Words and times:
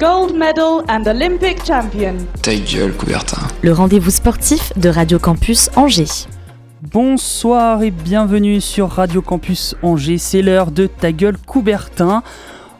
Gold 0.00 0.32
medal 0.36 0.84
and 0.88 1.06
Olympic 1.06 1.64
champion. 1.64 2.14
Ta 2.42 2.54
gueule, 2.54 2.92
Coubertin. 2.92 3.42
le 3.62 3.72
rendez-vous 3.72 4.10
sportif 4.10 4.72
de 4.76 4.88
Radio 4.88 5.18
Campus 5.18 5.70
Angers. 5.74 6.28
Bonsoir 6.92 7.82
et 7.82 7.90
bienvenue 7.90 8.60
sur 8.60 8.90
Radio 8.90 9.22
Campus 9.22 9.74
Angers, 9.82 10.18
c'est 10.18 10.40
l'heure 10.42 10.70
de 10.70 10.86
Ta 10.86 11.10
gueule 11.10 11.36
Coubertin. 11.36 12.22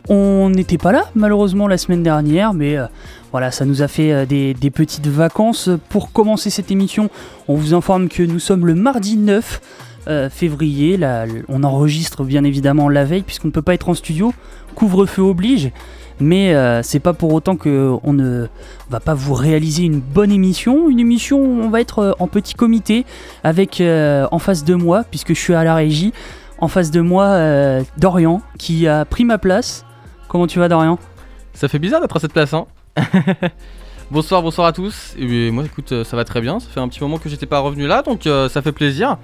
On 0.09 0.49
n'était 0.51 0.79
pas 0.79 0.93
là 0.93 1.07
malheureusement 1.17 1.67
la 1.67 1.77
semaine 1.77 2.05
dernière, 2.05 2.55
mais 2.55 2.77
euh, 2.77 2.87
voilà, 3.33 3.51
ça 3.51 3.65
nous 3.65 3.83
a 3.83 3.89
fait 3.89 4.13
euh, 4.13 4.25
des, 4.25 4.55
des 4.55 4.71
petites 4.71 5.09
vacances. 5.09 5.71
Pour 5.89 6.13
commencer 6.13 6.51
cette 6.51 6.71
émission, 6.71 7.11
on 7.49 7.57
vous 7.57 7.75
informe 7.75 8.09
que 8.09 8.23
nous 8.23 8.39
sommes 8.39 8.65
le 8.65 8.75
mardi 8.77 9.17
9 9.17 9.61
euh, 10.07 10.31
février. 10.31 10.97
Là, 10.97 11.27
on 11.49 11.65
enregistre 11.65 12.23
bien 12.23 12.45
évidemment 12.45 12.89
la 12.89 13.05
veille 13.05 13.23
puisqu'on 13.23 13.49
ne 13.49 13.53
peut 13.53 13.63
pas 13.63 13.75
être 13.75 13.89
en 13.89 13.95
studio, 13.95 14.33
couvre-feu 14.77 15.23
oblige. 15.23 15.73
Mais 16.21 16.55
euh, 16.55 16.83
c'est 16.83 17.01
pas 17.01 17.13
pour 17.13 17.33
autant 17.33 17.57
que 17.57 17.93
on 18.03 18.13
ne 18.13 18.47
va 18.91 19.01
pas 19.01 19.15
vous 19.15 19.35
réaliser 19.35 19.85
une 19.85 20.01
bonne 20.01 20.33
émission. 20.33 20.89
Une 20.89 21.01
émission 21.01 21.39
où 21.39 21.63
on 21.63 21.71
va 21.71 21.81
être 21.81 21.99
euh, 22.01 22.13
en 22.19 22.27
petit 22.27 22.55
comité 22.55 23.05
avec 23.45 23.81
euh, 23.81 24.27
en 24.33 24.39
face 24.39 24.65
de 24.65 24.75
moi, 24.75 25.05
puisque 25.09 25.35
je 25.35 25.41
suis 25.41 25.55
à 25.55 25.65
la 25.65 25.75
régie, 25.75 26.13
en 26.59 26.69
face 26.69 26.91
de 26.91 27.01
moi 27.01 27.25
euh, 27.25 27.83
Dorian 27.99 28.43
qui 28.59 28.89
a 28.89 29.05
pris 29.05 29.25
ma 29.25 29.39
place. 29.39 29.85
Comment 30.29 30.47
tu 30.47 30.59
vas 30.59 30.69
Dorian? 30.69 30.99
Ça 31.55 31.69
fait 31.69 31.79
bizarre 31.79 32.01
d'être 32.01 32.17
à 32.17 32.21
cette 32.21 32.33
place, 32.33 32.53
hein 32.53 32.67
Bonsoir, 34.11 34.43
bonsoir 34.43 34.67
à 34.67 34.73
tous. 34.73 35.15
Et 35.19 35.51
moi, 35.51 35.65
écoute, 35.65 36.03
ça 36.03 36.17
va 36.17 36.25
très 36.25 36.41
bien. 36.41 36.61
Ça 36.61 36.69
fait 36.71 36.81
un 36.81 36.89
petit 36.89 37.01
moment 37.01 37.19
que 37.19 37.29
j'étais 37.29 37.45
pas 37.45 37.59
revenu 37.59 37.87
là, 37.87 38.03
donc 38.03 38.23
ça 38.23 38.63
fait 38.63 38.73
plaisir. 38.73 39.19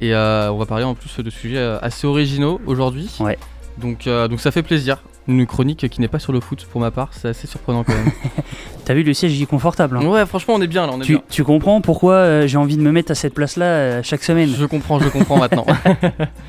Et 0.00 0.12
on 0.12 0.56
va 0.56 0.66
parler 0.66 0.82
en 0.82 0.96
plus 0.96 1.16
de 1.20 1.30
sujets 1.30 1.78
assez 1.80 2.08
originaux 2.08 2.60
aujourd'hui. 2.66 3.14
Ouais. 3.20 3.38
Donc, 3.78 4.06
euh, 4.06 4.28
donc 4.28 4.40
ça 4.40 4.50
fait 4.50 4.62
plaisir. 4.62 5.02
Une 5.26 5.46
chronique 5.46 5.88
qui 5.88 6.00
n'est 6.02 6.08
pas 6.08 6.18
sur 6.18 6.32
le 6.32 6.40
foot 6.40 6.66
pour 6.70 6.80
ma 6.80 6.90
part, 6.90 7.08
c'est 7.12 7.28
assez 7.28 7.46
surprenant 7.46 7.82
quand 7.84 7.94
même. 7.94 8.10
T'as 8.84 8.92
vu 8.92 9.02
le 9.02 9.14
siège 9.14 9.34
il 9.36 9.42
est 9.42 9.46
confortable. 9.46 9.96
hein 9.96 10.06
ouais, 10.06 10.26
franchement, 10.26 10.54
on 10.54 10.60
est 10.60 10.66
bien 10.66 10.86
là, 10.86 10.92
on 10.94 11.00
est 11.00 11.04
tu, 11.04 11.12
bien. 11.12 11.22
tu 11.30 11.44
comprends 11.44 11.80
pourquoi 11.80 12.12
euh, 12.14 12.46
j'ai 12.46 12.58
envie 12.58 12.76
de 12.76 12.82
me 12.82 12.92
mettre 12.92 13.10
à 13.12 13.14
cette 13.14 13.32
place-là 13.32 13.64
euh, 13.64 14.00
chaque 14.02 14.22
semaine? 14.22 14.50
Je 14.54 14.66
comprends, 14.66 14.98
je 15.00 15.08
comprends 15.08 15.38
maintenant. 15.38 15.64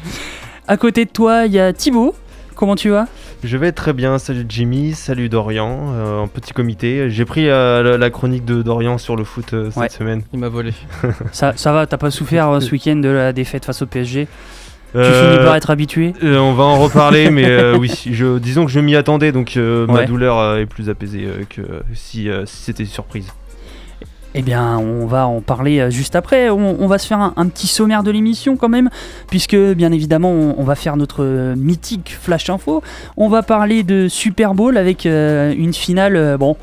À 0.67 0.77
côté 0.77 1.05
de 1.05 1.09
toi, 1.11 1.45
il 1.45 1.51
y 1.53 1.59
a 1.59 1.71
Thibaut. 1.73 2.15
Comment 2.55 2.75
tu 2.75 2.89
vas? 2.89 3.07
Je 3.43 3.57
vais 3.57 3.71
très 3.73 3.91
bien, 3.93 4.17
salut 4.17 4.45
Jimmy, 4.47 4.93
salut 4.93 5.27
Dorian, 5.29 5.91
euh, 5.93 6.19
en 6.21 6.27
petit 6.27 6.53
comité. 6.53 7.09
J'ai 7.09 7.25
pris 7.25 7.49
euh, 7.49 7.83
la, 7.83 7.97
la 7.97 8.09
chronique 8.09 8.45
de 8.45 8.61
Dorian 8.63 8.97
sur 8.97 9.15
le 9.17 9.23
foot 9.25 9.53
euh, 9.53 9.65
cette 9.71 9.77
Ouais. 9.77 9.89
semaine. 9.89 10.23
Il 10.33 10.39
m'a 10.39 10.47
volé. 10.49 10.71
ça, 11.33 11.53
ça 11.55 11.71
va, 11.73 11.85
t'as 11.85 11.97
pas 11.97 12.11
souffert 12.11 12.49
euh, 12.49 12.59
ce 12.61 12.71
week-end 12.71 12.95
de 12.95 13.09
la 13.09 13.33
défaite 13.33 13.65
face 13.65 13.81
au 13.81 13.85
PSG 13.85 14.27
Tu 14.95 15.01
Euh, 15.01 15.33
finis 15.33 15.45
par 15.45 15.55
être 15.55 15.69
habitué 15.69 16.13
euh, 16.23 16.37
on 16.39 16.53
va 16.53 16.63
en 16.63 16.79
reparler, 16.79 17.29
mais 17.29 17.45
euh, 17.45 17.77
oui, 17.79 17.91
je, 18.09 18.37
disons 18.39 18.65
que 18.65 18.71
je 18.71 18.79
m'y 18.79 18.95
attendais, 18.95 19.31
donc 19.31 19.57
euh, 19.57 19.85
ma 19.87 20.05
douleur 20.05 20.39
euh, 20.39 20.59
est 20.59 20.65
plus 20.65 20.89
apaisée 20.89 21.25
euh, 21.25 21.43
que 21.49 21.61
si, 21.93 22.29
euh, 22.29 22.45
si 22.45 22.57
c'était 22.63 22.83
une 22.83 22.89
surprise. 22.89 23.27
Eh 24.37 24.41
bien, 24.41 24.77
on 24.77 25.05
va 25.05 25.27
en 25.27 25.39
parler 25.39 25.79
euh, 25.79 25.89
juste 25.89 26.13
après. 26.15 26.49
On, 26.49 26.75
on 26.81 26.87
va 26.87 26.97
se 26.97 27.07
faire 27.07 27.19
un, 27.19 27.33
un 27.37 27.47
petit 27.47 27.67
sommaire 27.67 28.03
de 28.03 28.11
l'émission 28.11 28.57
quand 28.57 28.67
même, 28.67 28.89
puisque 29.29 29.55
bien 29.55 29.93
évidemment, 29.93 30.29
on, 30.31 30.55
on 30.57 30.63
va 30.63 30.75
faire 30.75 30.97
notre 30.97 31.23
euh, 31.23 31.55
mythique 31.55 32.17
flash 32.21 32.49
info. 32.49 32.83
On 33.15 33.29
va 33.29 33.43
parler 33.43 33.83
de 33.83 34.07
Super 34.09 34.53
Bowl 34.53 34.77
avec 34.77 35.05
euh, 35.05 35.53
une 35.57 35.73
finale. 35.73 36.17
euh, 36.17 36.37
bon, 36.37 36.57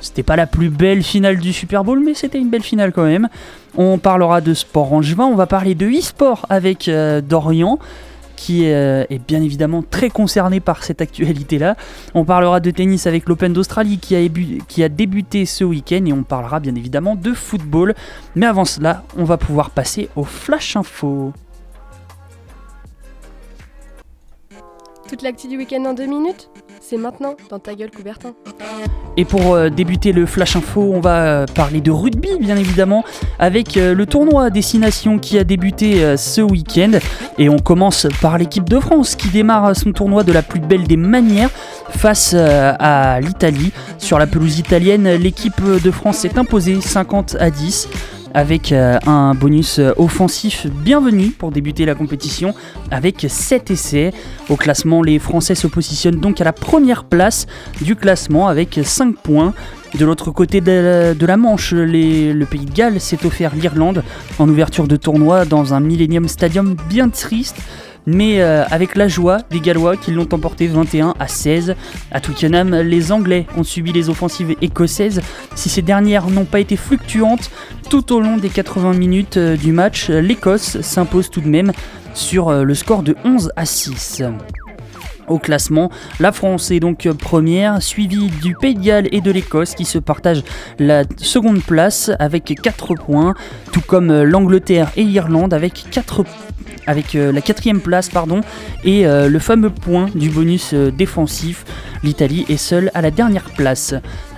c'était 0.00 0.22
pas 0.22 0.36
la 0.36 0.46
plus 0.46 0.68
belle 0.70 1.02
finale 1.02 1.38
du 1.38 1.52
Super 1.52 1.84
Bowl, 1.84 2.00
mais 2.04 2.14
c'était 2.14 2.38
une 2.38 2.50
belle 2.50 2.62
finale 2.62 2.92
quand 2.92 3.04
même. 3.04 3.28
On 3.76 3.98
parlera 3.98 4.40
de 4.40 4.54
sport 4.54 4.92
angevin. 4.92 5.24
On 5.24 5.34
va 5.34 5.46
parler 5.46 5.74
de 5.74 5.86
e-sport 5.86 6.46
avec 6.48 6.88
euh, 6.88 7.20
Dorian. 7.20 7.78
Qui 8.38 8.70
euh, 8.70 9.04
est 9.08 9.18
bien 9.18 9.40
évidemment 9.42 9.82
très 9.82 10.10
concerné 10.10 10.60
par 10.60 10.84
cette 10.84 11.00
actualité-là. 11.00 11.74
On 12.14 12.26
parlera 12.26 12.60
de 12.60 12.70
tennis 12.70 13.06
avec 13.06 13.26
l'Open 13.30 13.54
d'Australie 13.54 13.96
qui, 13.98 14.14
a 14.14 14.20
ébu- 14.20 14.60
qui 14.68 14.84
a 14.84 14.90
débuté 14.90 15.46
ce 15.46 15.64
week-end 15.64 16.04
et 16.04 16.12
on 16.12 16.22
parlera 16.22 16.60
bien 16.60 16.74
évidemment 16.74 17.16
de 17.16 17.32
football. 17.32 17.94
Mais 18.34 18.44
avant 18.44 18.66
cela, 18.66 19.04
on 19.16 19.24
va 19.24 19.38
pouvoir 19.38 19.70
passer 19.70 20.10
au 20.16 20.24
Flash 20.24 20.76
Info. 20.76 21.32
Toute 25.08 25.22
l'actu 25.22 25.48
du 25.48 25.56
week-end 25.56 25.84
en 25.86 25.94
deux 25.94 26.06
minutes? 26.06 26.50
C'est 26.88 26.98
maintenant 26.98 27.34
dans 27.50 27.58
ta 27.58 27.74
gueule 27.74 27.90
Coubertin. 27.90 28.32
Et 29.16 29.24
pour 29.24 29.54
euh, 29.54 29.70
débuter 29.70 30.12
le 30.12 30.24
Flash 30.24 30.54
Info, 30.54 30.92
on 30.94 31.00
va 31.00 31.24
euh, 31.24 31.46
parler 31.46 31.80
de 31.80 31.90
rugby 31.90 32.28
bien 32.38 32.56
évidemment 32.56 33.02
avec 33.40 33.76
euh, 33.76 33.92
le 33.92 34.06
tournoi 34.06 34.50
Destination 34.50 35.18
qui 35.18 35.36
a 35.36 35.42
débuté 35.42 36.16
ce 36.16 36.40
week-end. 36.42 36.92
Et 37.38 37.48
on 37.48 37.58
commence 37.58 38.06
par 38.22 38.38
l'équipe 38.38 38.68
de 38.68 38.78
France 38.78 39.16
qui 39.16 39.30
démarre 39.30 39.74
son 39.74 39.90
tournoi 39.90 40.22
de 40.22 40.30
la 40.30 40.42
plus 40.42 40.60
belle 40.60 40.86
des 40.86 40.96
manières 40.96 41.50
face 41.88 42.34
à 42.34 43.18
l'Italie. 43.20 43.72
Sur 43.98 44.20
la 44.20 44.28
pelouse 44.28 44.60
italienne, 44.60 45.08
l'équipe 45.14 45.60
de 45.60 45.90
France 45.90 46.18
s'est 46.18 46.38
imposée 46.38 46.80
50 46.80 47.36
à 47.40 47.50
10 47.50 47.88
avec 48.36 48.70
euh, 48.70 48.98
un 49.06 49.34
bonus 49.34 49.78
euh, 49.78 49.92
offensif 49.96 50.66
bienvenu 50.66 51.30
pour 51.30 51.50
débuter 51.50 51.86
la 51.86 51.94
compétition 51.94 52.54
avec 52.90 53.24
7 53.26 53.70
essais. 53.70 54.12
Au 54.50 54.56
classement, 54.56 55.02
les 55.02 55.18
Français 55.18 55.54
se 55.54 55.66
positionnent 55.66 56.20
donc 56.20 56.38
à 56.42 56.44
la 56.44 56.52
première 56.52 57.04
place 57.04 57.46
du 57.80 57.96
classement 57.96 58.46
avec 58.46 58.78
5 58.84 59.16
points. 59.16 59.54
De 59.98 60.04
l'autre 60.04 60.32
côté 60.32 60.60
de 60.60 61.16
la, 61.18 61.36
Manche, 61.38 61.72
le 61.72 62.44
pays 62.44 62.66
de 62.66 62.74
Galles 62.74 63.00
s'est 63.00 63.24
offert 63.24 63.54
l'Irlande 63.54 64.04
en 64.38 64.46
ouverture 64.50 64.86
de 64.86 64.96
tournoi 64.96 65.46
dans 65.46 65.72
un 65.72 65.80
Millennium 65.80 66.28
Stadium 66.28 66.76
bien 66.90 67.08
triste. 67.08 67.56
Mais 68.06 68.40
euh, 68.40 68.64
avec 68.70 68.94
la 68.94 69.08
joie 69.08 69.38
des 69.50 69.60
Gallois 69.60 69.96
qui 69.96 70.12
l'ont 70.12 70.28
emporté 70.32 70.66
21 70.66 71.14
à 71.18 71.28
16. 71.28 71.74
À 72.12 72.20
Twickenham, 72.20 72.74
les 72.74 73.12
Anglais 73.12 73.46
ont 73.56 73.64
subi 73.64 73.92
les 73.92 74.08
offensives 74.08 74.54
écossaises. 74.62 75.20
Si 75.54 75.68
ces 75.68 75.82
dernières 75.82 76.28
n'ont 76.28 76.44
pas 76.44 76.60
été 76.60 76.76
fluctuantes 76.76 77.50
tout 77.90 78.12
au 78.12 78.20
long 78.20 78.36
des 78.36 78.48
80 78.48 78.92
minutes 78.94 79.36
euh, 79.36 79.56
du 79.56 79.72
match, 79.72 80.08
l'Écosse 80.08 80.80
s'impose 80.80 81.30
tout 81.30 81.40
de 81.40 81.48
même 81.48 81.72
sur 82.14 82.48
euh, 82.48 82.62
le 82.62 82.74
score 82.74 83.02
de 83.02 83.16
11 83.24 83.52
à 83.56 83.64
6. 83.64 84.22
Au 85.28 85.38
classement, 85.38 85.90
la 86.20 86.32
France 86.32 86.70
est 86.70 86.80
donc 86.80 87.08
première, 87.18 87.82
suivie 87.82 88.30
du 88.42 88.54
Pays 88.54 88.74
de 88.74 88.80
Galles 88.80 89.08
et 89.12 89.20
de 89.20 89.30
l'Écosse 89.30 89.74
qui 89.74 89.84
se 89.84 89.98
partagent 89.98 90.44
la 90.78 91.04
seconde 91.16 91.62
place 91.62 92.10
avec 92.18 92.54
4 92.62 92.94
points, 92.94 93.34
tout 93.72 93.80
comme 93.80 94.22
l'Angleterre 94.22 94.90
et 94.96 95.04
l'Irlande 95.04 95.52
avec 95.52 95.84
4 95.90 96.24
avec 96.86 97.14
euh, 97.14 97.32
la 97.32 97.40
quatrième 97.40 97.80
place 97.80 98.08
pardon 98.08 98.40
et 98.84 99.06
euh, 99.06 99.28
le 99.28 99.38
fameux 99.38 99.70
point 99.70 100.08
du 100.14 100.30
bonus 100.30 100.72
euh, 100.72 100.90
défensif. 100.90 101.64
L'Italie 102.02 102.46
est 102.48 102.56
seule 102.56 102.90
à 102.94 103.02
la 103.02 103.10
dernière 103.10 103.50
place. 103.56 103.94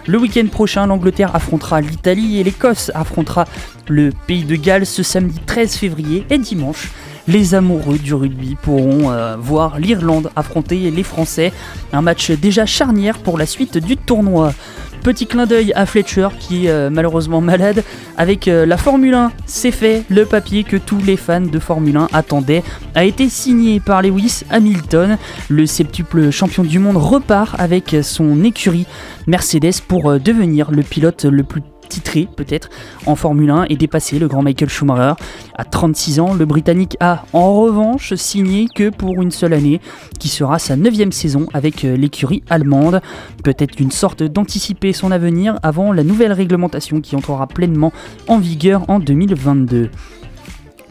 Le 0.08 0.16
week-end 0.16 0.46
prochain, 0.46 0.86
l'Angleterre 0.86 1.36
affrontera 1.36 1.82
l'Italie 1.82 2.40
et 2.40 2.42
l'Écosse 2.42 2.90
affrontera 2.94 3.44
le 3.88 4.10
Pays 4.26 4.44
de 4.44 4.56
Galles 4.56 4.86
ce 4.86 5.02
samedi 5.02 5.38
13 5.44 5.76
février 5.76 6.24
et 6.30 6.38
dimanche. 6.38 6.90
Les 7.26 7.54
amoureux 7.54 7.98
du 7.98 8.14
rugby 8.14 8.56
pourront 8.62 9.10
euh, 9.10 9.36
voir 9.38 9.78
l'Irlande 9.78 10.30
affronter 10.34 10.90
les 10.90 11.02
Français. 11.02 11.52
Un 11.92 12.00
match 12.00 12.30
déjà 12.30 12.64
charnière 12.64 13.18
pour 13.18 13.36
la 13.36 13.44
suite 13.44 13.76
du 13.76 13.98
tournoi. 13.98 14.54
Petit 15.02 15.26
clin 15.26 15.46
d'œil 15.46 15.72
à 15.74 15.86
Fletcher 15.86 16.28
qui 16.38 16.66
est 16.66 16.70
euh, 16.70 16.90
malheureusement 16.90 17.40
malade. 17.40 17.84
Avec 18.16 18.48
euh, 18.48 18.66
la 18.66 18.76
Formule 18.76 19.14
1, 19.14 19.32
c'est 19.46 19.70
fait. 19.70 20.04
Le 20.08 20.24
papier 20.24 20.64
que 20.64 20.76
tous 20.76 20.98
les 20.98 21.16
fans 21.16 21.40
de 21.40 21.58
Formule 21.58 21.96
1 21.96 22.08
attendaient 22.12 22.62
a 22.94 23.04
été 23.04 23.28
signé 23.28 23.80
par 23.80 24.02
Lewis 24.02 24.42
Hamilton. 24.50 25.18
Le 25.48 25.66
septuple 25.66 26.30
champion 26.30 26.64
du 26.64 26.78
monde 26.78 26.96
repart 26.96 27.58
avec 27.58 27.96
son 28.02 28.44
écurie 28.44 28.86
Mercedes 29.26 29.80
pour 29.86 30.10
euh, 30.10 30.18
devenir 30.18 30.70
le 30.70 30.82
pilote 30.82 31.24
le 31.24 31.42
plus 31.42 31.62
titré 31.88 32.28
peut-être 32.36 32.68
en 33.06 33.16
Formule 33.16 33.50
1 33.50 33.66
et 33.68 33.76
dépasser 33.76 34.18
le 34.18 34.28
grand 34.28 34.42
Michael 34.42 34.68
Schumacher. 34.68 35.14
À 35.56 35.64
36 35.64 36.20
ans, 36.20 36.34
le 36.34 36.44
Britannique 36.44 36.96
a 37.00 37.24
en 37.32 37.54
revanche 37.54 38.14
signé 38.14 38.66
que 38.74 38.90
pour 38.90 39.20
une 39.22 39.30
seule 39.30 39.52
année, 39.52 39.80
qui 40.18 40.28
sera 40.28 40.58
sa 40.58 40.76
neuvième 40.76 41.12
saison 41.12 41.46
avec 41.52 41.84
euh, 41.84 41.96
l'écurie 41.96 42.42
allemande. 42.48 43.00
Peut-être 43.42 43.80
une 43.80 43.90
sorte 43.90 44.22
d'anticiper 44.22 44.92
son 44.92 45.10
avenir 45.10 45.58
avant 45.62 45.92
la 45.92 46.04
nouvelle 46.04 46.32
réglementation 46.32 47.00
qui 47.00 47.16
entrera 47.16 47.46
pleinement 47.46 47.92
en 48.28 48.38
vigueur 48.38 48.88
en 48.88 48.98
2022. 48.98 49.90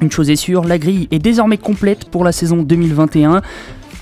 Une 0.02 0.12
chose 0.12 0.30
est 0.30 0.36
sûre, 0.36 0.64
la 0.64 0.78
grille 0.78 1.08
est 1.10 1.20
désormais 1.20 1.58
complète 1.58 2.10
pour 2.10 2.24
la 2.24 2.32
saison 2.32 2.58
2021. 2.58 3.42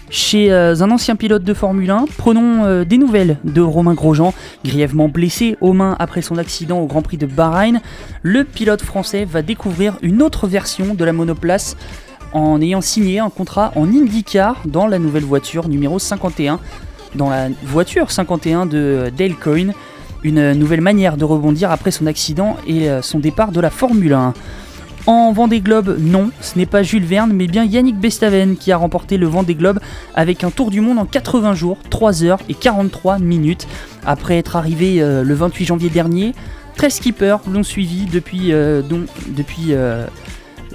Chez 0.10 0.52
euh, 0.52 0.76
un 0.82 0.92
ancien 0.92 1.16
pilote 1.16 1.44
de 1.44 1.54
Formule 1.54 1.90
1, 1.90 2.06
prenons 2.18 2.64
euh, 2.64 2.86
des 2.86 2.98
nouvelles 2.98 3.38
de 3.44 3.62
Romain 3.62 3.96
Grosjean, 3.96 4.34
grièvement 4.64 5.10
blessé 5.10 5.58
aux 5.62 5.74
mains 5.74 5.96
après 5.98 6.22
son 6.22 6.38
accident 6.38 6.80
au 6.80 6.86
Grand 6.86 7.02
Prix 7.02 7.18
de 7.18 7.26
Bahreïn. 7.26 7.82
Le 8.22 8.44
pilote 8.44 8.84
français 8.84 9.26
va 9.26 9.42
découvrir 9.42 9.98
une 10.04 10.22
autre 10.22 10.48
version 10.48 10.94
de 10.94 11.04
la 11.04 11.12
monoplace 11.12 11.76
en 12.34 12.62
ayant 12.62 12.82
signé 12.82 13.20
un 13.20 13.30
contrat 13.30 13.72
en 13.76 13.88
IndyCar 13.88 14.62
dans 14.66 14.88
la 14.88 15.00
nouvelle 15.00 15.24
voiture 15.24 15.68
numéro 15.70 15.98
51, 15.98 16.60
dans 17.16 17.30
la 17.30 17.48
voiture 17.64 18.12
51 18.12 18.68
de 18.68 19.12
Dale 19.18 19.36
Coyne, 19.36 19.74
une 20.24 20.54
nouvelle 20.54 20.82
manière 20.82 21.18
de 21.18 21.24
rebondir 21.24 21.72
après 21.72 21.92
son 21.92 22.08
accident 22.08 22.58
et 22.68 22.90
euh, 22.90 23.02
son 23.02 23.20
départ 23.20 23.52
de 23.52 23.60
la 23.60 23.70
Formule 23.70 24.14
1. 24.14 24.34
En 25.08 25.32
Vendée 25.34 25.62
Globe, 25.62 25.98
non, 26.00 26.32
ce 26.42 26.58
n'est 26.58 26.66
pas 26.66 26.82
Jules 26.82 27.06
Verne, 27.06 27.32
mais 27.32 27.46
bien 27.46 27.64
Yannick 27.64 28.00
Bestaven 28.00 28.58
qui 28.58 28.72
a 28.72 28.78
remporté 28.78 29.18
le 29.18 29.28
Vendée 29.28 29.54
Globe 29.54 29.80
avec 30.16 30.44
un 30.44 30.50
tour 30.50 30.72
du 30.72 30.82
monde 30.82 30.98
en 30.98 31.06
80 31.06 31.54
jours, 31.54 31.78
3 31.92 32.24
heures 32.24 32.40
et 32.50 32.56
43 32.56 33.20
minutes. 33.20 33.68
Après 34.04 34.40
être 34.40 34.56
arrivé 34.56 35.04
euh, 35.04 35.24
le 35.24 35.34
28 35.36 35.66
janvier 35.66 35.90
dernier, 35.90 36.34
13 36.78 36.94
skippers 36.94 37.38
l'ont 37.48 37.62
suivi 37.62 38.06
depuis, 38.06 38.52
euh, 38.52 38.82
depuis 39.28 39.74
euh, 39.74 40.08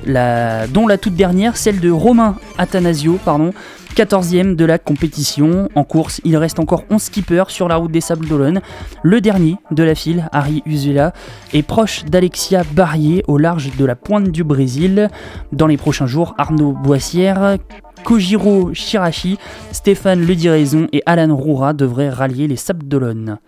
dont 0.07 0.87
la 0.87 0.99
toute 0.99 1.15
dernière, 1.15 1.57
celle 1.57 1.81
de 1.81 1.91
Romain 1.91 2.37
Athanasio, 2.59 3.19
pardon, 3.25 3.53
14e 3.95 4.55
de 4.55 4.65
la 4.65 4.79
compétition. 4.79 5.69
En 5.75 5.85
course, 5.85 6.21
il 6.25 6.37
reste 6.37 6.59
encore 6.59 6.85
11 6.91 7.03
skippers 7.03 7.51
sur 7.51 7.69
la 7.69 7.77
route 7.77 7.91
des 7.91 8.01
Sables 8.01 8.27
d'Olonne. 8.27 8.61
Le 9.03 9.21
dernier 9.21 9.57
de 9.71 9.83
la 9.83 9.95
file, 9.95 10.29
Harry 10.33 10.63
Uzela, 10.65 11.13
est 11.53 11.63
proche 11.63 12.05
d'Alexia 12.05 12.63
Barrier 12.73 13.25
au 13.27 13.37
large 13.37 13.77
de 13.77 13.85
la 13.85 13.97
pointe 13.97 14.31
du 14.31 14.45
Brésil. 14.45 15.09
Dans 15.53 15.67
les 15.67 15.77
prochains 15.77 16.07
jours, 16.07 16.35
Arnaud 16.39 16.73
Boissière, 16.73 17.57
Kojiro 18.05 18.73
Shirashi, 18.73 19.39
Stéphane 19.73 20.25
Lediraison 20.25 20.87
et 20.93 21.03
Alan 21.07 21.37
Roura 21.37 21.73
devraient 21.73 22.11
rallier 22.11 22.47
les 22.47 22.57
Sables 22.57 22.87
d'Olonne. 22.87 23.39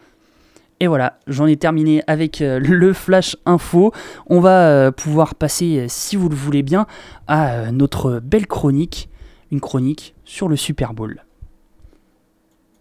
Et 0.83 0.89
voilà, 0.89 1.21
j'en 1.29 1.47
ai 1.47 1.57
terminé 1.57 2.03
avec 2.09 2.41
euh, 2.43 2.59
le 2.59 2.93
flash 2.93 3.37
info. 3.47 3.93
On 4.27 4.41
va 4.41 4.67
euh, 4.67 4.91
pouvoir 4.91 5.37
passer, 5.37 5.79
euh, 5.79 5.87
si 5.89 6.17
vous 6.17 6.29
le 6.29 6.35
voulez 6.35 6.65
bien, 6.65 6.89
à 7.29 7.71
notre 7.71 8.19
belle 8.19 8.49
chronique, 8.49 9.09
une 9.53 9.61
chronique 9.61 10.17
sur 10.25 10.49
le 10.49 10.57
Super 10.57 10.93
Bowl. 10.93 11.25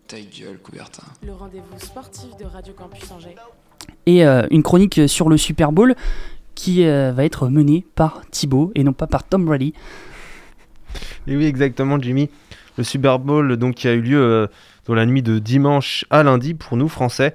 Ta 0.08 0.18
gueule, 0.18 0.58
Coubertin. 0.64 1.04
Le 1.24 1.32
rendez-vous 1.32 1.78
sportif 1.78 2.36
de 2.40 2.46
Radio 2.46 2.74
Campus 2.74 3.12
Angers. 3.12 3.36
Et 4.08 4.26
euh, 4.26 4.48
une 4.50 4.64
chronique 4.64 5.08
sur 5.08 5.30
le 5.30 5.38
Super 5.38 5.72
Bowl 5.72 5.94
qui 6.56 6.88
euh, 6.88 7.12
va 7.12 7.24
être 7.24 7.50
menée 7.50 7.86
par 7.94 8.24
Thibaut 8.32 8.72
et 8.74 8.84
non 8.84 8.94
pas 8.94 9.06
par 9.06 9.26
Tom 9.26 9.46
Brady. 9.46 9.76
Et 11.28 11.38
oui, 11.38 11.46
exactement, 11.46 12.02
Jimmy. 12.02 12.32
Le 12.80 12.84
Super 12.84 13.20
Bowl 13.20 13.58
donc, 13.58 13.76
qui 13.76 13.88
a 13.88 13.94
eu 13.94 14.02
lieu 14.02 14.20
euh, 14.20 14.48
dans 14.88 14.96
la 14.96 15.06
nuit 15.06 15.22
de 15.22 15.38
dimanche 15.38 16.04
à 16.10 16.24
lundi 16.24 16.56
pour 16.56 16.78
nous, 16.78 16.88
Français. 16.88 17.34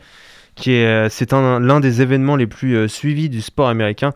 Qui 0.56 0.72
euh, 0.72 1.08
C'est 1.08 1.32
un- 1.32 1.60
l'un 1.60 1.78
des 1.80 2.02
événements 2.02 2.34
les 2.36 2.46
plus 2.48 2.74
euh, 2.76 2.88
suivis 2.88 3.28
du 3.28 3.40
sport 3.40 3.68
américain. 3.68 4.12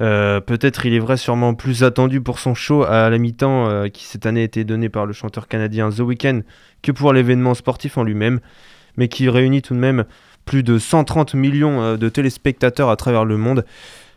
Euh, 0.00 0.40
Peut-être 0.40 0.86
il 0.86 0.94
est 0.94 0.98
vrai 0.98 1.16
sûrement 1.16 1.54
plus 1.54 1.82
attendu 1.84 2.20
pour 2.20 2.38
son 2.38 2.54
show 2.54 2.84
à 2.84 3.10
la 3.10 3.18
mi-temps 3.18 3.88
qui 3.92 4.04
cette 4.06 4.24
année 4.24 4.40
a 4.40 4.44
été 4.44 4.64
donné 4.64 4.88
par 4.88 5.04
le 5.04 5.12
chanteur 5.12 5.46
canadien 5.48 5.90
The 5.90 6.00
Weeknd 6.00 6.40
que 6.82 6.92
pour 6.92 7.12
l'événement 7.12 7.52
sportif 7.54 7.98
en 7.98 8.04
lui-même, 8.04 8.40
mais 8.96 9.08
qui 9.08 9.28
réunit 9.28 9.60
tout 9.60 9.74
de 9.74 9.78
même 9.78 10.04
plus 10.46 10.62
de 10.62 10.78
130 10.78 11.34
millions 11.34 11.96
de 11.98 12.08
téléspectateurs 12.08 12.88
à 12.88 12.96
travers 12.96 13.26
le 13.26 13.36
monde. 13.36 13.64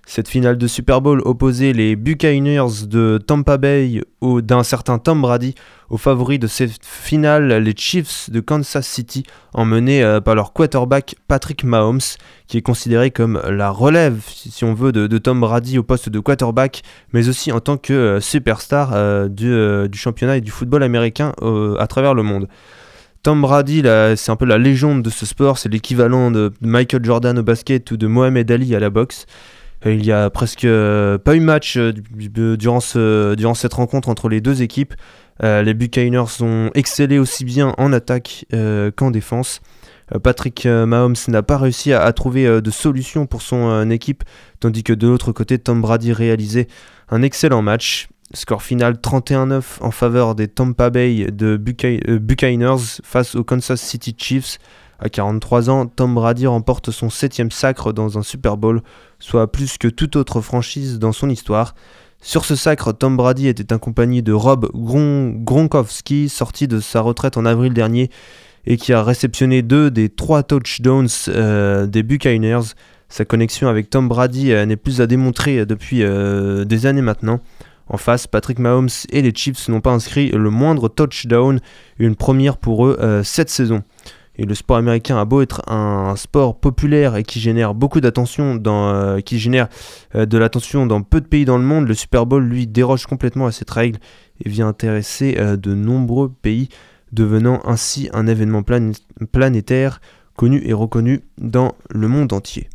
Cette 0.06 0.28
finale 0.28 0.58
de 0.58 0.68
Super 0.68 1.00
Bowl 1.00 1.22
opposait 1.24 1.72
les 1.72 1.96
Buccaneers 1.96 2.86
de 2.88 3.18
Tampa 3.26 3.58
Bay 3.58 4.02
d'un 4.22 4.62
certain 4.64 5.00
Tom 5.00 5.22
Brady 5.22 5.56
aux 5.90 5.98
favoris 5.98 6.40
de 6.40 6.48
cette 6.48 6.86
finale, 6.86 7.54
les 7.54 7.74
Chiefs 7.76 8.30
de 8.30 8.42
Kansas 8.42 8.86
City, 8.86 9.24
emmenés 9.54 10.04
euh, 10.04 10.20
par 10.20 10.36
leur 10.36 10.52
quarterback 10.52 11.16
Patrick 11.30 11.64
Mahomes, 11.64 12.02
qui 12.48 12.58
est 12.58 12.62
considéré 12.62 13.12
comme 13.12 13.42
la 13.48 13.70
relève, 13.70 14.22
si 14.28 14.66
on 14.66 14.74
veut, 14.74 14.92
de, 14.92 15.18
Tom 15.18 15.40
Brady 15.40 15.78
au 15.78 15.84
poste 15.84 16.10
de 16.10 16.20
quarterback, 16.20 16.82
mais 17.14 17.30
aussi 17.30 17.54
en 17.54 17.62
tant 17.62 17.78
que 17.78 17.94
euh, 17.94 18.20
superstar 18.20 18.92
euh, 18.94 19.30
du, 19.30 19.88
du 19.88 19.98
championnat 19.98 20.38
et 20.38 20.42
du 20.42 20.52
football 20.52 20.84
américain 20.84 21.32
à 21.80 21.88
travers 21.88 22.14
le 22.14 22.24
monde. 22.24 22.50
Tom 23.22 23.42
Brady, 23.42 23.84
c'est 24.18 24.32
un 24.32 24.36
peu 24.36 24.46
la 24.46 24.58
légende 24.58 25.02
de 25.02 25.10
ce 25.10 25.26
sport, 25.26 25.58
c'est 25.58 25.70
l'équivalent 25.70 26.30
de 26.30 26.52
Michael 26.60 27.06
Jordan 27.06 27.40
au 27.40 27.44
basket 27.44 27.90
ou 27.92 27.98
de 27.98 28.06
Mohamed 28.06 28.52
Ali 28.52 28.76
à 28.76 28.82
la 28.82 28.90
boxe. 28.90 29.28
Euh, 29.86 29.94
Il 29.94 30.06
y 30.06 30.12
a 30.12 30.30
presque 30.30 30.66
euh, 30.66 31.18
pas 31.18 31.36
eu 31.36 31.40
match 31.40 31.78
euh, 31.78 31.92
du- 31.94 32.30
du- 32.30 32.58
durant, 32.58 32.80
ce- 32.80 33.36
durant 33.36 33.54
cette 33.54 33.74
rencontre 33.74 34.10
entre 34.10 34.30
les 34.30 34.42
deux 34.42 34.62
équipes. 34.62 34.94
Les 35.42 35.74
Buccaneers 35.74 36.42
ont 36.42 36.70
excellé 36.76 37.18
aussi 37.18 37.44
bien 37.44 37.74
en 37.80 37.92
attaque 37.92 38.46
qu'en 38.96 39.10
défense. 39.12 39.62
Patrick 40.24 40.66
Mahomes 40.68 41.16
n'a 41.28 41.42
pas 41.42 41.58
réussi 41.58 41.92
à, 41.92 42.14
trouver 42.14 42.62
de 42.62 42.72
solution 42.72 43.26
pour 43.26 43.42
son 43.42 43.90
équipe, 43.90 44.24
tandis 44.60 44.84
que 44.84 44.94
de 44.94 45.08
l'autre 45.08 45.32
côté, 45.32 45.58
Tom 45.58 45.82
Brady 45.82 46.14
réalisait 46.14 46.68
un 47.10 47.24
excellent 47.24 47.64
match. 47.64 48.08
Score 48.36 48.62
final 48.62 48.94
31-9 48.94 49.64
en 49.82 49.92
faveur 49.92 50.36
des 50.36 50.48
Tampa 50.48 50.92
Bay 50.92 51.28
de 51.32 51.58
Bucca- 51.58 52.20
Buccaneers 52.20 53.02
face 53.04 53.34
aux 53.36 53.44
Kansas 53.44 53.82
City 53.82 54.16
Chiefs. 54.18 54.60
À 55.00 55.10
43 55.10 55.70
ans, 55.72 55.88
Tom 55.88 56.14
Brady 56.14 56.46
remporte 56.48 56.92
son 56.92 57.10
septième 57.10 57.52
sacre 57.52 57.92
dans 57.92 58.18
un 58.18 58.24
Super 58.24 58.56
Bowl, 58.56 58.82
soit 59.24 59.50
plus 59.50 59.78
que 59.78 59.88
toute 59.88 60.18
autre 60.18 60.42
franchise 60.42 61.00
dans 61.00 61.14
son 61.14 61.30
histoire. 61.30 61.76
Sur 62.20 62.44
ce 62.44 62.58
sacre, 62.58 62.92
Tom 62.92 63.16
Brady 63.16 63.48
était 63.48 63.72
accompagné 63.72 64.22
de 64.22 64.34
Rob 64.34 64.70
Gron- 64.74 65.34
Gronkowski, 65.42 66.28
sorti 66.28 66.68
de 66.68 66.82
sa 66.82 67.00
retraite 67.00 67.38
en 67.38 67.46
avril 67.46 67.74
dernier 67.74 68.10
et 68.66 68.76
qui 68.76 68.92
a 68.92 69.02
réceptionné 69.02 69.62
deux 69.62 69.90
des 69.92 70.10
trois 70.10 70.44
touchdowns 70.44 71.08
euh, 71.30 71.86
des 71.88 72.04
Buccaneers. 72.04 72.74
Sa 73.08 73.24
connexion 73.24 73.70
avec 73.70 73.90
Tom 73.90 74.10
Brady 74.10 74.52
euh, 74.52 74.66
n'est 74.66 74.76
plus 74.76 75.00
à 75.00 75.08
démontrer 75.08 75.66
depuis 75.66 76.04
euh, 76.04 76.66
des 76.66 76.86
années 76.86 77.02
maintenant. 77.02 77.40
En 77.88 77.98
face, 77.98 78.28
Patrick 78.28 78.60
Mahomes 78.60 78.90
et 79.10 79.22
les 79.22 79.34
Chiefs 79.34 79.70
n'ont 79.70 79.82
pas 79.82 79.92
inscrit 79.92 80.32
le 80.32 80.50
moindre 80.50 80.90
touchdown, 80.90 81.62
une 81.98 82.16
première 82.16 82.58
pour 82.58 82.88
eux 82.88 83.22
cette 83.24 83.50
saison. 83.50 83.84
Et 84.36 84.46
le 84.46 84.56
sport 84.56 84.78
américain 84.78 85.18
a 85.18 85.26
beau 85.26 85.42
être 85.42 85.62
un 85.70 86.16
sport 86.16 86.60
populaire 86.60 87.16
et 87.18 87.24
qui 87.24 87.40
génère 87.40 87.76
beaucoup 87.76 88.02
d'attention, 88.02 88.56
dans, 88.56 88.90
euh, 88.90 89.20
qui 89.20 89.38
génère 89.38 89.68
euh, 90.16 90.26
de 90.26 90.38
l'attention 90.40 90.88
dans 90.88 91.04
peu 91.04 91.22
de 91.22 91.28
pays 91.28 91.46
dans 91.46 91.58
le 91.58 91.64
monde, 91.64 91.88
le 91.88 91.94
Super 91.94 92.26
Bowl 92.26 92.44
lui 92.44 92.66
déroge 92.66 93.06
complètement 93.06 93.46
à 93.46 93.52
cette 93.52 93.70
règle 93.70 94.00
et 94.44 94.50
vient 94.50 94.68
intéresser 94.68 95.36
euh, 95.38 95.56
de 95.56 95.76
nombreux 95.76 96.30
pays, 96.30 96.70
devenant 97.12 97.62
ainsi 97.66 98.10
un 98.12 98.26
événement 98.26 98.62
plané- 98.62 98.98
planétaire 99.32 100.02
connu 100.36 100.64
et 100.66 100.74
reconnu 100.74 101.22
dans 101.38 101.74
le 101.92 102.08
monde 102.08 102.34
entier. 102.34 102.70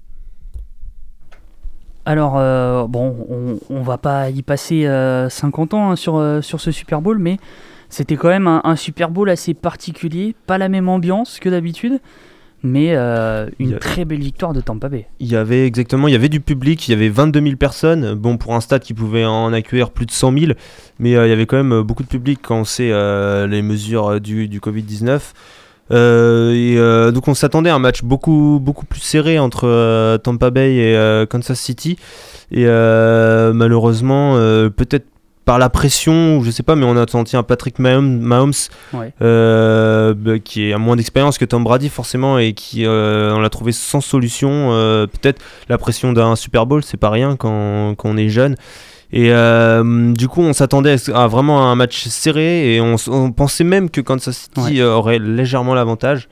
Alors, 2.04 2.88
bon, 2.88 3.26
on, 3.28 3.58
on 3.68 3.82
va 3.82 3.98
pas 3.98 4.30
y 4.30 4.42
passer 4.42 4.86
euh, 4.86 5.28
50 5.28 5.74
ans 5.74 5.90
hein, 5.90 5.96
sur, 5.96 6.38
sur 6.40 6.58
ce 6.60 6.70
Super 6.70 7.02
Bowl, 7.02 7.18
mais 7.18 7.36
c'était 7.88 8.16
quand 8.16 8.28
même 8.28 8.46
un, 8.46 8.60
un 8.64 8.76
Super 8.76 9.10
Bowl 9.10 9.28
assez 9.30 9.54
particulier, 9.54 10.34
pas 10.46 10.58
la 10.58 10.68
même 10.68 10.88
ambiance 10.88 11.38
que 11.40 11.48
d'habitude, 11.48 12.00
mais 12.64 12.88
euh, 12.96 13.48
une 13.60 13.74
a- 13.74 13.78
très 13.78 14.04
belle 14.04 14.18
victoire 14.20 14.52
de 14.52 14.60
Tampa 14.60 14.88
Bay. 14.88 15.06
Il 15.20 15.28
y 15.28 15.36
avait 15.36 15.64
exactement, 15.66 16.08
il 16.08 16.12
y 16.12 16.16
avait 16.16 16.28
du 16.28 16.40
public, 16.40 16.88
il 16.88 16.90
y 16.90 16.94
avait 16.94 17.08
22 17.08 17.40
000 17.40 17.56
personnes, 17.56 18.14
bon 18.14 18.36
pour 18.36 18.54
un 18.54 18.60
stade 18.60 18.82
qui 18.82 18.94
pouvait 18.94 19.24
en 19.24 19.52
accueillir 19.52 19.90
plus 19.90 20.06
de 20.06 20.10
100 20.10 20.36
000, 20.38 20.52
mais 20.98 21.14
euh, 21.14 21.26
il 21.26 21.30
y 21.30 21.32
avait 21.32 21.46
quand 21.46 21.56
même 21.56 21.72
euh, 21.72 21.82
beaucoup 21.84 22.02
de 22.02 22.08
public 22.08 22.40
quand 22.42 22.58
on 22.60 22.64
sait 22.64 22.90
euh, 22.92 23.46
les 23.46 23.62
mesures 23.62 24.20
du, 24.20 24.48
du 24.48 24.58
Covid-19. 24.60 25.20
Euh, 25.90 26.52
et 26.52 27.12
donc 27.12 27.28
on 27.28 27.34
s'attendait 27.34 27.70
à 27.70 27.74
un 27.74 27.78
match 27.78 28.02
beaucoup, 28.02 28.58
beaucoup 28.62 28.84
plus 28.84 29.00
serré 29.00 29.38
entre 29.38 30.18
Tampa 30.18 30.50
Bay 30.50 30.74
et 30.76 31.26
Kansas 31.30 31.58
City. 31.58 31.96
Et 32.50 32.66
malheureusement, 32.66 34.34
peut-être 34.76 35.06
par 35.48 35.58
la 35.58 35.70
pression, 35.70 36.36
ou 36.36 36.44
je 36.44 36.50
sais 36.50 36.62
pas, 36.62 36.76
mais 36.76 36.84
on 36.84 36.94
a 36.94 37.06
senti 37.08 37.34
un 37.34 37.42
Patrick 37.42 37.78
Mahomes, 37.78 38.18
Mahomes 38.20 38.52
Ouais. 38.92 39.14
euh, 39.22 40.12
bah, 40.14 40.38
qui 40.40 40.74
a 40.74 40.76
moins 40.76 40.94
d'expérience 40.94 41.38
que 41.38 41.46
Tom 41.46 41.64
Brady 41.64 41.88
forcément 41.88 42.38
et 42.38 42.52
qui 42.52 42.84
euh, 42.84 43.32
on 43.34 43.40
l'a 43.40 43.48
trouvé 43.48 43.72
sans 43.72 44.02
solution. 44.02 44.50
Euh, 44.72 45.06
peut-être 45.06 45.40
la 45.70 45.78
pression 45.78 46.12
d'un 46.12 46.36
Super 46.36 46.66
Bowl, 46.66 46.84
c'est 46.84 46.98
pas 46.98 47.08
rien 47.08 47.34
quand, 47.36 47.94
quand 47.96 48.10
on 48.10 48.18
est 48.18 48.28
jeune. 48.28 48.56
Et 49.10 49.32
euh, 49.32 50.12
du 50.12 50.28
coup, 50.28 50.42
on 50.42 50.52
s'attendait 50.52 50.96
à, 51.14 51.26
vraiment 51.28 51.70
un 51.70 51.76
match 51.76 52.08
serré 52.08 52.74
et 52.74 52.82
on, 52.82 53.32
pensait 53.32 53.64
même 53.64 53.88
que 53.88 54.02
Kansas 54.02 54.50
City 54.54 54.82
Ouais. 54.82 54.82
aurait 54.82 55.18
légèrement 55.18 55.72
l'avantage. 55.72 56.28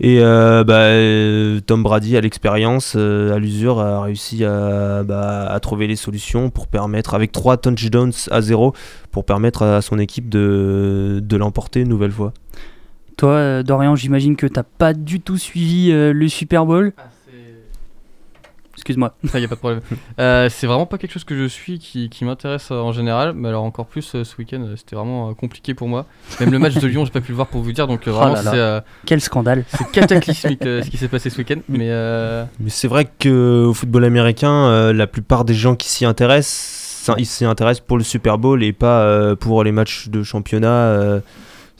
Et 0.00 0.20
euh, 0.20 0.62
bah, 0.62 0.74
euh, 0.74 1.60
Tom 1.60 1.82
Brady, 1.82 2.16
à 2.16 2.20
l'expérience, 2.20 2.94
euh, 2.96 3.34
à 3.34 3.38
l'usure, 3.38 3.80
a 3.80 4.02
réussi 4.02 4.44
à, 4.44 5.02
bah, 5.02 5.46
à 5.50 5.60
trouver 5.60 5.88
les 5.88 5.96
solutions 5.96 6.50
pour 6.50 6.68
permettre, 6.68 7.14
avec 7.14 7.32
trois 7.32 7.56
touchdowns 7.56 8.12
à 8.30 8.40
zéro, 8.40 8.74
pour 9.10 9.24
permettre 9.24 9.62
à 9.62 9.82
son 9.82 9.98
équipe 9.98 10.28
de, 10.28 11.20
de 11.22 11.36
l'emporter 11.36 11.80
une 11.80 11.88
nouvelle 11.88 12.12
fois. 12.12 12.32
Toi, 13.16 13.30
euh, 13.30 13.62
Dorian, 13.64 13.96
j'imagine 13.96 14.36
que 14.36 14.46
t'as 14.46 14.62
pas 14.62 14.94
du 14.94 15.20
tout 15.20 15.36
suivi 15.36 15.90
euh, 15.90 16.12
le 16.12 16.28
Super 16.28 16.64
Bowl? 16.64 16.92
Excuse-moi. 18.78 19.12
Ça, 19.24 19.40
y 19.40 19.44
a 19.44 19.48
pas 19.48 19.56
de 19.56 19.60
problème. 19.60 19.80
Euh, 20.20 20.48
c'est 20.50 20.66
vraiment 20.66 20.86
pas 20.86 20.98
quelque 20.98 21.12
chose 21.12 21.24
que 21.24 21.36
je 21.36 21.44
suis 21.46 21.78
qui, 21.78 22.08
qui 22.08 22.24
m'intéresse 22.24 22.68
euh, 22.72 22.76
en 22.80 22.92
général, 22.92 23.34
mais 23.34 23.48
alors 23.48 23.62
encore 23.62 23.86
plus 23.86 24.14
euh, 24.14 24.24
ce 24.24 24.36
week-end, 24.36 24.64
c'était 24.76 24.96
vraiment 24.96 25.32
compliqué 25.34 25.74
pour 25.74 25.86
moi. 25.86 26.06
Même 26.40 26.50
le 26.50 26.58
match 26.58 26.74
de 26.74 26.86
Lyon, 26.88 27.04
j'ai 27.04 27.10
pas 27.12 27.20
pu 27.20 27.30
le 27.30 27.36
voir 27.36 27.46
pour 27.46 27.62
vous 27.62 27.70
dire, 27.72 27.86
donc 27.86 28.02
Oh 28.06 28.10
vraiment 28.10 28.34
là 28.34 28.42
là. 28.42 28.50
c'est 28.50 28.58
euh, 28.58 28.80
Quel 29.06 29.20
scandale. 29.20 29.64
c'est 29.68 29.88
cataclysmique 29.92 30.62
ce 30.64 30.88
qui 30.90 30.96
s'est 30.96 31.08
passé 31.08 31.30
ce 31.30 31.38
week-end. 31.38 31.60
Mais 31.68 31.88
euh, 31.90 32.44
Mais 32.58 32.70
c'est 32.70 32.88
vrai 32.88 33.04
qu'au 33.06 33.72
football 33.74 34.04
américain, 34.04 34.50
euh, 34.66 34.92
la 34.92 35.06
plupart 35.06 35.44
des 35.44 35.54
gens 35.54 35.76
qui 35.76 35.88
s'y 35.88 36.04
intéressent, 36.04 37.12
ils 37.18 37.26
s'y 37.26 37.44
intéressent 37.44 37.86
pour 37.86 37.96
le 37.98 38.04
Super 38.04 38.38
Bowl 38.38 38.62
et 38.64 38.72
pas 38.72 39.02
euh, 39.02 39.36
pour 39.36 39.62
les 39.64 39.72
matchs 39.72 40.08
de 40.08 40.22
championnat. 40.22 41.20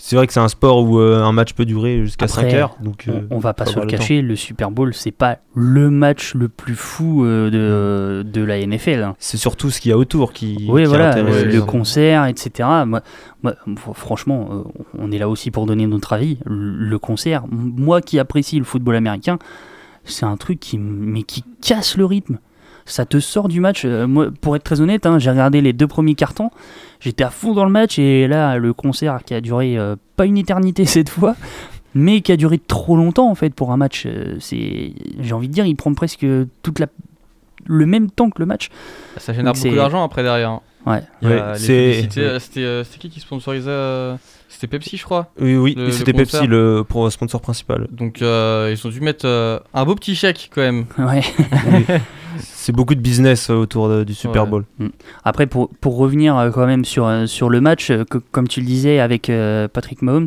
C'est 0.01 0.17
vrai 0.17 0.27
que 0.27 0.33
c'est 0.33 0.41
un 0.41 0.49
sport 0.49 0.85
où 0.85 0.99
euh, 1.01 1.23
un 1.23 1.33
match 1.33 1.53
peut 1.53 1.65
durer 1.65 2.01
jusqu'à 2.05 2.25
Après, 2.27 2.49
5 2.51 2.55
heures. 2.55 2.77
Donc, 2.81 3.07
euh, 3.09 3.23
on, 3.31 3.37
on 3.37 3.39
va 3.41 3.53
pas 3.53 3.67
se 3.67 3.79
le 3.79 3.87
cacher, 3.87 4.23
le 4.23 4.37
Super 4.37 4.71
Bowl, 4.71 4.95
c'est 4.95 5.11
pas 5.11 5.39
le 5.55 5.91
match 5.91 6.35
le 6.35 6.49
plus 6.49 6.75
fou 6.77 7.25
euh, 7.25 7.51
de, 7.51 8.23
de 8.23 8.43
la 8.45 8.65
NFL. 8.65 9.03
hein. 9.03 9.17
C'est 9.19 9.37
surtout 9.37 9.71
ce 9.71 9.81
qu'il 9.81 9.91
y 9.91 9.93
a 9.93 9.99
autour 9.99 10.33
qui, 10.33 10.67
Oui, 10.71 10.83
qui 10.85 10.89
voilà, 10.89 11.21
le, 11.21 11.61
concert, 11.63 12.25
etc. 12.27 12.69
Moi, 12.87 13.03
moi, 13.43 13.55
fr- 13.67 13.95
franchement, 13.95 14.65
on 14.97 15.11
est 15.13 15.19
là 15.19 15.29
aussi 15.29 15.51
pour 15.51 15.67
donner 15.67 15.87
notre 15.87 16.13
avis. 16.13 16.39
Le, 16.47 16.99
concert, 16.99 17.45
moi 17.51 18.01
qui 18.01 18.19
apprécie 18.19 18.59
le 18.59 18.65
football 18.65 18.97
américain, 18.97 19.39
c'est 20.05 20.25
un 20.27 20.37
truc 20.37 20.59
qui, 20.61 20.79
mais 20.79 21.23
qui 21.23 21.45
casse 21.61 21.97
le 21.97 22.05
rythme. 22.05 22.39
Ça 22.89 23.05
te 23.07 23.21
sort 23.21 23.49
du 23.49 23.61
match. 23.61 23.83
Euh, 23.85 24.07
moi, 24.07 24.29
pour 24.41 24.57
être 24.57 24.65
très 24.65 24.81
honnête, 24.81 25.07
hein, 25.07 25.19
j'ai 25.19 25.31
regardé 25.31 25.61
les 25.61 25.73
deux 25.73 25.87
premiers 25.87 26.15
cartons. 26.15 26.51
J'étais 27.01 27.23
à 27.25 27.31
fond 27.31 27.53
dans 27.53 27.65
le 27.65 27.71
match 27.71 27.99
et 27.99 28.27
là, 28.27 28.57
le 28.59 28.73
concert 28.73 29.21
qui 29.25 29.35
a 29.35 29.41
duré 29.41 29.77
euh, 29.79 29.95
pas 30.17 30.25
une 30.27 30.39
éternité 30.39 30.85
cette 30.87 31.09
fois, 31.11 31.37
mais 31.95 32.21
qui 32.23 32.33
a 32.33 32.37
duré 32.37 32.59
trop 32.59 32.97
longtemps 32.97 33.31
en 33.31 33.35
fait 33.35 33.55
pour 33.55 33.73
un 33.73 33.77
match. 33.77 34.05
euh, 34.07 34.37
c'est, 34.41 34.93
j'ai 35.21 35.33
envie 35.35 35.49
de 35.49 35.53
dire, 35.53 35.67
il 35.67 35.77
prend 35.77 35.93
presque 35.95 36.27
toute 36.63 36.79
la, 36.79 36.87
le 37.67 37.87
même 37.87 38.11
temps 38.11 38.31
que 38.31 38.41
le 38.41 38.47
match. 38.47 38.69
ça 39.19 39.33
génère 39.33 39.53
Donc 39.53 39.63
beaucoup 39.63 39.77
d'argent 39.77 40.03
après 40.03 40.23
derrière. 40.23 40.51
hein. 40.51 40.61
Ouais. 40.87 41.03
Ouais, 41.23 41.33
euh, 41.43 41.55
C'était 41.57 42.21
euh, 42.21 42.39
c'était 42.85 42.99
qui 42.99 43.11
qui 43.11 43.21
sponsorisait 43.21 43.69
euh, 43.69 44.15
C'était 44.61 44.77
Pepsi, 44.79 44.97
je 44.97 45.05
crois. 45.05 45.31
Oui, 45.41 45.55
oui, 45.57 45.77
c'était. 45.93 46.13
Pepsi 46.13 46.49
le 46.49 46.83
pour 46.89 47.13
sponsor 47.13 47.41
principal. 47.41 47.87
Donc 47.93 48.23
euh, 48.23 48.75
ils 48.77 48.87
ont 48.87 48.91
dû 48.91 49.01
mettre 49.01 49.25
euh, 49.25 49.61
un 49.73 49.85
beau 49.85 49.95
petit 49.95 50.17
chèque 50.17 50.51
quand 50.53 50.63
même. 50.63 50.87
Ouais. 50.99 51.23
C'est 52.41 52.73
beaucoup 52.73 52.95
de 52.95 53.01
business 53.01 53.51
euh, 53.51 53.55
autour 53.55 53.89
de- 53.89 54.03
du 54.05 54.15
Super 54.15 54.45
Ouais. 54.45 54.51
Bowl. 54.51 54.65
Mm. 54.79 54.89
Après, 55.25 55.47
pour, 55.47 55.69
pour 55.81 55.97
revenir 55.97 56.51
quand 56.53 56.67
même 56.67 56.85
sur, 56.85 57.09
sur 57.29 57.51
le 57.51 57.61
match, 57.61 57.89
que- 58.11 58.19
comme 58.19 58.49
tu 58.49 58.61
le 58.61 58.67
disais 58.67 58.99
avec 59.01 59.31
euh, 59.31 59.69
Patrick 59.69 60.03
Mahomes, 60.03 60.27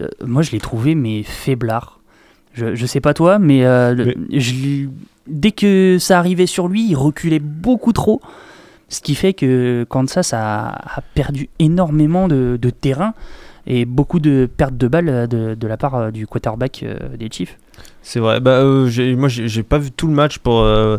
euh, 0.00 0.08
moi 0.26 0.42
je 0.42 0.50
l'ai 0.52 0.58
trouvé 0.60 0.94
mais 0.94 1.22
faiblard. 1.22 2.00
Je, 2.54 2.74
je 2.74 2.86
sais 2.86 3.00
pas 3.00 3.14
toi, 3.14 3.38
mais, 3.38 3.64
euh, 3.64 4.12
je 4.32 4.86
dès 5.28 5.52
que 5.52 5.98
ça 6.00 6.18
arrivait 6.18 6.46
sur 6.46 6.66
lui, 6.66 6.88
il 6.88 6.94
reculait 6.96 7.38
beaucoup 7.40 7.92
trop. 7.92 8.20
Ce 8.88 9.00
qui 9.00 9.14
fait 9.14 9.34
que 9.34 9.86
Kansas 9.88 10.32
a, 10.34 10.70
a 10.70 11.00
perdu 11.14 11.48
énormément 11.60 12.26
de, 12.26 12.58
de 12.60 12.70
terrain 12.70 13.14
et 13.66 13.84
beaucoup 13.84 14.20
de 14.20 14.48
pertes 14.56 14.76
de 14.76 14.88
balles 14.88 15.08
euh, 15.08 15.26
de, 15.26 15.54
de 15.54 15.66
la 15.66 15.76
part 15.76 15.94
euh, 15.96 16.10
du 16.10 16.26
quarterback 16.26 16.82
euh, 16.82 16.96
des 17.18 17.28
Chiefs. 17.30 17.58
C'est 18.02 18.20
vrai. 18.20 18.40
Bah, 18.40 18.52
euh, 18.60 18.88
j'ai- 18.88 19.14
moi, 19.16 19.28
j'ai 19.28 19.62
pas 19.62 19.78
vu 19.78 19.90
tout 19.90 20.06
le 20.06 20.14
match 20.14 20.38
pour, 20.38 20.60
euh, 20.60 20.96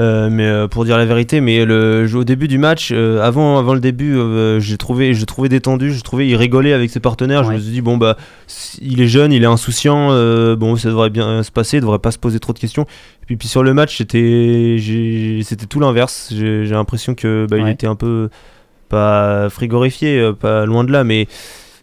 euh, 0.00 0.28
mais 0.30 0.44
euh, 0.46 0.66
pour 0.66 0.84
dire 0.84 0.98
la 0.98 1.04
vérité. 1.06 1.40
Mais 1.40 1.64
le, 1.64 2.08
au 2.14 2.24
début 2.24 2.48
du 2.48 2.58
match, 2.58 2.90
euh, 2.92 3.20
avant, 3.22 3.58
avant 3.58 3.74
le 3.74 3.80
début, 3.80 4.16
j'ai 4.60 4.76
trouvé, 4.76 5.14
j'ai 5.14 5.26
trouvé 5.26 5.48
détendu. 5.48 5.92
J'ai 5.92 6.02
trouvé 6.02 6.28
il 6.28 6.34
rigolait 6.36 6.72
avec 6.72 6.90
ses 6.90 6.98
partenaires. 7.00 7.44
Je 7.44 7.52
me 7.52 7.58
suis 7.58 7.70
dit 7.72 7.80
bon 7.82 7.96
bah, 7.96 8.16
il 8.82 9.00
est 9.00 9.06
jeune, 9.06 9.32
il 9.32 9.42
est 9.44 9.46
insouciant. 9.46 10.08
bon, 10.56 10.74
ça 10.76 10.88
devrait 10.88 11.10
bien 11.10 11.42
se 11.44 11.52
passer. 11.52 11.76
Il 11.76 11.80
devrait 11.82 12.00
pas 12.00 12.10
se 12.10 12.18
poser 12.18 12.40
trop 12.40 12.52
de 12.52 12.58
questions. 12.58 12.82
Et 13.22 13.26
puis, 13.26 13.36
puis 13.36 13.48
sur 13.48 13.62
le 13.62 13.72
match, 13.72 13.96
c'était, 13.98 14.76
j'ai- 14.78 15.40
c'était 15.44 15.66
tout 15.66 15.78
l'inverse. 15.80 16.30
J'ai 16.36 16.66
j'ai 16.66 16.74
l'impression 16.74 17.14
que 17.14 17.46
bah, 17.48 17.58
il 17.58 17.68
était 17.68 17.86
un 17.86 17.94
peu 17.96 18.28
pas 18.88 19.48
frigorifié, 19.50 20.32
pas 20.38 20.66
loin 20.66 20.82
de 20.84 20.92
là, 20.92 21.04
mais 21.04 21.26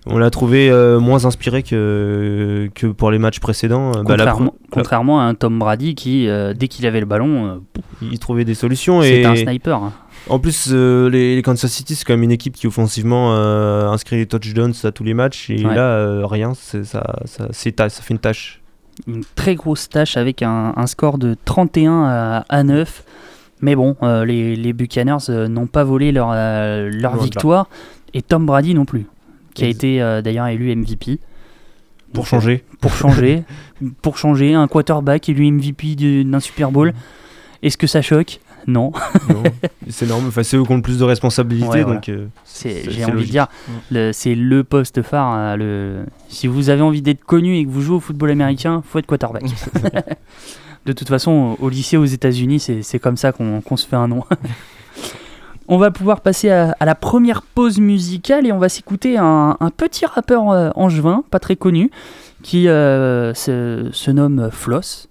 on 0.07 0.17
l'a 0.17 0.29
trouvé 0.29 0.69
euh, 0.69 0.99
moins 0.99 1.25
inspiré 1.25 1.61
que, 1.63 2.69
que 2.73 2.87
pour 2.87 3.11
les 3.11 3.19
matchs 3.19 3.39
précédents. 3.39 3.91
Bah, 4.03 4.17
la 4.17 4.35
Contrairement, 4.71 5.19
à 5.21 5.23
un 5.25 5.33
Tom 5.35 5.59
Brady 5.59 5.95
qui, 5.95 6.27
euh, 6.27 6.53
dès 6.53 6.67
qu'il 6.67 6.85
avait 6.85 6.99
le 6.99 7.05
ballon, 7.05 7.45
euh, 7.47 7.81
il 8.01 8.17
trouvait 8.19 8.45
des 8.45 8.53
solutions. 8.55 9.01
c'était 9.01 9.21
et 9.21 9.25
un 9.25 9.35
sniper. 9.35 9.77
hein. 9.83 9.93
En 10.29 10.39
plus, 10.39 10.69
euh, 10.71 11.09
les, 11.09 11.35
les 11.35 11.41
Kansas 11.41 11.71
City, 11.71 11.95
c'est 11.95 12.05
quand 12.05 12.13
même 12.13 12.23
une 12.23 12.31
équipe 12.31 12.55
qui 12.55 12.67
offensivement 12.67 13.33
euh, 13.35 13.87
inscrit 13.89 14.17
des 14.17 14.27
touchdowns 14.27 14.73
à 14.83 14.91
tous 14.91 15.03
les 15.03 15.13
matchs. 15.13 15.49
Et 15.49 15.65
Ouais. 15.65 15.75
là, 15.75 15.81
euh, 15.83 16.25
rien, 16.25 16.53
ça, 16.53 16.83
ça, 17.25 17.47
fait 17.53 17.73
une 18.09 18.19
tâche. 18.19 18.61
une 19.07 19.23
très 19.35 19.55
grosse 19.55 19.89
tâche 19.89 20.17
avec 20.17 20.41
un, 20.43 20.73
un 20.75 20.87
score 20.87 21.17
de 21.17 21.35
31 21.45 22.03
à, 22.05 22.45
à 22.49 22.63
9. 22.63 23.03
Mais 23.61 23.75
bon, 23.75 23.95
euh, 24.03 24.25
les, 24.25 24.55
les 24.55 24.73
Buccaneers 24.73 25.29
euh, 25.29 25.47
n'ont 25.47 25.67
pas 25.67 25.83
volé 25.83 26.11
leur, 26.11 26.29
euh, 26.33 26.89
leur 26.91 27.17
victoire 27.17 27.67
et 28.13 28.21
Tom 28.23 28.45
Brady 28.45 28.73
non 28.73 28.85
plus, 28.85 29.05
qui 29.53 29.63
a 29.63 29.67
été 29.67 30.01
euh, 30.01 30.21
d'ailleurs 30.21 30.47
élu 30.47 30.75
MVP. 30.75 31.19
Pour 32.13 32.27
changer. 32.27 32.63
euh, 32.69 32.75
Pour 32.81 32.93
changer. 32.93 33.43
pour 34.01 34.17
changer, 34.17 34.53
un 34.53 34.67
quarterback 34.67 35.29
élu 35.29 35.49
MVP 35.51 35.95
du- 35.95 36.23
d'un 36.25 36.39
Super 36.39 36.71
Bowl. 36.71 36.93
Est-ce 37.63 37.77
que 37.77 37.87
ça 37.87 38.01
choque? 38.01 38.39
Non. 38.67 38.91
Non, 39.29 39.41
c'est 39.89 40.05
normal. 40.07 40.27
Enfin, 40.27 40.43
c'est 40.43 40.55
eux 40.57 40.63
qui 40.63 40.71
ont 40.71 40.75
le 40.75 40.81
plus 40.83 40.99
de 40.99 41.03
responsabilités. 41.03 41.67
Ouais, 41.67 41.81
voilà. 41.83 41.95
donc, 41.95 42.09
euh, 42.09 42.27
C'est- 42.43 42.89
J'ai 42.91 43.05
envie 43.05 43.25
de 43.25 43.31
dire, 43.31 43.47
le- 43.89 44.11
c'est 44.13 44.35
le 44.35 44.63
poste 44.63 45.01
phare. 45.01 45.27
hein, 45.27 45.55
le... 45.57 46.05
Si 46.29 46.45
vous 46.47 46.69
avez 46.69 46.81
envie 46.81 47.01
d'être 47.01 47.23
connu 47.23 47.57
et 47.57 47.65
que 47.65 47.69
vous 47.71 47.81
jouez 47.81 47.95
au 47.95 47.99
football 47.99 48.29
américain, 48.31 48.83
faut 48.87 48.99
être 48.99 49.07
quarterback. 49.07 49.43
de 50.85 50.93
toute 50.93 51.07
façon, 51.07 51.55
au 51.59 51.69
lycée 51.69 51.97
aux 51.97 52.05
États-Unis, 52.05 52.59
c'est 52.81 52.99
comme 52.99 53.17
ça 53.17 53.31
qu'on 53.31 53.61
qu'on 53.61 53.77
se 53.77 53.87
fait 53.87 53.95
un 53.95 54.07
nom. 54.07 54.23
On 55.67 55.77
va 55.77 55.91
pouvoir 55.91 56.21
passer 56.21 56.49
à, 56.49 56.75
la 56.79 56.95
première 56.95 57.41
pause 57.41 57.79
musicale 57.79 58.45
et 58.45 58.51
on 58.51 58.57
va 58.57 58.69
s'écouter 58.69 59.17
un, 59.17 59.55
petit 59.75 60.05
rappeur 60.05 60.49
euh, 60.49 60.69
angevin, 60.75 61.23
pas 61.29 61.39
très 61.39 61.55
connu, 61.55 61.91
qui 62.43 62.67
euh, 62.67 63.33
se, 63.33 64.11
nomme 64.11 64.49
Floss 64.51 65.09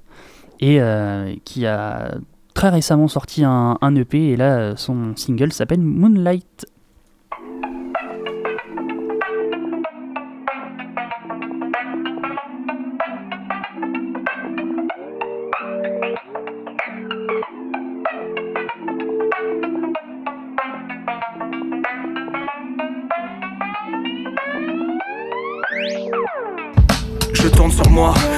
et 0.61 0.81
euh, 0.81 1.35
qui 1.45 1.67
a 1.67 2.15
très 2.55 2.69
récemment 2.69 3.09
sorti 3.09 3.45
un, 3.45 3.79
EP 3.97 4.31
et 4.31 4.37
là 4.37 4.77
son 4.77 5.17
single 5.17 5.53
s'appelle 5.53 5.81
Moonlight 5.81 6.67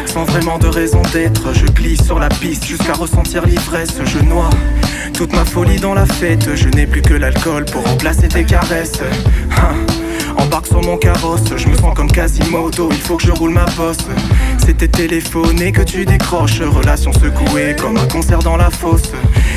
sans 0.06 0.24
vraiment 0.24 0.58
de 0.58 0.66
raison 0.66 1.02
d'être. 1.12 1.52
Je 1.54 1.66
glisse 1.66 2.04
sur 2.04 2.18
la 2.18 2.28
piste 2.28 2.64
jusqu'à 2.64 2.94
ressentir 2.94 3.46
l'ivresse. 3.46 3.98
Je 4.04 4.18
noie 4.18 4.50
toute 5.14 5.32
ma 5.32 5.44
folie 5.44 5.78
dans 5.78 5.94
la 5.94 6.06
fête. 6.06 6.54
Je 6.54 6.68
n'ai 6.68 6.86
plus 6.86 7.02
que 7.02 7.14
l'alcool 7.14 7.64
pour 7.66 7.84
remplacer 7.84 8.28
tes 8.28 8.44
caresses. 8.44 9.00
Hein. 9.50 9.74
Embarque 10.38 10.66
sur 10.66 10.82
mon 10.82 10.96
carrosse, 10.96 11.56
je 11.56 11.68
me 11.68 11.76
sens 11.76 11.94
comme 11.94 12.10
Quasimodo, 12.10 12.88
il 12.90 13.00
faut 13.00 13.16
que 13.16 13.24
je 13.24 13.32
roule 13.32 13.52
ma 13.52 13.66
bosse. 13.76 13.98
C'était 14.64 14.88
téléphoné 14.88 15.72
que 15.72 15.82
tu 15.82 16.04
décroches, 16.04 16.60
relation 16.60 17.12
secouée 17.12 17.74
comme 17.80 17.96
un 17.96 18.06
concert 18.06 18.38
dans 18.38 18.56
la 18.56 18.70
fosse. 18.70 19.12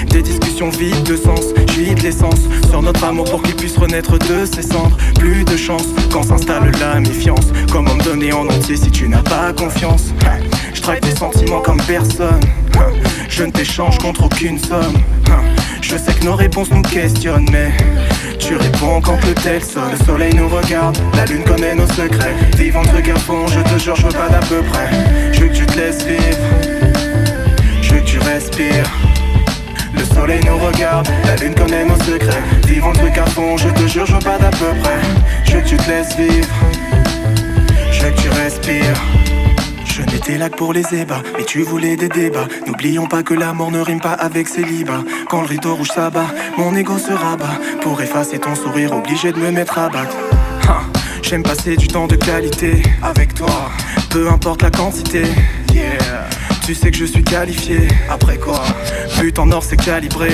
Des 0.10 0.22
discussions 0.22 0.70
vides 0.70 1.04
de 1.04 1.16
sens, 1.16 1.54
je 1.70 1.80
vide 1.82 2.02
l'essence 2.02 2.42
sur 2.70 2.82
notre 2.82 3.04
amour 3.04 3.26
pour 3.26 3.44
qu'il 3.44 3.56
puisse 3.56 3.78
renaître 3.78 4.18
de 4.18 4.46
ses 4.46 4.64
cendres. 4.64 4.98
Plus 5.20 5.44
de 5.44 5.56
chance 5.56 5.86
quand 6.12 6.24
s'installe 6.24 6.72
la 6.80 7.00
méfiance. 7.00 7.52
Comment 7.72 7.94
me 7.94 8.04
donner 8.04 8.34
en 8.34 8.48
entier 8.48 8.78
si 8.78 8.90
tu 8.90 9.08
n'as 9.08 9.22
pas 9.22 9.54
confiance 9.54 10.14
Je 10.74 10.82
traque 10.82 11.02
tes 11.02 11.16
sentiments 11.16 11.62
comme 11.62 11.82
personne. 11.82 12.42
Je 13.30 13.44
ne 13.44 13.52
t'échange 13.52 13.98
contre 14.00 14.26
aucune 14.26 14.58
somme. 14.58 14.96
Je 15.88 15.98
sais 15.98 16.14
que 16.14 16.26
nos 16.26 16.36
réponses 16.36 16.72
nous 16.72 16.82
questionnent, 16.82 17.48
mais 17.52 17.72
tu 18.40 18.56
réponds 18.56 19.02
quand 19.02 19.24
le 19.24 19.36
tel 19.36 19.64
sonne. 19.64 19.92
Le 19.92 20.04
soleil 20.04 20.34
nous 20.34 20.50
regarde, 20.50 20.98
la 21.16 21.26
lune 21.26 21.44
connaît 21.44 21.76
nos 21.76 21.86
secrets. 21.86 22.34
Vivons 22.58 22.82
le 22.82 22.88
truc 22.88 23.08
à 23.10 23.16
fond, 23.20 23.46
je 23.46 23.60
te 23.60 23.78
jure, 23.78 23.96
je 23.96 24.08
veux 24.08 24.12
pas 24.12 24.28
d'à 24.28 24.40
peu 24.40 24.64
près. 24.64 24.90
Je 25.32 25.42
veux 25.42 25.48
que 25.50 25.54
tu 25.54 25.66
te 25.68 25.78
laisses 25.78 26.04
vivre, 26.04 26.40
je 27.84 27.94
veux 27.94 28.00
que 28.00 28.06
tu 28.06 28.18
respires. 28.18 28.90
Le 29.94 30.04
soleil 30.04 30.42
nous 30.44 30.58
regarde, 30.58 31.08
la 31.28 31.36
lune 31.36 31.54
connaît 31.54 31.86
nos 31.86 32.00
secrets. 32.00 32.44
Vivons 32.66 32.90
le 32.90 32.98
truc 32.98 33.18
à 33.20 33.26
fond, 33.28 33.56
je 33.56 33.70
te 33.70 33.88
jure, 33.88 34.08
je 34.08 34.14
veux 34.14 34.20
pas 34.20 34.40
d'à 34.40 34.50
peu 34.50 34.74
près. 34.82 35.00
Je 35.46 35.52
veux 35.52 35.62
que 35.62 35.68
tu 35.68 35.78
te 35.78 35.88
laisses 35.88 36.18
vivre, 36.18 36.56
je 37.92 38.02
veux 38.06 38.12
que 38.12 38.22
tu 38.22 38.30
respires. 38.30 39.02
Je 40.26 40.32
n'étais 40.32 40.44
là 40.44 40.50
que 40.50 40.56
pour 40.58 40.74
les 40.74 40.84
ébats, 40.96 41.22
mais 41.38 41.44
tu 41.46 41.62
voulais 41.62 41.96
des 41.96 42.10
débats. 42.10 42.48
N'oublions 42.66 43.06
pas 43.06 43.22
que 43.22 43.36
l'amour 43.36 43.70
ne 43.70 43.80
rime 43.80 44.00
pas 44.02 44.14
avec 44.14 44.48
célibat. 44.48 45.04
Quand 45.30 45.42
le 45.42 45.48
rideau 45.48 45.76
rouge 45.76 45.90
s'abat, 45.90 46.26
mon 46.58 46.76
ego 46.76 46.98
se 46.98 47.12
rabat. 47.12 47.60
Pour 47.82 48.02
effacer 48.02 48.40
ton 48.40 48.56
sourire, 48.56 48.92
obligé 48.94 49.32
de 49.32 49.38
me 49.38 49.52
mettre 49.52 49.78
à 49.78 49.88
battre. 49.88 50.16
Hein, 50.68 50.82
J'aime 51.22 51.44
passer 51.44 51.76
du 51.76 51.88
temps 51.88 52.08
de 52.08 52.16
qualité 52.16 52.82
avec 53.04 53.36
toi, 53.36 53.70
peu 54.10 54.28
importe 54.28 54.64
la 54.64 54.72
quantité. 54.72 55.26
Yeah. 55.72 56.28
Tu 56.66 56.74
sais 56.74 56.90
que 56.90 56.98
je 56.98 57.06
suis 57.06 57.24
qualifié. 57.24 57.88
Après 58.10 58.38
quoi? 58.38 58.64
But 59.20 59.38
en 59.38 59.52
or, 59.52 59.64
c'est 59.64 59.78
calibré. 59.78 60.30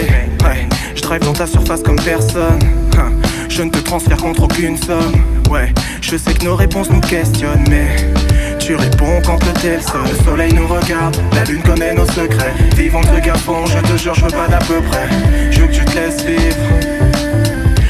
Ouais, 0.46 0.70
je 0.96 1.02
drive 1.02 1.22
dans 1.24 1.34
ta 1.34 1.48
surface 1.48 1.84
comme 1.84 2.00
personne. 2.00 2.60
Hein, 2.98 3.12
Je 3.50 3.62
ne 3.62 3.70
te 3.70 3.80
transfère 3.80 4.18
contre 4.18 4.44
aucune 4.44 4.78
somme. 4.78 5.22
Ouais, 5.50 5.74
je 6.00 6.16
sais 6.16 6.34
que 6.34 6.46
nos 6.46 6.56
réponses 6.56 6.90
nous 6.90 7.02
questionnent, 7.02 7.66
mais 7.70 7.88
tu 8.62 8.76
réponds 8.76 9.22
quand 9.26 9.44
le 9.44 9.54
tel 9.54 9.82
sonne. 9.82 10.08
Le 10.08 10.24
soleil 10.24 10.54
nous 10.54 10.68
regarde, 10.68 11.18
la 11.34 11.44
lune 11.46 11.64
connaît 11.64 11.94
nos 11.94 12.06
secrets. 12.06 12.54
Vivons 12.76 13.02
le 13.02 13.08
truc 13.08 13.28
à 13.28 13.36
fond, 13.36 13.66
je 13.66 13.80
te 13.80 13.98
jure, 13.98 14.14
je 14.14 14.26
veux 14.26 14.32
pas 14.32 14.48
d'à 14.48 14.60
peu 14.60 14.82
près. 14.82 15.08
Je 15.50 15.62
veux 15.62 15.68
que 15.68 15.74
tu 15.74 15.86
te 15.86 15.96
laisses 15.96 16.24
vivre. 16.24 16.58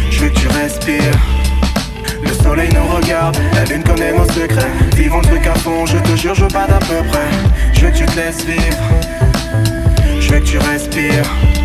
Je 0.09 0.19
veux 0.19 0.29
que 0.29 0.39
tu 0.39 0.47
respires. 0.47 1.19
Le 2.23 2.33
soleil 2.43 2.69
nous 2.73 2.95
regarde, 2.95 3.37
la 3.53 3.65
lune 3.65 3.83
connaît 3.83 4.13
nos 4.13 4.27
secrets. 4.29 4.71
Vivons 4.95 5.19
le 5.19 5.27
truc 5.27 5.47
à 5.47 5.55
fond, 5.55 5.85
je 5.85 5.97
te 5.97 6.15
jure, 6.15 6.35
je 6.35 6.43
veux 6.43 6.47
pas 6.47 6.67
d'à 6.67 6.79
peu 6.79 7.03
près. 7.09 7.29
Je 7.73 7.85
veux 7.85 7.91
que 7.91 7.97
tu 7.97 8.05
te 8.05 8.15
laisses 8.15 8.45
vivre. 8.45 8.83
Je 10.19 10.31
veux 10.31 10.39
que 10.39 10.45
tu 10.45 10.57
respires. 10.57 11.60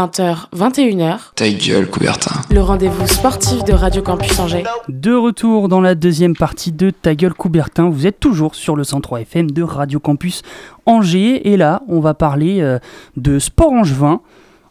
20h, 0.00 0.46
21h, 0.56 1.18
Ta 1.36 1.50
gueule, 1.50 1.86
Coubertin. 1.86 2.40
le 2.50 2.62
rendez-vous 2.62 3.06
sportif 3.06 3.64
de 3.64 3.74
Radio 3.74 4.00
Campus 4.00 4.38
Angers. 4.38 4.64
De 4.88 5.12
retour 5.12 5.68
dans 5.68 5.82
la 5.82 5.94
deuxième 5.94 6.34
partie 6.34 6.72
de 6.72 6.88
Ta 6.88 7.14
gueule 7.14 7.34
Coubertin, 7.34 7.90
vous 7.90 8.06
êtes 8.06 8.18
toujours 8.18 8.54
sur 8.54 8.76
le 8.76 8.84
103 8.84 9.20
FM 9.20 9.50
de 9.50 9.62
Radio 9.62 10.00
Campus 10.00 10.40
Angers. 10.86 11.50
Et 11.52 11.58
là 11.58 11.82
on 11.86 12.00
va 12.00 12.14
parler 12.14 12.62
euh, 12.62 12.78
de 13.18 13.38
sport 13.38 13.72
angevin, 13.72 14.22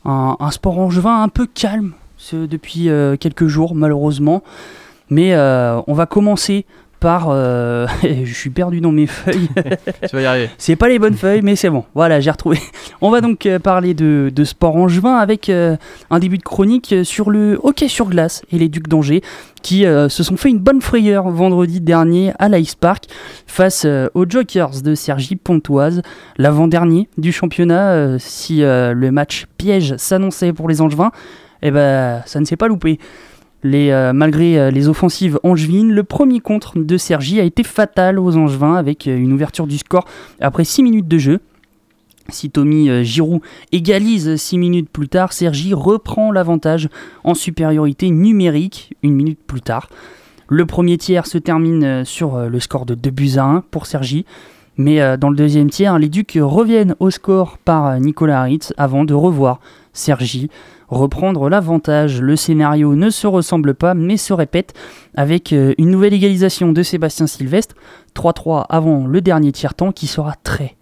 un, 0.03 0.35
un 0.39 0.49
sport 0.49 0.79
angevin 0.79 1.21
un 1.21 1.29
peu 1.29 1.45
calme 1.45 1.91
depuis 2.33 2.89
euh, 2.89 3.15
quelques 3.15 3.45
jours 3.45 3.75
malheureusement, 3.75 4.41
mais 5.11 5.35
euh, 5.35 5.79
on 5.85 5.93
va 5.93 6.07
commencer 6.07 6.65
par... 6.99 7.29
euh, 7.29 7.87
je 8.03 8.33
suis 8.33 8.49
perdu 8.49 8.81
dans 8.81 8.91
mes 8.91 9.07
feuilles. 9.07 9.49
Tu 10.09 10.15
vas 10.15 10.21
y 10.21 10.25
arriver. 10.25 10.49
C'est 10.57 10.75
pas 10.75 10.87
les 10.87 10.99
bonnes 10.99 11.15
feuilles, 11.15 11.41
mais 11.41 11.55
c'est 11.55 11.69
bon. 11.69 11.83
Voilà, 11.93 12.19
j'ai 12.19 12.31
retrouvé. 12.31 12.59
On 13.01 13.09
va 13.09 13.21
donc 13.21 13.45
euh, 13.45 13.59
parler 13.59 13.93
de, 13.93 14.31
de 14.33 14.43
sport 14.43 14.75
angevin 14.75 15.15
avec 15.15 15.49
euh, 15.49 15.77
un 16.09 16.19
début 16.19 16.37
de 16.37 16.43
chronique 16.43 16.95
sur 17.03 17.29
le 17.29 17.59
hockey 17.63 17.87
sur 17.87 18.07
glace 18.07 18.41
et 18.51 18.57
les 18.57 18.69
Ducs 18.69 18.87
d'Angers 18.87 19.21
qui 19.61 19.85
euh, 19.85 20.07
se 20.07 20.23
sont 20.23 20.37
fait 20.37 20.49
une 20.49 20.59
bonne 20.59 20.81
frayeur 20.81 21.29
vendredi 21.29 21.81
dernier 21.81 22.31
à 22.39 22.47
l'Ice 22.47 22.75
Park 22.75 23.05
face 23.45 23.85
aux 24.13 24.25
Jokers 24.27 24.81
de 24.81 24.95
Sergi 24.95 25.35
Pontoise, 25.35 26.01
l'avant-dernier 26.37 27.09
du 27.17 27.31
championnat. 27.31 28.17
si 28.19 28.59
le 28.61 29.09
match 29.09 29.47
piège 29.57 29.97
s'annonçait 29.97 30.53
pour 30.53 30.69
les 30.69 30.79
Angevins, 30.79 31.11
eh 31.61 31.71
ben, 31.71 32.21
ça 32.25 32.39
ne 32.39 32.45
s'est 32.45 32.55
pas 32.55 32.67
loupé. 32.67 32.99
Euh, 33.65 34.13
malgré 34.13 34.57
euh, 34.57 34.71
les 34.71 34.87
offensives 34.87 35.39
angevines, 35.43 35.91
le 35.91 36.03
premier 36.03 36.39
contre 36.39 36.77
de 36.77 36.97
Sergi 36.97 37.39
a 37.39 37.43
été 37.43 37.63
fatal 37.63 38.17
aux 38.17 38.37
Angevins 38.37 38.75
avec 38.75 39.07
euh, 39.07 39.17
une 39.17 39.33
ouverture 39.33 39.67
du 39.67 39.77
score 39.77 40.05
après 40.39 40.63
6 40.63 40.83
minutes 40.83 41.07
de 41.07 41.17
jeu. 41.17 41.39
Si 42.29 42.51
Tommy 42.51 43.03
Giroud 43.03 43.41
égalise 43.71 44.35
6 44.35 44.59
minutes 44.59 44.89
plus 44.89 45.09
tard, 45.09 45.33
Sergi 45.33 45.73
reprend 45.73 46.31
l'avantage 46.31 46.87
en 47.23 47.33
supériorité 47.33 48.11
numérique 48.11 48.93
une 49.01 49.15
minute 49.15 49.39
plus 49.47 49.61
tard. 49.61 49.89
Le 50.47 50.67
premier 50.67 50.99
tiers 50.99 51.25
se 51.25 51.39
termine 51.39 52.05
sur 52.05 52.37
le 52.37 52.59
score 52.59 52.85
de 52.85 52.93
2 52.93 53.09
buts 53.09 53.31
à 53.37 53.45
1 53.45 53.63
pour 53.71 53.87
Sergi. 53.87 54.25
Mais 54.77 55.17
dans 55.17 55.31
le 55.31 55.35
deuxième 55.35 55.71
tiers, 55.71 55.97
les 55.97 56.07
Ducs 56.07 56.37
reviennent 56.39 56.95
au 56.99 57.09
score 57.09 57.57
par 57.57 57.99
Nicolas 57.99 58.41
Haritz 58.41 58.75
avant 58.77 59.05
de 59.05 59.15
revoir 59.15 59.59
Sergi 59.93 60.51
reprendre 60.89 61.49
l'avantage. 61.49 62.21
Le 62.21 62.35
scénario 62.35 62.95
ne 62.95 63.09
se 63.09 63.27
ressemble 63.27 63.73
pas 63.73 63.93
mais 63.93 64.17
se 64.17 64.33
répète 64.33 64.73
avec 65.15 65.53
euh, 65.53 65.73
une 65.77 65.89
nouvelle 65.89 66.13
égalisation 66.13 66.71
de 66.71 66.83
Sébastien 66.83 67.27
Sylvestre, 67.27 67.75
3-3 68.15 68.65
avant 68.69 69.07
le 69.07 69.21
dernier 69.21 69.51
tiers-temps 69.51 69.91
qui 69.91 70.07
sera 70.07 70.35
très 70.43 70.75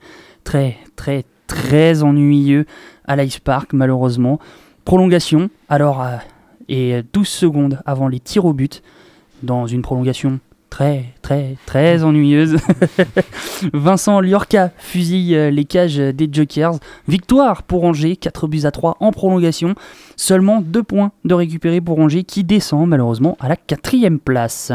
très 0.44 0.78
très 0.96 1.26
très 1.48 2.04
ennuyeux 2.04 2.66
à 3.06 3.16
l'Ice 3.16 3.40
Park 3.40 3.74
malheureusement. 3.74 4.40
Prolongation, 4.86 5.50
alors 5.70 6.02
euh, 6.02 6.16
et 6.70 7.02
12 7.14 7.28
secondes 7.28 7.80
avant 7.86 8.08
les 8.08 8.20
tirs 8.20 8.46
au 8.46 8.54
but 8.54 8.82
dans 9.44 9.68
une 9.68 9.82
prolongation 9.82 10.40
très 10.70 11.06
très 11.22 11.56
très 11.66 12.04
ennuyeuse. 12.04 12.58
Vincent 13.74 14.20
Liorca 14.20 14.72
fusille 14.78 15.36
euh, 15.36 15.50
les 15.50 15.66
cages 15.66 15.98
des 15.98 16.30
Jokers. 16.32 16.76
Victoire 17.08 17.64
pour 17.64 17.84
Angers, 17.84 18.16
4 18.16 18.48
buts 18.48 18.66
à 18.66 18.72
3 18.72 18.98
en 19.00 19.12
prolongation. 19.12 19.76
Seulement 20.16 20.62
2 20.62 20.84
points 20.84 21.12
de 21.26 21.34
récupérer 21.34 21.82
pour 21.82 22.00
Angers 22.00 22.24
qui 22.24 22.44
descend 22.44 22.88
malheureusement 22.88 23.38
à 23.40 23.50
la 23.50 23.56
quatrième 23.56 24.20
place. 24.20 24.72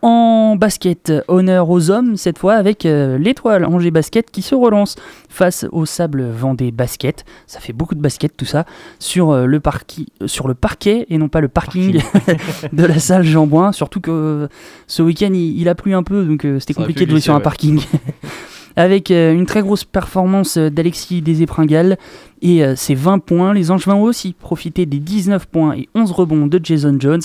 En 0.00 0.54
basket, 0.54 1.12
honneur 1.26 1.68
aux 1.70 1.90
hommes, 1.90 2.16
cette 2.16 2.38
fois 2.38 2.54
avec 2.54 2.86
euh, 2.86 3.18
l'étoile 3.18 3.64
Angers 3.64 3.90
Basket 3.90 4.30
qui 4.30 4.42
se 4.42 4.54
relance 4.54 4.94
face 5.28 5.66
au 5.72 5.86
Sable 5.86 6.22
Vendée 6.30 6.70
Basket. 6.70 7.24
Ça 7.48 7.58
fait 7.58 7.72
beaucoup 7.72 7.96
de 7.96 8.00
basket 8.00 8.36
tout 8.36 8.44
ça 8.44 8.64
sur, 9.00 9.30
euh, 9.30 9.44
le, 9.46 9.58
parqui- 9.58 10.06
sur 10.26 10.46
le 10.46 10.54
parquet 10.54 11.04
et 11.10 11.18
non 11.18 11.28
pas 11.28 11.40
le 11.40 11.48
parking, 11.48 12.00
de 12.72 12.84
la 12.86 13.00
salle 13.00 13.24
Jean-Bouin. 13.24 13.72
Surtout 13.72 14.00
que 14.00 14.10
euh, 14.12 14.48
ce 14.86 15.02
week-end 15.02 15.30
il, 15.32 15.60
il 15.60 15.68
a 15.68 15.74
plu 15.74 15.94
un 15.96 16.04
peu 16.04 16.24
donc 16.24 16.46
c'était 16.60 16.74
compliqué 16.74 17.04
de 17.04 17.10
jouer 17.10 17.20
sur 17.20 17.34
un 17.34 17.40
parking. 17.40 17.80
avec 18.78 19.10
euh, 19.10 19.34
une 19.34 19.44
très 19.44 19.60
grosse 19.60 19.82
performance 19.82 20.56
euh, 20.56 20.70
d'Alexis 20.70 21.20
Desépringal 21.20 21.98
et 22.42 22.64
euh, 22.64 22.76
ses 22.76 22.94
20 22.94 23.18
points. 23.18 23.52
Les 23.52 23.72
Angevins 23.72 23.96
ont 23.96 24.04
aussi 24.04 24.32
profité 24.32 24.86
des 24.86 25.00
19 25.00 25.46
points 25.46 25.74
et 25.74 25.88
11 25.96 26.12
rebonds 26.12 26.46
de 26.46 26.60
Jason 26.62 26.96
Jones 26.98 27.20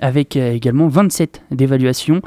avec 0.00 0.36
euh, 0.36 0.52
également 0.52 0.88
27 0.88 1.42
d'évaluation. 1.50 2.22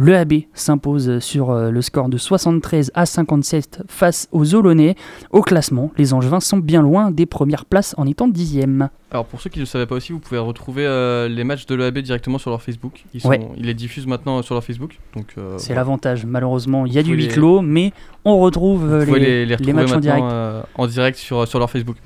Le 0.00 0.14
AB 0.16 0.32
s'impose 0.54 1.18
sur 1.18 1.50
euh, 1.50 1.72
le 1.72 1.82
score 1.82 2.08
de 2.08 2.16
73 2.18 2.92
à 2.94 3.04
57 3.04 3.82
face 3.88 4.28
aux 4.30 4.54
Olonnais. 4.54 4.94
Au 5.32 5.42
classement, 5.42 5.90
les 5.98 6.14
Angevins 6.14 6.38
sont 6.38 6.58
bien 6.58 6.82
loin 6.82 7.10
des 7.10 7.26
premières 7.26 7.64
places 7.64 7.96
en 7.98 8.06
étant 8.06 8.28
dixième. 8.28 8.90
Alors 9.10 9.24
pour 9.26 9.40
ceux 9.40 9.50
qui 9.50 9.58
ne 9.58 9.62
le 9.64 9.66
savaient 9.66 9.86
pas 9.86 9.96
aussi, 9.96 10.12
vous 10.12 10.20
pouvez 10.20 10.38
retrouver 10.38 10.86
euh, 10.86 11.26
les 11.28 11.42
matchs 11.42 11.66
de 11.66 11.74
l'EAB 11.74 11.98
directement 11.98 12.38
sur 12.38 12.50
leur 12.50 12.62
Facebook. 12.62 13.02
Ils, 13.12 13.20
sont, 13.22 13.28
Ouais. 13.28 13.40
ils 13.56 13.66
les 13.66 13.74
diffusent 13.74 14.06
maintenant 14.06 14.40
sur 14.42 14.54
leur 14.54 14.62
Facebook. 14.62 15.00
Donc, 15.16 15.34
euh, 15.36 15.54
C'est 15.58 15.68
voilà. 15.68 15.80
l'avantage. 15.80 16.24
Malheureusement, 16.26 16.86
il 16.86 16.92
y 16.92 16.98
a 16.98 17.02
du 17.02 17.14
huis 17.16 17.22
les- 17.26 17.28
clos, 17.28 17.60
mais 17.60 17.92
on 18.24 18.38
retrouve 18.38 18.88
euh, 18.88 19.04
les, 19.04 19.18
les, 19.18 19.46
les 19.46 19.54
retrouver 19.56 19.72
matchs 19.72 19.92
en 19.92 19.98
direct. 19.98 20.20
maintenant 20.22 20.38
euh, 20.38 20.62
en 20.76 20.86
direct 20.86 21.18
sur, 21.18 21.48
sur 21.48 21.58
leur 21.58 21.70
Facebook. 21.70 21.96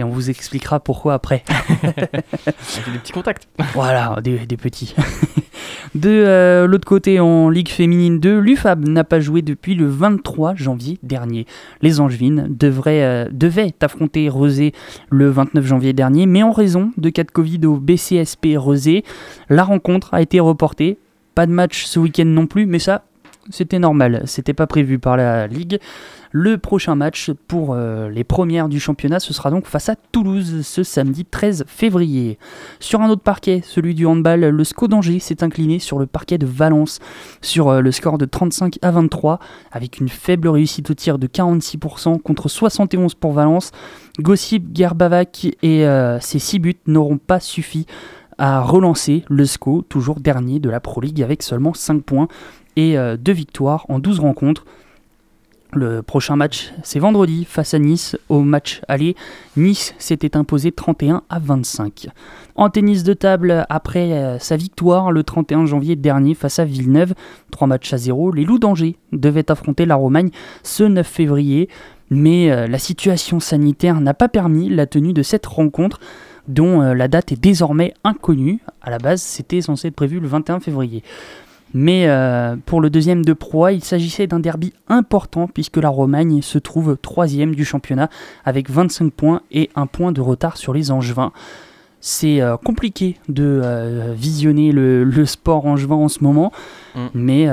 Et 0.00 0.02
on 0.02 0.08
vous 0.08 0.30
expliquera 0.30 0.80
pourquoi 0.80 1.12
après. 1.12 1.44
Des 1.82 2.98
petits 2.98 3.12
contacts. 3.12 3.46
Voilà, 3.74 4.16
des, 4.22 4.46
des 4.46 4.56
petits. 4.56 4.94
De 5.94 6.08
euh, 6.08 6.66
l'autre 6.66 6.86
côté, 6.86 7.20
en 7.20 7.50
Ligue 7.50 7.68
féminine 7.68 8.18
2, 8.18 8.38
l'UFAB 8.38 8.88
n'a 8.88 9.04
pas 9.04 9.20
joué 9.20 9.42
depuis 9.42 9.74
le 9.74 9.86
23 9.86 10.54
janvier 10.54 10.98
dernier. 11.02 11.46
Les 11.82 12.00
Angevines 12.00 12.46
devraient, 12.48 13.02
euh, 13.02 13.28
devaient 13.30 13.74
affronter 13.82 14.30
Rezé 14.30 14.72
le 15.10 15.28
29 15.28 15.66
janvier 15.66 15.92
dernier, 15.92 16.24
mais 16.24 16.42
en 16.42 16.52
raison 16.52 16.92
de 16.96 17.10
cas 17.10 17.24
de 17.24 17.30
Covid 17.30 17.66
au 17.66 17.76
BCSP 17.76 18.56
Rezé, 18.56 19.04
la 19.50 19.64
rencontre 19.64 20.14
a 20.14 20.22
été 20.22 20.40
reportée. 20.40 20.98
Pas 21.34 21.44
de 21.44 21.52
match 21.52 21.84
ce 21.84 21.98
week-end 21.98 22.24
non 22.24 22.46
plus, 22.46 22.64
mais 22.64 22.78
ça, 22.78 23.04
c'était 23.50 23.78
normal, 23.78 24.22
c'était 24.24 24.54
pas 24.54 24.66
prévu 24.66 24.98
par 24.98 25.18
la 25.18 25.46
Ligue. 25.46 25.78
Le 26.32 26.58
prochain 26.58 26.94
match 26.94 27.32
pour 27.48 27.74
euh, 27.74 28.08
les 28.08 28.22
premières 28.22 28.68
du 28.68 28.78
championnat, 28.78 29.18
ce 29.18 29.32
sera 29.32 29.50
donc 29.50 29.66
face 29.66 29.88
à 29.88 29.96
Toulouse 29.96 30.64
ce 30.64 30.84
samedi 30.84 31.24
13 31.24 31.64
février. 31.66 32.38
Sur 32.78 33.00
un 33.00 33.10
autre 33.10 33.22
parquet, 33.22 33.62
celui 33.64 33.96
du 33.96 34.06
handball, 34.06 34.40
le 34.40 34.64
SCO 34.64 34.86
d'Angers 34.86 35.18
s'est 35.18 35.42
incliné 35.42 35.80
sur 35.80 35.98
le 35.98 36.06
parquet 36.06 36.38
de 36.38 36.46
Valence 36.46 37.00
sur 37.42 37.68
euh, 37.68 37.80
le 37.80 37.90
score 37.90 38.16
de 38.16 38.26
35 38.26 38.78
à 38.80 38.92
23 38.92 39.40
avec 39.72 39.98
une 39.98 40.08
faible 40.08 40.46
réussite 40.46 40.88
au 40.90 40.94
tir 40.94 41.18
de 41.18 41.26
46% 41.26 42.20
contre 42.20 42.48
71 42.48 43.14
pour 43.14 43.32
Valence. 43.32 43.72
Gossip, 44.20 44.68
Gerbavac 44.72 45.46
et 45.62 45.84
euh, 45.84 46.20
ses 46.20 46.38
6 46.38 46.60
buts 46.60 46.80
n'auront 46.86 47.18
pas 47.18 47.40
suffi 47.40 47.86
à 48.38 48.60
relancer 48.60 49.24
le 49.28 49.44
SCO, 49.46 49.82
toujours 49.82 50.20
dernier 50.20 50.60
de 50.60 50.70
la 50.70 50.78
Pro 50.78 51.00
League 51.00 51.22
avec 51.22 51.42
seulement 51.42 51.74
5 51.74 52.04
points 52.04 52.28
et 52.76 52.96
2 52.96 53.32
victoires 53.32 53.84
en 53.90 53.98
12 53.98 54.20
rencontres. 54.20 54.64
Le 55.72 56.02
prochain 56.02 56.34
match, 56.34 56.72
c'est 56.82 56.98
vendredi 56.98 57.44
face 57.44 57.74
à 57.74 57.78
Nice. 57.78 58.16
Au 58.28 58.40
match 58.40 58.80
aller, 58.88 59.14
Nice 59.56 59.94
s'était 59.98 60.36
imposé 60.36 60.72
31 60.72 61.22
à 61.28 61.38
25. 61.38 62.08
En 62.56 62.70
tennis 62.70 63.04
de 63.04 63.14
table, 63.14 63.66
après 63.68 64.12
euh, 64.12 64.38
sa 64.40 64.56
victoire 64.56 65.12
le 65.12 65.22
31 65.22 65.66
janvier 65.66 65.94
dernier 65.94 66.34
face 66.34 66.58
à 66.58 66.64
Villeneuve, 66.64 67.14
3 67.52 67.68
matchs 67.68 67.92
à 67.92 67.98
0, 67.98 68.32
les 68.32 68.44
Loups 68.44 68.58
d'Angers 68.58 68.96
devaient 69.12 69.48
affronter 69.48 69.86
la 69.86 69.94
Romagne 69.94 70.30
ce 70.64 70.82
9 70.82 71.06
février. 71.06 71.68
Mais 72.10 72.50
euh, 72.50 72.66
la 72.66 72.78
situation 72.78 73.38
sanitaire 73.38 74.00
n'a 74.00 74.14
pas 74.14 74.28
permis 74.28 74.68
la 74.68 74.86
tenue 74.86 75.12
de 75.12 75.22
cette 75.22 75.46
rencontre 75.46 76.00
dont 76.48 76.82
euh, 76.82 76.94
la 76.94 77.06
date 77.06 77.30
est 77.30 77.40
désormais 77.40 77.94
inconnue. 78.02 78.58
À 78.82 78.90
la 78.90 78.98
base, 78.98 79.22
c'était 79.22 79.60
censé 79.60 79.88
être 79.88 79.94
prévu 79.94 80.18
le 80.18 80.26
21 80.26 80.58
février. 80.58 81.04
Mais 81.72 82.08
euh, 82.08 82.56
pour 82.66 82.80
le 82.80 82.90
deuxième 82.90 83.24
de 83.24 83.32
proie, 83.32 83.72
il 83.72 83.84
s'agissait 83.84 84.26
d'un 84.26 84.40
derby 84.40 84.72
important 84.88 85.46
puisque 85.46 85.76
la 85.76 85.88
Romagne 85.88 86.42
se 86.42 86.58
trouve 86.58 86.96
troisième 87.00 87.54
du 87.54 87.64
championnat 87.64 88.10
avec 88.44 88.70
25 88.70 89.12
points 89.12 89.42
et 89.52 89.70
un 89.76 89.86
point 89.86 90.12
de 90.12 90.20
retard 90.20 90.56
sur 90.56 90.72
les 90.72 90.90
Angevins. 90.90 91.32
C'est 92.00 92.40
euh, 92.40 92.56
compliqué 92.56 93.18
de 93.28 93.60
euh, 93.62 94.14
visionner 94.16 94.72
le, 94.72 95.24
sport 95.26 95.66
angevin 95.66 95.96
en 95.96 96.08
ce 96.08 96.24
moment, 96.24 96.50
mm. 96.94 97.06
mais 97.14 97.48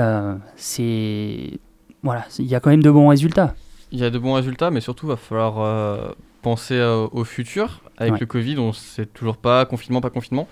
c'est 0.56 1.60
voilà, 2.02 2.24
il 2.38 2.46
y 2.46 2.54
a 2.54 2.60
quand 2.60 2.70
même 2.70 2.82
de 2.82 2.90
bons 2.90 3.08
résultats. 3.08 3.54
Il 3.92 3.98
y 3.98 4.04
a 4.04 4.10
de 4.10 4.18
bons 4.18 4.34
résultats, 4.34 4.70
mais 4.70 4.80
surtout 4.80 5.06
il 5.06 5.10
va 5.10 5.16
falloir 5.16 6.14
penser 6.42 6.80
au 7.12 7.24
futur 7.24 7.82
avec 7.98 8.18
le 8.18 8.26
Covid. 8.26 8.58
On 8.58 8.68
ne 8.68 8.72
sait 8.72 9.06
toujours 9.06 9.36
pas 9.36 9.64
confinement, 9.66 10.00
pas 10.00 10.10
confinement. 10.10 10.48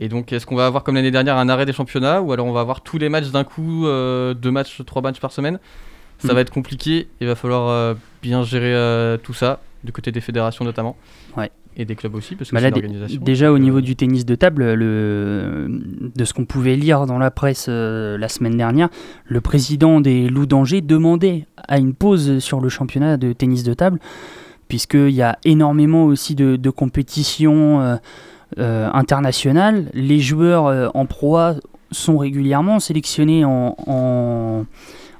Et 0.00 0.08
donc, 0.08 0.32
est-ce 0.32 0.46
qu'on 0.46 0.56
va 0.56 0.66
avoir 0.66 0.82
comme 0.82 0.94
l'année 0.94 1.10
dernière 1.10 1.36
un 1.36 1.48
arrêt 1.50 1.66
des 1.66 1.74
championnats 1.74 2.22
ou 2.22 2.32
alors 2.32 2.46
on 2.46 2.52
va 2.52 2.60
avoir 2.60 2.80
tous 2.80 2.96
les 2.96 3.10
matchs 3.10 3.28
d'un 3.28 3.44
coup, 3.44 3.86
euh, 3.86 4.32
deux 4.32 4.50
matchs, 4.50 4.80
trois 4.86 5.02
matchs 5.02 5.20
par 5.20 5.30
semaine? 5.30 5.60
Ça 6.18 6.32
hmm. 6.32 6.34
va 6.34 6.40
être 6.40 6.50
compliqué. 6.50 7.08
Il 7.20 7.26
va 7.26 7.34
falloir 7.34 7.68
euh, 7.68 7.94
bien 8.22 8.42
gérer 8.42 8.74
euh, 8.74 9.18
tout 9.18 9.34
ça, 9.34 9.60
du 9.84 9.92
côté 9.92 10.10
des 10.10 10.22
fédérations 10.22 10.64
notamment. 10.64 10.96
Ouais. 11.36 11.50
Et 11.76 11.84
des 11.84 11.94
clubs 11.94 12.14
aussi, 12.14 12.34
parce 12.34 12.50
que 12.50 12.54
bah 12.54 12.62
c'est 12.62 12.70
l'organisation. 12.70 13.20
Déjà 13.22 13.52
au 13.52 13.58
niveau 13.58 13.80
du 13.80 13.94
tennis 13.94 14.26
de 14.26 14.34
table, 14.34 14.72
le, 14.72 15.68
de 16.16 16.24
ce 16.24 16.34
qu'on 16.34 16.44
pouvait 16.44 16.74
lire 16.74 17.06
dans 17.06 17.18
la 17.18 17.30
presse 17.30 17.68
la 17.68 18.28
semaine 18.28 18.56
dernière, 18.56 18.88
le 19.26 19.40
président 19.40 20.00
des 20.00 20.28
Loups 20.28 20.46
d'Angers 20.46 20.80
demandait 20.80 21.46
à 21.68 21.78
une 21.78 21.94
pause 21.94 22.40
sur 22.40 22.60
le 22.60 22.68
championnat 22.68 23.18
de 23.18 23.32
tennis 23.32 23.62
de 23.62 23.72
table, 23.72 24.00
puisqu'il 24.66 25.10
y 25.10 25.22
a 25.22 25.38
énormément 25.44 26.04
aussi 26.06 26.34
de, 26.34 26.56
de 26.56 26.70
compétitions 26.70 27.98
international, 28.58 29.90
Les 29.94 30.20
joueurs 30.20 30.66
euh, 30.66 30.88
en 30.94 31.06
proie 31.06 31.56
sont 31.90 32.18
régulièrement 32.18 32.78
sélectionnés 32.78 33.44
en, 33.44 33.76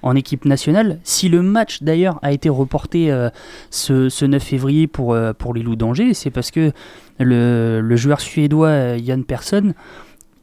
en, 0.02 0.16
équipe 0.16 0.44
nationale. 0.44 1.00
Si 1.02 1.28
le 1.28 1.42
match 1.42 1.82
d'ailleurs 1.82 2.18
a 2.22 2.32
été 2.32 2.48
reporté 2.48 3.10
euh, 3.10 3.28
ce, 3.70 4.24
9 4.24 4.42
février 4.42 4.86
pour, 4.86 5.16
pour 5.38 5.54
les 5.54 5.62
Loups 5.62 5.76
d'Angers, 5.76 6.14
c'est 6.14 6.30
parce 6.30 6.50
que 6.50 6.72
le, 7.18 7.80
le, 7.80 7.96
joueur 7.96 8.20
suédois 8.20 8.96
Yann 8.96 9.24
Persson 9.24 9.74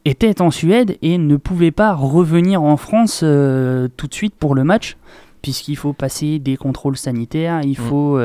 était 0.04 0.40
en 0.42 0.50
Suède 0.50 0.96
et 1.02 1.18
ne 1.18 1.36
pouvait 1.36 1.70
pas 1.70 1.94
revenir 1.94 2.62
en 2.62 2.76
France 2.76 3.20
tout 3.20 4.06
de 4.06 4.14
suite 4.14 4.34
pour 4.34 4.54
le 4.54 4.64
match, 4.64 4.96
puisqu'il 5.40 5.76
faut 5.76 5.94
passer 5.94 6.38
des 6.38 6.56
contrôles 6.56 6.96
sanitaires, 6.96 7.60
il 7.62 7.72
mm. 7.72 7.74
faut 7.74 8.18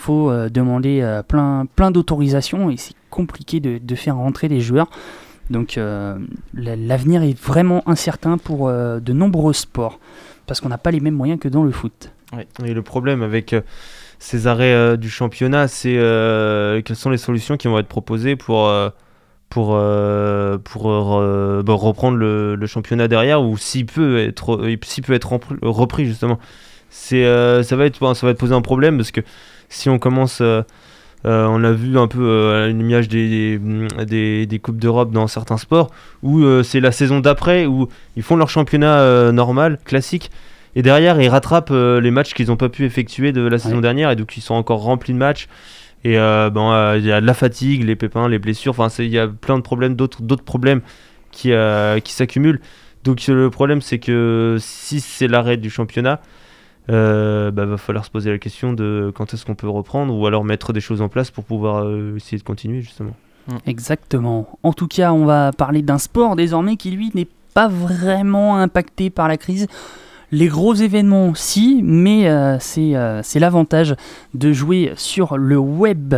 faut 0.00 0.30
euh, 0.30 0.48
demander 0.48 1.00
euh, 1.02 1.22
plein, 1.22 1.66
plein 1.76 1.90
d'autorisations 1.90 2.70
et 2.70 2.76
c'est 2.76 2.94
compliqué 3.10 3.60
de, 3.60 3.94
faire 3.94 4.16
rentrer 4.16 4.48
les 4.48 4.60
joueurs. 4.60 4.88
Donc 5.50 5.76
euh, 5.76 6.16
l'avenir 6.54 7.22
est 7.22 7.38
vraiment 7.38 7.82
incertain 7.88 8.38
pour 8.38 8.70
de 8.70 9.12
nombreux 9.12 9.52
sports 9.52 9.98
parce 10.46 10.60
qu'on 10.60 10.68
n'a 10.68 10.78
pas 10.78 10.90
les 10.90 11.00
mêmes 11.00 11.14
moyens 11.14 11.40
que 11.40 11.48
dans 11.48 11.64
le 11.64 11.72
foot. 11.72 12.12
Et 12.64 12.74
le 12.74 12.82
problème 12.82 13.22
avec 13.22 13.54
ces 14.18 14.46
arrêts 14.46 14.96
du 14.96 15.10
championnat, 15.10 15.66
c'est 15.68 15.94
quelles 16.84 16.96
sont 16.96 17.10
les 17.10 17.18
solutions 17.18 17.56
qui 17.56 17.66
vont 17.66 17.78
être 17.78 17.88
proposées 17.88 18.36
pour, 18.36 18.72
pour, 19.48 19.66
pour 20.64 21.20
bah, 21.64 21.72
reprendre 21.74 22.16
le, 22.16 22.66
championnat 22.66 23.08
derrière 23.08 23.42
ou 23.42 23.56
s'il 23.58 23.86
peut 23.86 24.18
être, 24.18 24.56
peut 24.56 25.12
être 25.12 25.40
repris 25.62 26.06
justement? 26.06 26.38
C'est, 26.90 27.24
ça, 27.64 27.76
va 27.76 27.86
être, 27.86 28.14
ça 28.14 28.26
va 28.26 28.32
être 28.32 28.38
poser 28.38 28.54
un 28.54 28.62
problème 28.62 28.96
parce 28.96 29.10
que 29.10 29.20
si 29.68 29.88
on 29.88 29.98
commence, 29.98 30.42
euh, 31.24 31.28
euh, 31.30 31.46
on 31.48 31.62
a 31.64 31.72
vu 31.72 31.98
un 31.98 32.06
peu 32.06 32.20
euh, 32.22 32.72
des, 33.02 33.58
des, 34.06 34.46
des 34.46 34.58
Coupes 34.58 34.78
d'Europe 34.78 35.10
dans 35.10 35.26
certains 35.26 35.58
sports, 35.58 35.90
où 36.22 36.44
c'est 36.62 36.80
la 36.80 36.92
saison 36.92 37.20
d'après, 37.20 37.66
où 37.66 37.88
ils 38.16 38.22
font 38.22 38.36
leur 38.36 38.48
championnat 38.48 39.32
normal, 39.32 39.78
classique, 39.84 40.30
et 40.76 40.82
derrière 40.82 41.20
ils 41.20 41.28
rattrapent 41.28 41.72
les 41.72 42.10
matchs 42.10 42.34
qu'ils 42.34 42.48
n'ont 42.48 42.56
pas 42.56 42.68
pu 42.68 42.84
effectuer 42.84 43.32
de 43.32 43.42
la 43.42 43.58
saison 43.58 43.80
dernière, 43.80 44.10
et 44.10 44.16
donc 44.16 44.36
ils 44.36 44.40
sont 44.40 44.54
encore 44.54 44.80
remplis 44.82 45.12
de 45.12 45.18
matchs. 45.18 45.48
Et 46.04 46.16
bon, 46.16 46.94
il 46.94 47.04
y 47.04 47.12
a 47.12 47.20
de 47.20 47.26
la 47.26 47.34
fatigue, 47.34 47.84
les 47.84 47.96
pépins, 47.96 48.28
les 48.28 48.38
blessures, 48.38 48.74
enfin 48.78 48.88
il 49.02 49.10
y 49.10 49.18
a 49.18 49.28
plein 49.28 49.56
de 49.56 49.62
problèmes, 49.62 49.94
d'autres 49.94 50.44
problèmes 50.44 50.80
qui, 51.30 51.52
qui 52.04 52.12
s'accumulent. 52.12 52.60
Donc 53.04 53.26
le 53.26 53.50
problème 53.50 53.80
c'est 53.80 53.98
que 53.98 54.56
si 54.58 55.00
c'est 55.00 55.28
l'arrêt 55.28 55.56
du 55.56 55.70
championnat, 55.70 56.20
euh, 56.88 57.50
bah, 57.50 57.66
va 57.66 57.76
falloir 57.76 58.04
se 58.04 58.10
poser 58.10 58.30
la 58.30 58.38
question 58.38 58.72
de 58.72 59.12
quand 59.14 59.34
est-ce 59.34 59.44
qu'on 59.44 59.54
peut 59.54 59.68
reprendre 59.68 60.16
ou 60.16 60.26
alors 60.26 60.44
mettre 60.44 60.72
des 60.72 60.80
choses 60.80 61.02
en 61.02 61.08
place 61.08 61.30
pour 61.30 61.44
pouvoir 61.44 61.84
euh, 61.84 62.16
essayer 62.16 62.38
de 62.38 62.42
continuer 62.42 62.80
justement. 62.80 63.12
Mm. 63.48 63.56
Exactement. 63.66 64.48
En 64.62 64.72
tout 64.72 64.88
cas, 64.88 65.12
on 65.12 65.24
va 65.24 65.52
parler 65.52 65.82
d'un 65.82 65.98
sport 65.98 66.36
désormais 66.36 66.76
qui 66.76 66.90
lui 66.90 67.10
n'est 67.14 67.28
pas 67.54 67.68
vraiment 67.68 68.58
impacté 68.58 69.10
par 69.10 69.28
la 69.28 69.36
crise. 69.36 69.66
Les 70.32 70.46
gros 70.46 70.74
événements, 70.74 71.34
si, 71.34 71.80
mais 71.82 72.28
euh, 72.28 72.56
c'est 72.60 73.40
l'avantage 73.40 73.96
de 74.34 74.52
jouer 74.52 74.92
sur 74.96 75.36
le 75.36 75.58
web. 75.58 76.14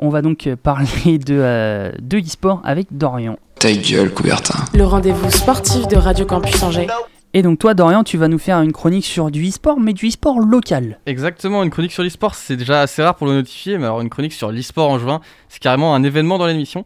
On 0.00 0.08
va 0.08 0.20
donc 0.20 0.48
parler 0.62 1.18
de, 1.18 1.92
de 2.00 2.18
e-sport 2.18 2.60
avec 2.64 2.88
Dorian. 2.90 3.38
Ta 3.60 3.72
gueule, 3.72 4.12
Coubertin. 4.12 4.58
Le 4.74 4.84
rendez-vous 4.84 5.30
sportif 5.30 5.86
de 5.86 5.96
Radio 5.96 6.26
Campus 6.26 6.60
Angers. 6.64 6.88
Et 7.34 7.40
donc 7.40 7.58
toi, 7.58 7.72
Dorian, 7.72 8.04
tu 8.04 8.18
vas 8.18 8.28
nous 8.28 8.38
faire 8.38 8.60
une 8.60 8.72
chronique 8.72 9.06
sur 9.06 9.30
du 9.30 9.48
e-sport, 9.48 9.80
mais 9.80 9.94
du 9.94 10.08
e-sport 10.08 10.38
local. 10.38 10.98
Exactement, 11.06 11.62
une 11.62 11.70
chronique 11.70 11.92
sur 11.92 12.02
l'e-sport, 12.02 12.34
c'est 12.34 12.56
déjà 12.56 12.82
assez 12.82 13.02
rare 13.02 13.14
pour 13.14 13.26
le 13.26 13.32
notifier, 13.32 13.78
mais 13.78 13.84
alors 13.84 14.02
une 14.02 14.10
chronique 14.10 14.34
sur 14.34 14.52
l'e-sport 14.52 14.90
en 14.90 14.98
juin, 14.98 15.22
c'est 15.48 15.58
carrément 15.58 15.94
un 15.94 16.02
événement 16.02 16.36
dans 16.36 16.46
l'émission. 16.46 16.84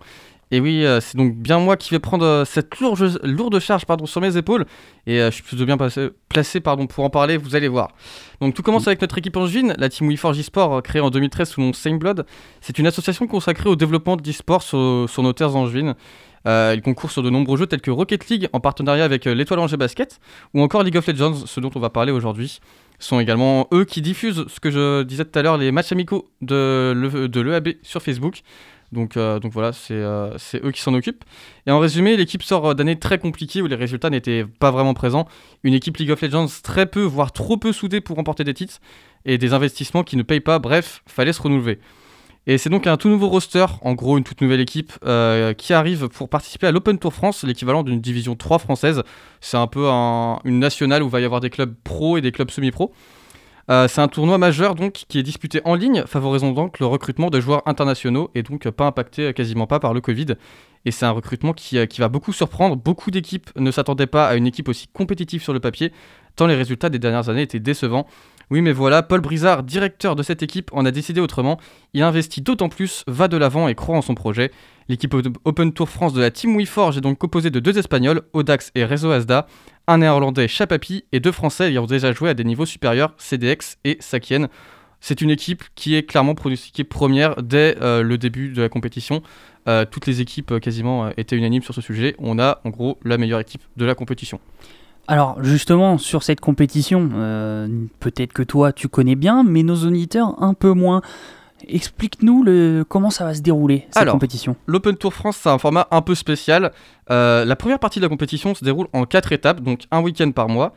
Et 0.53 0.61
oui, 0.61 0.85
euh, 0.85 1.01
c'est 1.01 1.17
donc 1.17 1.35
bien 1.35 1.59
moi 1.59 1.77
qui 1.77 1.91
vais 1.91 1.99
prendre 1.99 2.25
euh, 2.25 2.45
cette 2.45 2.79
lourde, 2.79 3.19
lourde 3.25 3.59
charge 3.59 3.85
pardon, 3.85 4.07
sur 4.07 4.21
mes 4.21 4.37
épaules. 4.37 4.65
Et 5.09 5.21
euh, 5.21 5.31
je 5.31 5.37
suis 5.37 5.43
plutôt 5.43 5.67
bien 5.67 5.77
placé, 5.77 6.61
pardon, 6.61 6.87
pour 6.87 7.03
en 7.03 7.11
parler, 7.11 7.37
vous 7.37 7.57
allez 7.57 7.67
voir. 7.67 7.89
Donc 8.41 8.55
tout 8.55 8.63
commence 8.63 8.87
avec 8.87 9.01
notre 9.01 9.19
équipe 9.19 9.37
angevine, 9.37 9.75
la 9.77 9.89
team 9.89 10.09
WeForge 10.09 10.39
eSport, 10.39 10.81
créée 10.85 11.03
en 11.03 11.11
2013 11.11 11.49
sous 11.49 11.61
le 11.61 11.67
nom 11.67 11.73
Same 11.73 11.99
Blood. 11.99 12.25
C'est 12.61 12.79
une 12.79 12.87
association 12.87 13.27
consacrée 13.27 13.69
au 13.69 13.75
développement 13.75 14.17
de 14.17 14.23
l'e-sport 14.23 14.63
sur, 14.63 15.07
sur, 15.09 15.25
nos 15.25 15.33
terres 15.33 15.57
angevines. 15.57 15.97
Euh, 16.47 16.73
il 16.75 16.83
concourt 16.83 17.11
sur 17.11 17.23
de 17.23 17.31
nombreux 17.31 17.57
jeux 17.57 17.67
tels 17.67 17.81
que 17.81 17.91
Rocket 17.91 18.29
League 18.29 18.49
en 18.53 18.61
partenariat 18.61 19.05
avec 19.05 19.27
euh, 19.27 19.35
l'Étoile 19.35 19.59
Angers 19.61 19.77
Basket 19.77 20.21
ou 20.55 20.63
encore 20.63 20.83
League 20.83 20.97
of 20.97 21.07
Legends, 21.07 21.47
ce 21.47 21.61
dont 21.61 21.71
on 21.75 21.81
va 21.81 21.91
parler 21.91 22.13
aujourd'hui. 22.13 22.61
Sont 22.99 23.21
également 23.21 23.69
eux 23.75 23.85
qui 23.85 24.01
diffusent 24.01 24.47
ce 24.49 24.59
que 24.59 24.71
je 24.71 25.03
disais 25.03 25.25
tout 25.25 25.39
à 25.39 25.43
l'heure, 25.43 25.59
les 25.59 25.71
matchs 25.71 25.93
amicaux 25.93 26.31
de 26.41 26.95
l'EAB 27.41 27.75
sur 27.83 28.01
Facebook. 28.01 28.43
Donc, 28.93 29.17
euh, 29.17 29.39
donc 29.41 29.53
voilà, 29.53 29.73
c'est 29.73 29.95
eux 29.95 30.71
qui 30.73 30.81
s'en 30.81 30.95
occupent. 30.95 31.25
Et 31.67 31.71
en 31.71 31.79
résumé, 31.79 32.17
l'équipe 32.17 32.43
sort 32.43 32.75
d'années 32.75 32.99
très 32.99 33.19
compliquées 33.19 33.61
où 33.61 33.67
les 33.67 33.77
résultats 33.77 34.11
n'étaient 34.11 34.45
pas 34.45 34.71
vraiment 34.71 34.95
présents. 34.95 35.27
Une 35.65 35.75
équipe 35.75 35.97
League 35.97 36.11
of 36.11 36.23
Legends 36.23 36.47
très 36.63 36.87
peu, 36.87 37.03
voire 37.03 37.33
trop 37.33 37.57
peu 37.57 37.73
soudée 37.73 38.01
pour 38.01 38.17
remporter 38.17 38.45
des 38.45 38.55
titres. 38.55 38.81
Et 39.25 39.39
des 39.39 39.53
investissements 39.53 40.05
qui 40.05 40.17
ne 40.17 40.23
payent 40.23 40.41
pas. 40.41 40.59
Bref, 40.59 41.03
fallait 41.07 41.33
se 41.33 41.43
renouveler. 41.43 41.81
Et 42.49 42.59
c'est 42.59 42.71
donc 42.71 42.87
un 42.87 42.97
tout 42.97 43.09
nouveau 43.09 43.29
roster, 43.29 43.67
en 43.83 43.95
gros 43.95 44.19
une 44.19 44.25
toute 44.25 44.41
nouvelle 44.41 44.61
équipe, 44.61 44.93
euh, 45.05 45.53
qui 45.53 45.73
arrive 45.73 46.09
pour 46.09 46.29
participer 46.29 46.69
à 46.69 46.73
l'Open 46.73 46.97
Tour 46.97 47.13
France, 47.13 47.43
l'équivalent 47.43 47.83
d'une 47.83 48.01
division 48.01 48.37
3 48.37 48.61
française. 48.61 49.03
C'est 49.41 49.57
un 49.57 49.67
peu 49.67 49.89
une 49.89 50.61
nationale 50.61 51.03
où 51.03 51.07
il 51.07 51.11
va 51.11 51.21
y 51.21 51.25
avoir 51.25 51.41
des 51.41 51.51
clubs 51.51 51.75
pro 51.83 52.19
et 52.19 52.21
des 52.21 52.31
clubs 52.31 52.51
semi-pro. 52.51 52.93
Euh, 53.69 53.89
c'est 53.89 54.01
un 54.01 54.07
tournoi 54.07 54.39
majeur 54.39 54.77
donc 54.77 54.93
qui 54.93 55.19
est 55.19 55.25
disputé 55.25 55.61
en 55.65 55.75
ligne, 55.75 56.05
favorisant 56.07 56.53
donc 56.53 56.79
le 56.79 56.87
recrutement 56.87 57.31
de 57.31 57.41
joueurs 57.41 57.63
internationaux 57.67 58.31
et 58.37 58.45
donc 58.45 58.71
pas 58.71 58.87
impacté 58.87 59.33
quasiment 59.35 59.67
pas 59.67 59.81
par 59.81 59.93
le 59.93 60.01
Covid. 60.01 60.37
Et 60.87 60.93
c'est 60.93 61.05
un 61.05 61.11
recrutement 61.11 61.53
qui, 61.53 61.77
euh, 61.77 61.85
qui 61.85 62.01
va 62.01 62.09
beaucoup 62.09 62.33
surprendre. 62.33 62.77
Beaucoup 62.77 63.11
d'équipes 63.11 63.51
ne 63.57 63.71
s'attendaient 63.71 64.07
pas 64.07 64.29
à 64.29 64.37
une 64.37 64.47
équipe 64.47 64.69
aussi 64.69 64.87
compétitive 64.87 65.43
sur 65.43 65.53
le 65.53 65.61
papier, 65.61 65.93
tant 66.37 66.47
les 66.47 66.55
résultats 66.55 66.89
des 66.89 67.01
dernières 67.01 67.29
années 67.29 67.43
étaient 67.43 67.61
décevants. 67.61 68.07
Oui, 68.51 68.63
mais 68.63 68.73
voilà, 68.73 69.03
Paul 69.03 69.21
Brizard, 69.21 69.65
directeur 69.65 70.15
de 70.15 70.23
cette 70.23 70.45
équipe, 70.45 70.71
en 70.73 70.85
a 70.85 70.93
décidé 70.93 71.21
autrement. 71.21 71.59
Il 71.95 72.03
investit 72.03 72.41
d'autant 72.41 72.69
plus, 72.69 73.03
va 73.09 73.27
de 73.27 73.37
l'avant 73.37 73.67
et 73.67 73.75
croit 73.75 73.97
en 73.97 74.03
son 74.03 74.15
projet. 74.15 74.53
L'équipe 74.89 75.13
Open 75.45 75.73
Tour 75.73 75.89
France 75.89 76.13
de 76.13 76.21
la 76.21 76.31
Team 76.31 76.57
WeForge 76.57 76.97
est 76.97 77.01
donc 77.01 77.19
composée 77.19 77.51
de 77.51 77.59
deux 77.59 77.77
Espagnols, 77.77 78.23
Audax 78.33 78.71
et 78.77 78.85
Rezo 78.85 79.11
Asda, 79.11 79.49
un 79.89 79.99
Néerlandais, 79.99 80.47
Chapapi, 80.47 81.05
et 81.11 81.19
deux 81.19 81.33
Français 81.33 81.71
ayant 81.71 81.87
déjà 81.87 82.13
joué 82.13 82.31
à 82.31 82.35
des 82.35 82.45
niveaux 82.45 82.67
supérieurs, 82.67 83.15
CDX 83.19 83.79
et 83.85 83.97
Sakien. 83.99 84.47
C'est 85.01 85.21
une 85.21 85.31
équipe 85.31 85.63
qui 85.75 85.95
est 85.95 86.03
clairement 86.03 86.35
pronostiquée 86.35 86.85
première 86.85 87.43
dès 87.43 87.77
euh, 87.81 88.03
le 88.03 88.19
début 88.19 88.51
de 88.51 88.63
la 88.63 88.69
compétition. 88.69 89.23
Euh, 89.69 89.85
toutes 89.89 90.07
les 90.07 90.21
équipes 90.21 90.53
euh, 90.53 90.59
quasiment 90.59 91.11
étaient 91.17 91.37
unanimes 91.37 91.63
sur 91.63 91.75
ce 91.75 91.81
sujet. 91.81 92.15
On 92.19 92.39
a 92.39 92.61
en 92.65 92.71
gros 92.71 92.99
la 93.05 93.19
meilleure 93.19 93.41
équipe 93.41 93.63
de 93.77 93.85
la 93.85 93.95
compétition. 93.95 94.41
Alors 95.09 95.43
justement, 95.43 95.99
sur 95.99 96.25
cette 96.25 96.41
compétition, 96.41 97.09
peut-être 98.01 98.33
que 98.33 98.43
toi 98.43 98.73
tu 98.73 98.89
connais 98.89 99.15
bien, 99.15 99.45
mais 99.45 99.63
nos 99.63 99.77
auditeurs 99.87 100.43
un 100.43 100.53
peu 100.53 100.73
moins. 100.73 101.01
Explique-nous 101.69 102.43
le, 102.43 102.85
comment 102.87 103.11
ça 103.11 103.25
va 103.25 103.33
se 103.33 103.41
dérouler 103.41 103.87
cette 103.93 104.09
compétition. 104.09 104.57
L'Open 104.67 104.97
Tour 104.97 105.15
France, 105.15 105.39
c'est 105.41 105.49
un 105.49 105.59
format 105.59 105.87
un 105.93 106.03
peu 106.03 106.17
spécial. 106.17 106.73
la 107.09 107.57
première 107.57 107.79
partie 107.79 108.01
de 108.01 108.05
la 108.05 108.09
compétition 108.09 108.57
se 108.57 108.65
déroule 108.65 108.89
en 108.93 109.05
quatre 109.05 109.31
étapes, 109.31 109.61
donc 109.61 109.85
un 109.93 110.01
week-end 110.01 110.33
par 110.33 110.49
mois. 110.49 110.75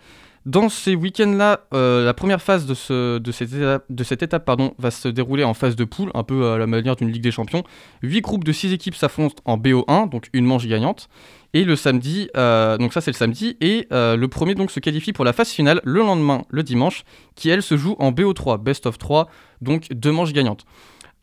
Dans 0.49 0.67
ces 0.67 0.95
week-ends-là, 0.95 1.59
euh, 1.75 2.03
la 2.03 2.15
première 2.15 2.41
phase 2.41 2.65
de, 2.65 2.73
ce, 2.73 3.19
de 3.19 4.03
cette 4.03 4.23
étape, 4.23 4.45
pardon, 4.45 4.73
va 4.79 4.89
se 4.89 5.07
dérouler 5.07 5.43
en 5.43 5.53
phase 5.53 5.75
de 5.75 5.83
poule, 5.83 6.09
un 6.15 6.23
peu 6.23 6.49
à 6.49 6.57
la 6.57 6.65
manière 6.65 6.95
d'une 6.95 7.11
Ligue 7.11 7.21
des 7.21 7.29
Champions. 7.29 7.63
8 8.01 8.21
groupes 8.21 8.43
de 8.43 8.51
6 8.51 8.73
équipes 8.73 8.95
s'affrontent 8.95 9.43
en 9.45 9.59
BO1, 9.59 10.09
donc 10.09 10.27
une 10.33 10.45
manche 10.45 10.65
gagnante. 10.65 11.07
Et 11.53 11.63
le 11.63 11.75
samedi, 11.75 12.31
euh, 12.35 12.79
donc 12.79 12.93
ça 12.93 13.01
c'est 13.01 13.11
le 13.11 13.15
samedi, 13.15 13.57
et 13.61 13.87
euh, 13.93 14.15
le 14.15 14.27
premier 14.27 14.55
donc 14.55 14.71
se 14.71 14.79
qualifie 14.79 15.13
pour 15.13 15.23
la 15.23 15.33
phase 15.33 15.49
finale 15.51 15.81
le 15.83 15.99
lendemain, 15.99 16.41
le 16.49 16.63
dimanche, 16.63 17.03
qui 17.35 17.49
elle 17.49 17.61
se 17.61 17.77
joue 17.77 17.95
en 17.99 18.11
BO3, 18.11 18.59
Best 18.59 18.87
of 18.87 18.97
3, 18.97 19.29
donc 19.61 19.85
deux 19.91 20.11
manches 20.11 20.33
gagnantes. 20.33 20.65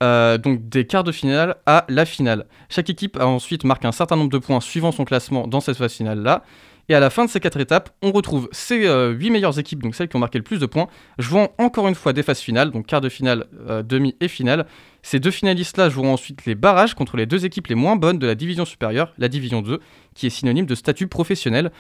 donc 0.01 0.69
des 0.69 0.87
quarts 0.87 1.03
de 1.03 1.11
finale 1.11 1.57
à 1.67 1.85
la 1.89 2.05
finale. 2.05 2.47
Chaque 2.69 2.91
équipe 2.91 3.17
a 3.17 3.27
ensuite 3.27 3.65
marqué 3.65 3.89
un 3.89 3.93
certain 3.93 4.15
nombre 4.15 4.31
de 4.31 4.39
points 4.39 4.61
suivant 4.61 4.93
son 4.93 5.05
classement 5.05 5.49
dans 5.49 5.59
cette 5.59 5.79
phase 5.79 5.95
finale-là. 5.95 6.45
Et 6.89 6.95
à 6.95 7.01
la 7.01 7.11
fin 7.11 7.25
de 7.25 7.31
ces 7.31 7.41
quatre 7.41 7.59
étapes, 7.59 7.91
on 8.03 8.13
retrouve 8.13 8.49
ces 8.53 8.79
8 8.79 8.87
euh, 8.87 9.31
meilleures 9.31 9.59
équipes, 9.59 9.83
donc 9.83 9.95
celles 9.95 10.09
qui 10.09 10.17
ont 10.17 10.21
marqué 10.21 10.39
le 10.39 10.45
plus 10.45 10.61
de 10.61 10.67
points, 10.67 10.87
jouant 11.19 11.49
encore 11.59 11.89
une 11.89 11.97
fois 11.97 12.13
des 12.13 12.23
phases 12.23 12.39
finales, 12.39 12.71
donc 12.71 12.87
quart 12.87 13.01
de 13.01 13.09
finale, 13.09 13.47
euh, 13.69 13.83
demi 13.83 14.15
et 14.21 14.29
finale. 14.29 14.67
Ces 15.03 15.19
deux 15.19 15.33
finalistes-là 15.33 15.89
joueront 15.89 16.13
ensuite 16.13 16.47
les 16.47 16.55
barrages 16.55 16.95
contre 16.95 17.17
les 17.17 17.27
deux 17.27 17.45
équipes 17.45 17.67
les 17.67 17.75
moins 17.75 17.97
bonnes 17.97 18.19
de 18.19 18.27
la 18.27 18.35
division 18.35 18.65
supérieure, 18.65 19.13
la 19.19 19.29
division 19.29 19.63
2, 19.63 19.81
qui 20.15 20.27
est 20.27 20.31
synonyme 20.31 20.67
de 20.67 20.75
statut 20.75 21.09
professionnel. 21.09 21.73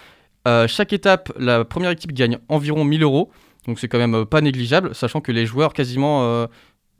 Euh, 0.48 0.66
chaque 0.66 0.92
étape, 0.92 1.32
la 1.38 1.64
première 1.64 1.90
équipe 1.90 2.12
gagne 2.12 2.38
environ 2.48 2.84
1000 2.84 3.02
euros, 3.02 3.30
donc 3.66 3.78
c'est 3.78 3.88
quand 3.88 3.98
même 3.98 4.24
pas 4.26 4.40
négligeable, 4.40 4.94
sachant 4.94 5.20
que 5.20 5.32
les 5.32 5.46
joueurs 5.46 5.72
quasiment... 5.72 6.46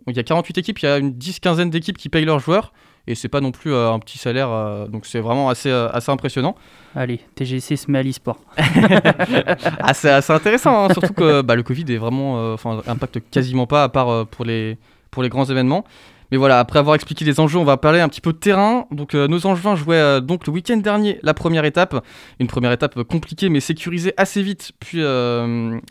il 0.09 0.17
y 0.17 0.19
a 0.19 0.25
48 0.25 0.59
équipes, 0.59 0.79
il 0.81 0.87
y 0.87 0.89
a 0.89 0.99
une 0.99 1.13
10-15 1.13 1.71
d'équipes 1.71 1.97
qui 1.97 2.09
payent 2.09 2.25
leurs 2.25 2.41
joueurs 2.41 2.73
et 3.07 3.15
c'est 3.15 3.29
pas 3.29 3.41
non 3.41 3.53
plus 3.53 3.73
euh, 3.73 3.93
un 3.93 3.99
petit 3.99 4.19
salaire, 4.19 4.51
euh, 4.51 4.87
donc 4.89 5.07
c'est 5.07 5.21
vraiment 5.21 5.49
assez, 5.49 5.71
euh, 5.71 5.89
assez 5.93 6.11
impressionnant. 6.11 6.57
Allez, 6.95 7.21
TGC 7.35 7.77
se 7.77 7.91
met 7.91 7.99
à 7.99 8.03
l'e-sport. 8.03 8.41
ah, 8.57 9.95
c'est 9.95 10.11
assez 10.11 10.33
intéressant, 10.33 10.85
hein, 10.85 10.89
surtout 10.93 11.15
que 11.15 11.43
bah, 11.43 11.55
le 11.55 11.63
Covid 11.63 11.85
est 11.89 11.99
vraiment, 11.99 12.53
enfin, 12.53 12.83
impacte 12.87 13.21
quasiment 13.31 13.67
pas 13.67 13.85
à 13.85 13.89
part 13.89 14.27
pour, 14.27 14.45
les, 14.45 14.79
pour 15.11 15.23
les 15.23 15.29
grands 15.29 15.45
événements. 15.45 15.85
Mais 16.33 16.39
voilà, 16.39 16.59
après 16.59 16.81
avoir 16.81 16.97
expliqué 16.97 17.25
les 17.25 17.39
enjeux, 17.39 17.59
on 17.59 17.65
va 17.65 17.77
parler 17.77 18.01
un 18.01 18.09
petit 18.09 18.21
peu 18.21 18.33
de 18.33 18.39
terrain. 18.39 18.87
Donc 18.91 19.15
nos 19.15 19.47
Angevins 19.47 19.77
jouaient 19.77 20.21
donc 20.21 20.45
le 20.49 20.53
week-end 20.53 20.79
dernier 20.79 21.21
la 21.23 21.35
première 21.35 21.65
étape, 21.65 22.05
une 22.41 22.49
première 22.49 22.73
étape 22.73 23.01
compliquée 23.05 23.49
mais 23.49 23.61
sécurisée 23.61 24.13
assez 24.17 24.43
vite, 24.43 24.73
puis, 24.81 25.03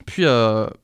puis 0.06 0.26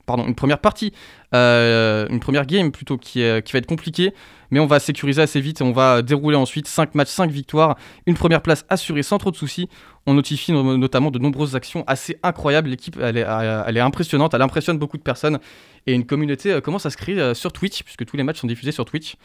pardon, 0.05 0.25
une 0.25 0.35
première 0.35 0.59
partie, 0.59 0.93
une 1.33 2.19
première 2.19 2.45
game 2.45 2.71
plutôt 2.71 2.97
qui, 2.97 3.23
qui 3.43 3.53
va 3.53 3.59
être 3.59 3.67
compliquée 3.67 4.13
mais 4.51 4.59
on 4.59 4.65
va 4.67 4.79
sécuriser 4.79 5.21
assez 5.21 5.39
vite 5.39 5.61
et 5.61 5.63
on 5.63 5.71
va 5.71 6.01
dérouler 6.01 6.35
ensuite 6.35 6.67
5 6.67 6.93
matchs, 6.93 7.09
5 7.09 7.31
victoires, 7.31 7.77
une 8.05 8.15
première 8.15 8.41
place 8.41 8.65
assurée 8.69 9.01
sans 9.01 9.17
trop 9.17 9.31
de 9.31 9.35
soucis. 9.35 9.69
On 10.05 10.13
notifie 10.13 10.51
notamment 10.51 11.09
de 11.09 11.19
nombreuses 11.19 11.55
actions 11.55 11.83
assez 11.87 12.17
incroyables. 12.21 12.69
L'équipe, 12.69 12.97
elle 13.01 13.17
est, 13.17 13.25
elle 13.65 13.77
est 13.77 13.81
impressionnante, 13.81 14.33
elle 14.33 14.41
impressionne 14.41 14.77
beaucoup 14.77 14.97
de 14.97 15.03
personnes 15.03 15.39
et 15.87 15.93
une 15.93 16.05
communauté 16.05 16.51
euh, 16.51 16.61
commence 16.61 16.85
à 16.85 16.89
se 16.89 16.97
créer 16.97 17.19
euh, 17.19 17.33
sur 17.33 17.51
Twitch, 17.51 17.83
puisque 17.83 18.05
tous 18.05 18.17
les 18.17 18.23
matchs 18.23 18.39
sont 18.39 18.47
diffusés 18.47 18.71
sur 18.71 18.85
Twitch. 18.85 19.15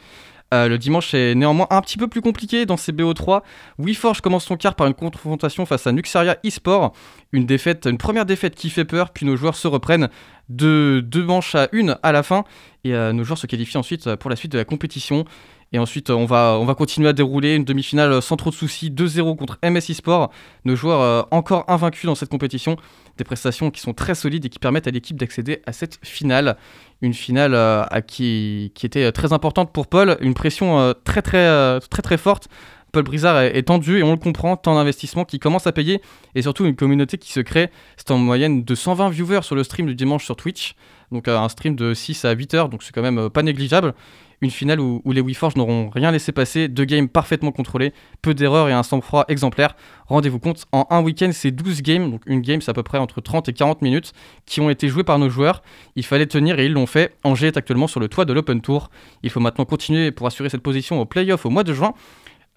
Euh, 0.53 0.69
le 0.69 0.77
dimanche 0.77 1.13
est 1.13 1.35
néanmoins 1.35 1.67
un 1.69 1.81
petit 1.81 1.97
peu 1.97 2.07
plus 2.07 2.21
compliqué 2.21 2.65
dans 2.65 2.77
ces 2.77 2.93
BO3. 2.93 3.41
WeForge 3.79 4.21
commence 4.21 4.45
son 4.45 4.55
quart 4.55 4.75
par 4.75 4.87
une 4.87 4.93
confrontation 4.93 5.65
face 5.65 5.87
à 5.87 5.91
Nuxaria 5.91 6.37
eSport. 6.43 6.93
Une 7.33 7.45
une 7.85 7.97
première 7.97 8.25
défaite 8.25 8.55
qui 8.55 8.69
fait 8.69 8.85
peur, 8.85 9.09
puis 9.09 9.25
nos 9.25 9.35
joueurs 9.35 9.55
se 9.55 9.67
reprennent 9.67 10.09
de 10.49 11.03
deux 11.05 11.23
manches 11.23 11.55
à 11.55 11.67
une 11.73 11.97
à 12.03 12.11
la 12.11 12.23
fin. 12.23 12.45
Et 12.85 12.93
euh, 12.93 13.11
nos 13.11 13.25
joueurs 13.25 13.37
se 13.37 13.47
qualifient 13.47 13.77
ensuite 13.77 14.15
pour 14.15 14.29
la 14.29 14.35
suite 14.35 14.51
de 14.53 14.57
la 14.57 14.65
compétition. 14.65 15.25
Et 15.73 15.79
ensuite, 15.79 16.09
on 16.09 16.25
va, 16.25 16.57
on 16.59 16.65
va 16.65 16.75
continuer 16.75 17.09
à 17.09 17.13
dérouler 17.13 17.55
une 17.55 17.65
demi-finale 17.65 18.21
sans 18.21 18.37
trop 18.37 18.51
de 18.51 18.55
soucis, 18.55 18.89
2-0 18.89 19.35
contre 19.35 19.59
MS 19.63 19.89
eSport. 19.89 20.31
Nos 20.63 20.75
joueurs 20.75 21.01
euh, 21.01 21.23
encore 21.31 21.65
invaincus 21.67 22.05
dans 22.05 22.15
cette 22.15 22.29
compétition. 22.29 22.77
Des 23.17 23.23
prestations 23.23 23.69
qui 23.69 23.81
sont 23.81 23.93
très 23.93 24.15
solides 24.15 24.45
et 24.45 24.49
qui 24.49 24.59
permettent 24.59 24.87
à 24.87 24.91
l'équipe 24.91 25.17
d'accéder 25.17 25.61
à 25.65 25.73
cette 25.73 25.99
finale 26.03 26.57
une 27.01 27.13
finale 27.13 27.53
euh, 27.53 27.83
qui, 28.05 28.71
qui, 28.75 28.85
était 28.85 29.11
très 29.11 29.33
importante 29.33 29.71
pour 29.71 29.87
Paul, 29.87 30.17
une 30.21 30.33
pression 30.33 30.79
euh, 30.79 30.93
très, 31.03 31.21
très, 31.21 31.45
euh, 31.45 31.79
très 31.79 32.01
très 32.01 32.17
forte. 32.17 32.47
Paul 32.93 33.03
Brizard 33.03 33.41
est, 33.41 33.63
tendu 33.63 33.99
et 33.99 34.03
on 34.03 34.11
le 34.11 34.17
comprend, 34.17 34.55
tant 34.55 34.75
d'investissement 34.75 35.25
qui 35.25 35.39
commence 35.39 35.67
à 35.67 35.71
payer 35.71 36.01
et 36.35 36.41
surtout 36.41 36.65
une 36.65 36.75
communauté 36.75 37.17
qui 37.17 37.31
se 37.31 37.41
crée. 37.41 37.69
C'est 37.97 38.11
en 38.11 38.17
moyenne 38.17 38.63
de 38.63 38.75
120 38.75 39.09
viewers 39.09 39.43
sur 39.43 39.55
le 39.55 39.63
stream 39.63 39.87
du 39.87 39.93
dimanche 39.93 40.23
sur 40.23 40.35
Twitch, 40.35 40.73
donc 41.11 41.27
un 41.27 41.47
stream 41.49 41.75
de 41.75 41.93
6 41.93 42.25
à 42.25 42.31
8 42.31 42.53
heures, 42.53 42.69
donc 42.69 42.83
c'est 42.83 42.93
quand 42.93 43.01
même 43.01 43.29
pas 43.29 43.43
négligeable 43.43 43.93
une 44.41 44.51
finale 44.51 44.79
où, 44.79 45.01
les 45.11 45.21
WeForge 45.21 45.55
n'auront 45.55 45.89
rien 45.89 46.11
laissé 46.11 46.31
passer, 46.31 46.67
deux 46.67 46.85
games 46.85 47.07
parfaitement 47.07 47.51
contrôlés, 47.51 47.93
peu 48.21 48.33
d'erreurs 48.33 48.69
et 48.69 48.73
un 48.73 48.83
sang-froid 48.83 49.25
exemplaire. 49.27 49.75
Rendez-vous 50.07 50.39
compte, 50.39 50.65
en 50.71 50.85
un 50.89 51.01
week-end, 51.01 51.31
c'est 51.33 51.51
12 51.51 51.81
games, 51.81 52.11
donc 52.11 52.21
une 52.27 52.41
game 52.41 52.61
c'est 52.61 52.69
à 52.71 52.73
peu 52.73 52.83
près 52.83 52.97
entre 52.97 53.19
30 53.21 53.49
et 53.49 53.53
40 53.53 53.81
minutes, 53.81 54.13
qui 54.45 54.61
ont 54.61 54.69
été 54.69 54.87
joués 54.87 55.03
par 55.03 55.17
nos 55.17 55.29
joueurs. 55.29 55.63
Il 55.95 56.05
fallait 56.05 56.27
tenir 56.27 56.59
et 56.59 56.65
ils 56.65 56.73
l'ont 56.73 56.85
fait. 56.85 57.15
Angers 57.23 57.47
est 57.47 57.57
actuellement 57.57 57.87
sur 57.87 57.99
le 57.99 58.07
toit 58.07 58.25
de 58.25 58.33
l'Open 58.33 58.61
Tour. 58.61 58.89
Il 59.23 59.29
faut 59.29 59.39
maintenant 59.39 59.65
continuer 59.65 60.11
pour 60.11 60.27
assurer 60.27 60.49
cette 60.49 60.61
position 60.61 61.01
au 61.01 61.05
playoff 61.05 61.45
au 61.45 61.49
mois 61.49 61.63
de 61.63 61.73
juin. 61.73 61.93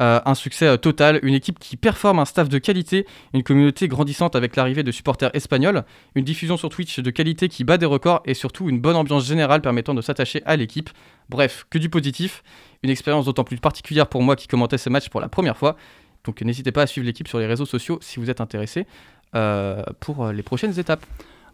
Euh, 0.00 0.18
un 0.24 0.34
succès 0.34 0.66
euh, 0.66 0.76
total, 0.78 1.20
une 1.22 1.34
équipe 1.34 1.58
qui 1.58 1.76
performe, 1.76 2.20
un 2.20 2.24
staff 2.24 2.48
de 2.48 2.56
qualité, 2.56 3.06
une 3.34 3.42
communauté 3.42 3.86
grandissante 3.86 4.34
avec 4.34 4.56
l'arrivée 4.56 4.82
de 4.82 4.90
supporters 4.90 5.30
espagnols, 5.34 5.84
une 6.14 6.24
diffusion 6.24 6.56
sur 6.56 6.70
Twitch 6.70 7.00
de 7.00 7.10
qualité 7.10 7.48
qui 7.48 7.64
bat 7.64 7.76
des 7.76 7.84
records 7.84 8.22
et 8.24 8.32
surtout 8.32 8.70
une 8.70 8.80
bonne 8.80 8.96
ambiance 8.96 9.26
générale 9.26 9.60
permettant 9.60 9.92
de 9.92 10.00
s'attacher 10.00 10.42
à 10.46 10.56
l'équipe. 10.56 10.88
Bref, 11.28 11.66
que 11.68 11.76
du 11.76 11.90
positif, 11.90 12.42
une 12.82 12.88
expérience 12.88 13.26
d'autant 13.26 13.44
plus 13.44 13.58
particulière 13.58 14.06
pour 14.06 14.22
moi 14.22 14.36
qui 14.36 14.48
commentais 14.48 14.78
ce 14.78 14.88
match 14.88 15.10
pour 15.10 15.20
la 15.20 15.28
première 15.28 15.58
fois. 15.58 15.76
Donc 16.24 16.40
n'hésitez 16.40 16.72
pas 16.72 16.82
à 16.82 16.86
suivre 16.86 17.06
l'équipe 17.06 17.28
sur 17.28 17.38
les 17.38 17.46
réseaux 17.46 17.66
sociaux 17.66 17.98
si 18.00 18.20
vous 18.20 18.30
êtes 18.30 18.40
intéressé 18.40 18.86
euh, 19.34 19.82
pour 20.00 20.28
les 20.28 20.42
prochaines 20.42 20.78
étapes. 20.78 21.04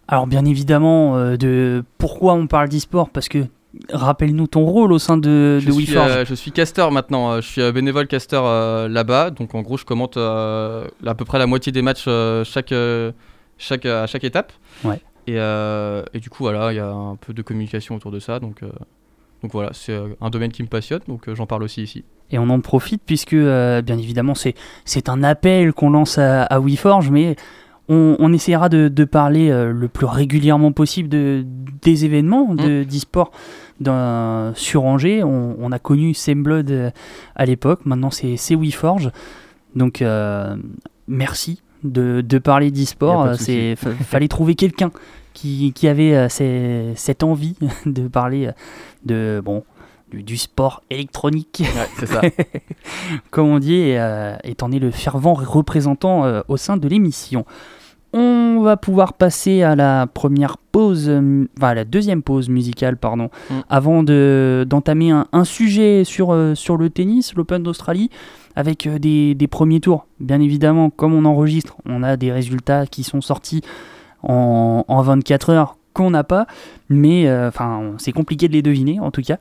Alors 0.06 0.28
bien 0.28 0.44
évidemment, 0.44 1.36
de 1.36 1.84
pourquoi 1.98 2.34
on 2.34 2.46
parle 2.46 2.68
d'e-sport 2.68 3.10
Parce 3.10 3.28
que 3.28 3.46
Rappelle-nous 3.92 4.46
ton 4.46 4.64
rôle 4.64 4.92
au 4.92 4.98
sein 4.98 5.16
de, 5.16 5.58
je 5.60 5.70
suis, 5.70 5.96
euh, 5.96 6.24
je 6.24 6.34
suis 6.34 6.52
caster 6.52 6.86
maintenant, 6.90 7.32
euh, 7.32 7.40
je 7.40 7.46
suis 7.46 7.72
bénévole 7.72 8.06
caster 8.06 8.40
euh, 8.42 8.88
là-bas, 8.88 9.30
donc 9.30 9.54
en 9.54 9.62
gros 9.62 9.76
je 9.76 9.84
commente 9.84 10.16
à 10.16 11.14
peu 11.16 11.24
près 11.24 11.38
la 11.38 11.46
moitié 11.46 11.72
des 11.72 11.82
matchs 11.82 12.08
chaque, 12.44 12.74
chaque, 13.58 13.86
à 13.86 14.06
chaque 14.06 14.24
étape. 14.24 14.52
Ouais. 14.84 15.00
Et, 15.26 15.36
et, 15.36 16.20
du 16.20 16.30
coup 16.30 16.44
voilà, 16.44 16.72
il 16.72 16.76
y 16.76 16.80
a 16.80 16.88
un 16.88 17.16
peu 17.16 17.32
de 17.32 17.42
communication 17.42 17.96
autour 17.96 18.10
de 18.10 18.20
ça, 18.20 18.40
donc, 18.40 18.60
donc 19.42 19.52
voilà, 19.52 19.70
c'est 19.72 19.98
un 20.20 20.30
domaine 20.30 20.52
qui 20.52 20.62
me 20.62 20.68
passionne, 20.68 21.00
donc 21.08 21.32
j'en 21.32 21.46
parle 21.46 21.62
aussi 21.62 21.82
ici. 21.82 22.04
Et 22.30 22.38
on 22.38 22.48
en 22.50 22.60
profite 22.60 23.02
puisque 23.04 23.34
bien 23.34 23.98
évidemment 23.98 24.34
c'est 24.84 25.08
un 25.08 25.22
appel 25.22 25.72
qu'on 25.72 25.90
lance 25.90 26.18
à, 26.18 26.42
à 26.44 26.60
WeForge, 26.60 27.10
mais 27.10 27.36
on, 27.88 28.32
essaiera 28.32 28.68
de, 28.68 29.04
parler 29.04 29.48
le 29.50 29.88
plus 29.88 30.06
régulièrement 30.06 30.72
possible 30.72 31.08
de, 31.08 31.44
des 31.82 32.04
événements 32.04 32.54
de 32.54 32.82
mmh. 32.82 32.84
d'e-sport 32.84 33.30
sur 34.54 34.84
Angers. 34.84 35.22
On, 35.22 35.72
a 35.72 35.78
connu 35.78 36.14
Semblood 36.14 36.70
euh, 36.70 36.90
à 37.34 37.46
l'époque, 37.46 37.80
maintenant 37.84 38.10
c'est 38.10 38.54
WeForge. 38.54 39.10
Donc 39.74 40.00
euh, 40.02 40.56
merci 41.08 41.62
de, 41.84 42.22
parler 42.38 42.70
d'e-sport. 42.70 43.34
Il 43.48 43.76
fallait 43.76 44.28
trouver 44.28 44.54
quelqu'un 44.54 44.90
qui, 45.34 45.72
avait 45.84 46.14
euh, 46.14 46.94
cette 46.94 47.22
envie 47.22 47.56
de 47.86 48.08
parler 48.08 48.50
de 49.04 49.40
bon 49.44 49.64
du, 50.10 50.36
sport 50.36 50.82
électronique. 50.88 51.62
c'est 51.98 52.06
ça. 52.06 52.22
Comme 53.30 53.48
on 53.48 53.58
dit, 53.58 53.74
et, 53.74 54.36
étant 54.44 54.68
donné 54.68 54.78
le 54.78 54.90
fervent 54.90 55.34
représentant 55.34 56.42
au 56.48 56.56
sein 56.56 56.76
de 56.76 56.88
l'émission. 56.88 57.44
On 58.12 58.60
va 58.62 58.76
pouvoir 58.76 59.12
passer 59.12 59.62
à 59.62 59.76
la 59.76 60.06
première 60.06 60.56
pause, 60.58 61.06
euh, 61.08 61.46
enfin 61.56 61.68
à 61.68 61.74
la 61.74 61.84
deuxième 61.84 62.22
pause 62.22 62.48
musicale, 62.48 62.96
pardon, 62.96 63.30
mm. 63.50 63.54
avant 63.68 64.02
d'entamer 64.02 65.10
un, 65.10 65.44
sujet 65.44 66.04
sur, 66.04 66.32
euh, 66.32 66.54
sur 66.54 66.76
le 66.76 66.88
tennis, 66.88 67.34
l'Open 67.34 67.62
d'Australie, 67.62 68.10
avec 68.54 68.86
euh, 68.86 68.98
des, 68.98 69.34
des, 69.34 69.46
premiers 69.48 69.80
tours. 69.80 70.06
Bien 70.20 70.40
évidemment, 70.40 70.90
comme 70.90 71.14
on 71.14 71.24
enregistre, 71.24 71.76
on 71.84 72.02
a 72.02 72.16
des 72.16 72.32
résultats 72.32 72.86
qui 72.86 73.02
sont 73.02 73.20
sortis 73.20 73.62
en, 74.22 74.84
en 74.86 75.02
24 75.02 75.50
heures 75.50 75.76
qu'on 75.92 76.10
n'a 76.10 76.24
pas, 76.24 76.46
mais 76.90 77.30
enfin 77.46 77.94
c'est 77.96 78.12
compliqué 78.12 78.48
de 78.48 78.52
les 78.52 78.60
deviner 78.60 79.00
en 79.00 79.10
tout 79.10 79.22
cas. 79.22 79.38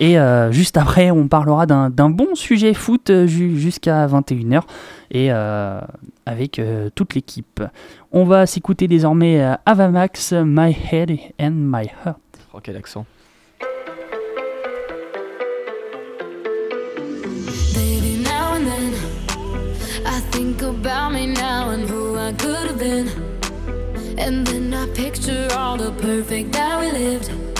Et 0.00 0.16
juste 0.50 0.78
après, 0.78 1.10
on 1.10 1.28
parlera 1.28 1.66
d'un 1.66 2.10
bon 2.10 2.34
sujet 2.34 2.72
foot 2.72 3.12
jusqu'à 3.26 4.06
21h 4.06 4.62
et 5.10 5.30
avec 5.30 6.60
toute 6.94 7.14
l'équipe. 7.14 7.62
On 8.10 8.24
va 8.24 8.46
s'écouter 8.46 8.88
désormais 8.88 9.46
Avamax, 9.66 10.32
My 10.32 10.74
Head 10.90 11.18
and 11.38 11.52
My 11.52 11.86
Heart. 12.04 12.18
Oh, 12.54 12.60
quel 12.62 12.76
accent! 12.76 13.04
think 20.40 20.62
about 20.62 21.12
me 21.12 21.26
now 21.26 21.70
and 21.70 21.88
who 21.88 22.16
I 22.16 22.32
could 22.32 22.66
have 22.68 22.78
been. 22.78 23.08
And 24.18 24.46
then 24.46 24.72
I 24.72 24.86
picture 24.94 25.48
all 25.56 25.76
the 25.76 25.92
perfect 25.92 26.52
that 26.52 26.80
we 26.80 26.90
lived. 26.92 27.59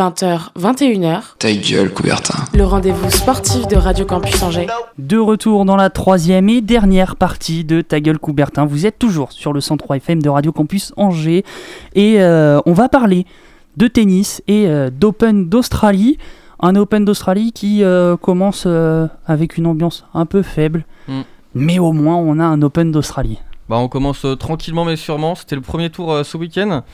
20h, 0.00 0.52
21h. 0.58 1.20
Ta 1.38 1.52
gueule, 1.52 1.92
Coubertin. 1.92 2.46
Le 2.54 2.64
rendez-vous 2.64 3.10
sportif 3.10 3.68
de 3.68 3.76
Radio 3.76 4.06
Campus 4.06 4.42
Angers. 4.42 4.66
De 4.96 5.18
retour 5.18 5.66
dans 5.66 5.76
la 5.76 5.90
troisième 5.90 6.48
et 6.48 6.62
dernière 6.62 7.16
partie 7.16 7.64
de 7.64 7.82
Ta 7.82 8.00
gueule, 8.00 8.18
Coubertin. 8.18 8.64
Vous 8.64 8.86
êtes 8.86 8.98
toujours 8.98 9.30
sur 9.30 9.52
le 9.52 9.60
103 9.60 9.98
FM 9.98 10.22
de 10.22 10.30
Radio 10.30 10.52
Campus 10.52 10.94
Angers. 10.96 11.44
Et 11.94 12.22
euh, 12.22 12.62
on 12.64 12.72
va 12.72 12.88
parler 12.88 13.26
de 13.76 13.88
tennis 13.88 14.42
et 14.48 14.68
euh, 14.68 14.88
d'Open 14.88 15.50
d'Australie. 15.50 16.16
Un 16.60 16.76
Open 16.76 17.04
d'Australie 17.04 17.52
qui 17.52 17.84
euh, 17.84 18.16
commence 18.16 18.66
avec 19.26 19.58
une 19.58 19.66
ambiance 19.66 20.06
un 20.14 20.24
peu 20.24 20.40
faible. 20.40 20.86
Mm. 21.08 21.20
Mais 21.54 21.78
au 21.78 21.92
moins, 21.92 22.16
on 22.16 22.40
a 22.40 22.44
un 22.44 22.62
Open 22.62 22.90
d'Australie. 22.90 23.38
Bah, 23.68 23.76
on 23.76 23.88
commence 23.88 24.24
tranquillement 24.38 24.86
mais 24.86 24.96
sûrement. 24.96 25.34
C'était 25.34 25.56
le 25.56 25.60
premier 25.60 25.90
tour 25.90 26.24
ce 26.24 26.38
week-end. 26.38 26.84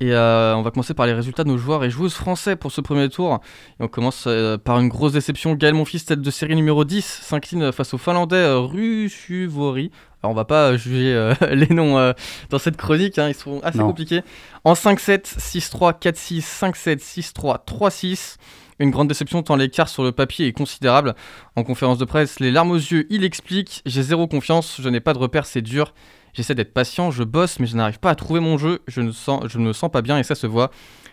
Et 0.00 0.12
euh, 0.12 0.56
on 0.56 0.62
va 0.62 0.70
commencer 0.70 0.92
par 0.92 1.06
les 1.06 1.12
résultats 1.12 1.44
de 1.44 1.48
nos 1.48 1.56
joueurs 1.56 1.84
et 1.84 1.90
joueuses 1.90 2.14
français 2.14 2.56
pour 2.56 2.72
ce 2.72 2.80
premier 2.80 3.08
tour. 3.08 3.40
Et 3.78 3.84
on 3.84 3.88
commence 3.88 4.24
euh, 4.26 4.58
par 4.58 4.80
une 4.80 4.88
grosse 4.88 5.12
déception. 5.12 5.54
Gaël 5.54 5.74
Monfils, 5.74 6.04
tête 6.04 6.20
de 6.20 6.30
série 6.30 6.56
numéro 6.56 6.84
10, 6.84 7.04
s'incline 7.04 7.70
face 7.70 7.94
au 7.94 7.98
Finlandais 7.98 8.36
euh, 8.36 8.58
Rusuvori. 8.58 9.92
Alors 10.22 10.32
on 10.32 10.34
va 10.34 10.44
pas 10.44 10.76
juger 10.76 11.34
les 11.50 11.68
noms 11.68 12.14
dans 12.48 12.58
cette 12.58 12.78
chronique, 12.78 13.18
hein, 13.18 13.28
ils 13.28 13.34
sont 13.34 13.60
assez 13.62 13.78
compliqués. 13.78 14.22
En 14.64 14.72
5-7, 14.72 15.38
6-3, 15.38 16.00
4-6, 16.00 16.40
5-7, 16.40 16.98
6-3, 17.34 17.58
3-6. 17.66 18.36
Une 18.78 18.90
grande 18.90 19.08
déception 19.08 19.42
tant 19.42 19.56
l'écart 19.56 19.88
sur 19.88 20.02
le 20.02 20.12
papier 20.12 20.46
est 20.46 20.52
considérable. 20.52 21.14
En 21.56 21.62
conférence 21.62 21.98
de 21.98 22.06
presse, 22.06 22.40
les 22.40 22.50
larmes 22.50 22.70
aux 22.70 22.76
yeux, 22.76 23.06
il 23.10 23.22
explique 23.22 23.82
J'ai 23.84 24.02
zéro 24.02 24.26
confiance, 24.26 24.80
je 24.80 24.88
n'ai 24.88 25.00
pas 25.00 25.12
de 25.12 25.18
repères, 25.18 25.44
c'est 25.46 25.62
dur. 25.62 25.92
J'essaie 26.34 26.54
d'être 26.54 26.74
patient, 26.74 27.10
je 27.10 27.22
bosse, 27.22 27.58
mais 27.60 27.66
je 27.66 27.76
n'arrive 27.76 27.98
pas 28.00 28.10
à 28.10 28.14
trouver 28.14 28.40
mon 28.40 28.58
jeu. 28.58 28.80
Je 28.88 29.00
ne, 29.00 29.12
sens, 29.12 29.54
me 29.54 29.72
sens 29.72 29.90
pas 29.90 30.02
bien 30.02 30.18
et 30.18 30.22
ça 30.22 30.34
se 30.34 30.46
voit. 30.46 30.70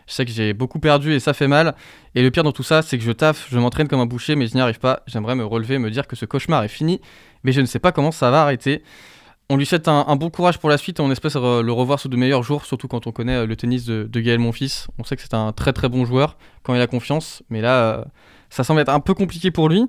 Je 0.08 0.14
sais 0.14 0.26
que 0.26 0.32
j'ai 0.32 0.54
beaucoup 0.54 0.80
perdu 0.80 1.14
et 1.14 1.20
ça 1.20 1.34
fait 1.34 1.48
mal. 1.48 1.76
Et 2.16 2.24
le 2.24 2.32
pire 2.32 2.44
dans 2.44 2.52
tout 2.52 2.64
ça, 2.64 2.82
c'est 2.82 2.98
que 2.98 3.04
je 3.04 3.12
taffe, 3.12 3.48
je 3.52 3.60
m'entraîne 3.60 3.88
comme 3.88 4.00
un 4.00 4.06
boucher, 4.06 4.36
mais 4.36 4.48
je 4.48 4.56
n'y 4.56 4.62
arrive 4.62 4.80
pas. 4.80 5.04
J'aimerais 5.08 5.36
me 5.36 5.46
relever, 5.46 5.78
me 5.78 5.90
dire 5.90 6.08
que 6.08 6.16
ce 6.16 6.26
cauchemar 6.26 6.64
est 6.64 6.70
fini, 6.70 7.00
mais 7.44 7.52
je 7.52 7.62
ne 7.62 7.66
sais 7.66 7.80
pas 7.80 7.92
comment 7.92 8.12
ça 8.12 8.32
va 8.32 8.42
arrêter. 8.42 8.84
On 9.50 9.58
lui 9.58 9.66
souhaite 9.66 9.88
un, 9.88 10.16
bon 10.16 10.30
courage 10.30 10.60
pour 10.60 10.70
la 10.70 10.78
suite 10.78 11.00
et 11.00 11.04
on 11.04 11.12
espère 11.12 11.62
le 11.62 11.72
revoir 11.72 12.00
sous 12.00 12.08
de 12.08 12.16
meilleurs 12.16 12.42
jours, 12.42 12.66
surtout 12.66 12.88
quand 12.88 13.06
on 13.06 13.12
connaît 13.12 13.36
euh, 13.36 13.46
le 13.46 13.56
tennis 13.58 13.84
de, 13.84 14.04
de 14.04 14.20
Gaël 14.22 14.40
Monfils. 14.40 14.88
On 14.98 15.04
sait 15.04 15.18
que 15.18 15.22
c'est 15.22 15.34
un 15.34 15.52
très 15.52 15.74
très 15.74 15.90
bon 15.90 16.06
joueur 16.06 16.38
quand 16.64 16.74
il 16.74 16.80
a 16.80 16.88
confiance, 16.88 17.44
mais 17.50 17.60
là, 17.60 17.84
euh, 17.84 18.06
ça 18.50 18.64
semble 18.64 18.80
être 18.80 18.90
un 18.90 19.02
peu 19.02 19.14
compliqué 19.14 19.52
pour 19.52 19.68
lui. 19.68 19.86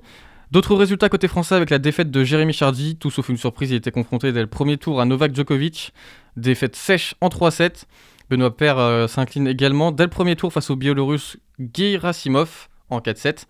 D'autres 0.53 0.77
résultats 0.77 1.09
côté 1.09 1.29
français 1.29 1.55
avec 1.55 1.71
la 1.71 1.79
défaite 1.79 2.11
de 2.11 2.25
Jérémy 2.25 2.53
Chardy, 2.53 2.97
tout 2.97 3.11
sauf 3.11 3.31
une 3.31 3.39
surprise, 3.39 3.71
il 3.71 3.77
était 3.77 3.91
confronté 3.91 4.33
dès 4.33 4.43
le 4.43 4.47
premier 4.47 4.77
tour 4.77 5.01
à 5.01 5.07
Novak 5.07 5.35
Djokovic, 5.35 5.95
défaite 6.37 6.77
sèche 6.77 7.15
en 7.23 7.29
3-7. 7.29 7.85
Benoît 8.29 8.55
Paire 8.55 8.77
euh, 8.79 9.07
s'incline 9.07 9.49
également 9.49 9.93
dès 9.93 10.05
le 10.05 10.11
premier 10.11 10.37
tour 10.37 10.53
face 10.53 10.69
au 10.69 10.77
Biélorusse 10.77 11.39
Gerasimov 11.75 12.69
en 12.91 12.99
4-7. 12.99 13.47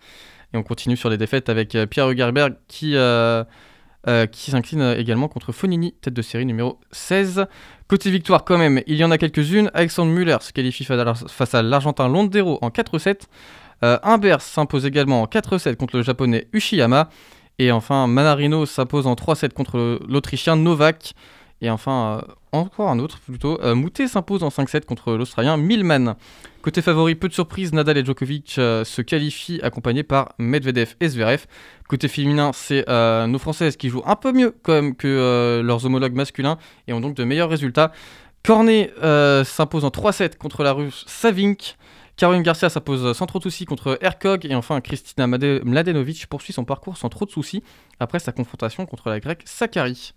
Et 0.53 0.57
on 0.57 0.63
continue 0.63 0.95
sur 0.95 1.09
les 1.09 1.17
défaites 1.17 1.49
avec 1.49 1.75
euh, 1.75 1.85
Pierre 1.87 2.09
Hugerberg 2.09 2.55
qui, 2.69 2.93
euh, 2.95 3.43
qui 4.31 4.51
s'incline 4.51 4.95
également 4.97 5.27
contre 5.27 5.51
Fonini, 5.51 5.95
tête 5.99 6.13
de 6.13 6.21
série 6.21 6.45
numéro 6.45 6.79
16. 6.93 7.47
Côté 7.89 8.11
victoire 8.11 8.45
quand 8.45 8.57
même, 8.57 8.81
il 8.87 8.95
y 8.95 9.03
en 9.03 9.11
a 9.11 9.17
quelques-unes. 9.17 9.69
Alexandre 9.73 10.13
Muller 10.13 10.37
se 10.39 10.53
qualifie 10.53 10.85
face 10.85 11.53
à 11.53 11.61
l'Argentin 11.61 12.07
Londero 12.07 12.59
en 12.61 12.69
4-7. 12.69 13.23
Euh, 13.83 13.99
Humbert 14.01 14.41
s'impose 14.41 14.85
également 14.85 15.21
en 15.21 15.25
4-7 15.25 15.75
contre 15.75 15.97
le 15.97 16.03
japonais 16.03 16.47
Ushiyama. 16.53 17.09
Et 17.59 17.71
enfin, 17.71 18.07
Manarino 18.07 18.65
s'impose 18.65 19.05
en 19.05 19.13
3-7 19.13 19.53
contre 19.53 19.99
l'Autrichien 20.07 20.55
Novak. 20.55 21.13
Et 21.61 21.69
enfin, 21.69 22.21
euh, 22.23 22.33
encore 22.53 22.89
un 22.89 22.99
autre 22.99 23.19
plutôt. 23.19 23.59
Euh, 23.61 23.75
Moutet 23.75 24.07
s'impose 24.07 24.43
en 24.43 24.49
5-7 24.49 24.85
contre 24.85 25.13
l'Australien 25.13 25.57
Milman. 25.57 26.15
Côté 26.61 26.81
favori, 26.81 27.15
peu 27.15 27.27
de 27.27 27.33
surprise, 27.33 27.73
Nadal 27.73 27.97
et 27.97 28.05
Djokovic 28.05 28.55
euh, 28.57 28.83
se 28.83 29.01
qualifient 29.01 29.59
accompagnés 29.63 30.03
par 30.03 30.33
Medvedev 30.37 30.95
et 30.99 31.09
Zverev. 31.09 31.45
Côté 31.89 32.07
féminin, 32.07 32.51
c'est 32.53 32.87
euh, 32.87 33.27
nos 33.27 33.39
Françaises 33.39 33.75
qui 33.75 33.89
jouent 33.89 34.03
un 34.05 34.15
peu 34.15 34.31
mieux 34.31 34.51
que 34.51 35.61
leurs 35.63 35.85
homologues 35.85 36.15
masculins 36.15 36.57
et 36.87 36.93
ont 36.93 37.01
donc 37.01 37.15
de 37.15 37.23
meilleurs 37.23 37.49
résultats. 37.49 37.91
Cornet 38.43 38.91
s'impose 39.43 39.85
en 39.85 39.89
3-7 39.89 40.37
contre 40.37 40.63
la 40.63 40.73
Russe 40.73 41.05
Savink. 41.07 41.75
Caroline 42.23 42.41
Garcia 42.43 42.69
s'impose 42.69 43.11
sans 43.17 43.25
trop 43.25 43.39
de 43.39 43.43
soucis 43.43 43.65
contre 43.65 43.97
Erkog. 44.01 44.45
Et 44.45 44.55
enfin, 44.55 44.79
Kristina 44.79 45.27
Mladenovic 45.27 46.25
poursuit 46.27 46.53
son 46.53 46.63
parcours 46.63 46.95
sans 46.95 47.09
trop 47.09 47.25
de 47.25 47.31
soucis 47.31 47.61
après 47.99 48.19
sa 48.19 48.31
confrontation 48.31 48.85
contre 48.85 49.09
la 49.09 49.19
grecque 49.19 49.41
Sakari. 49.43 50.13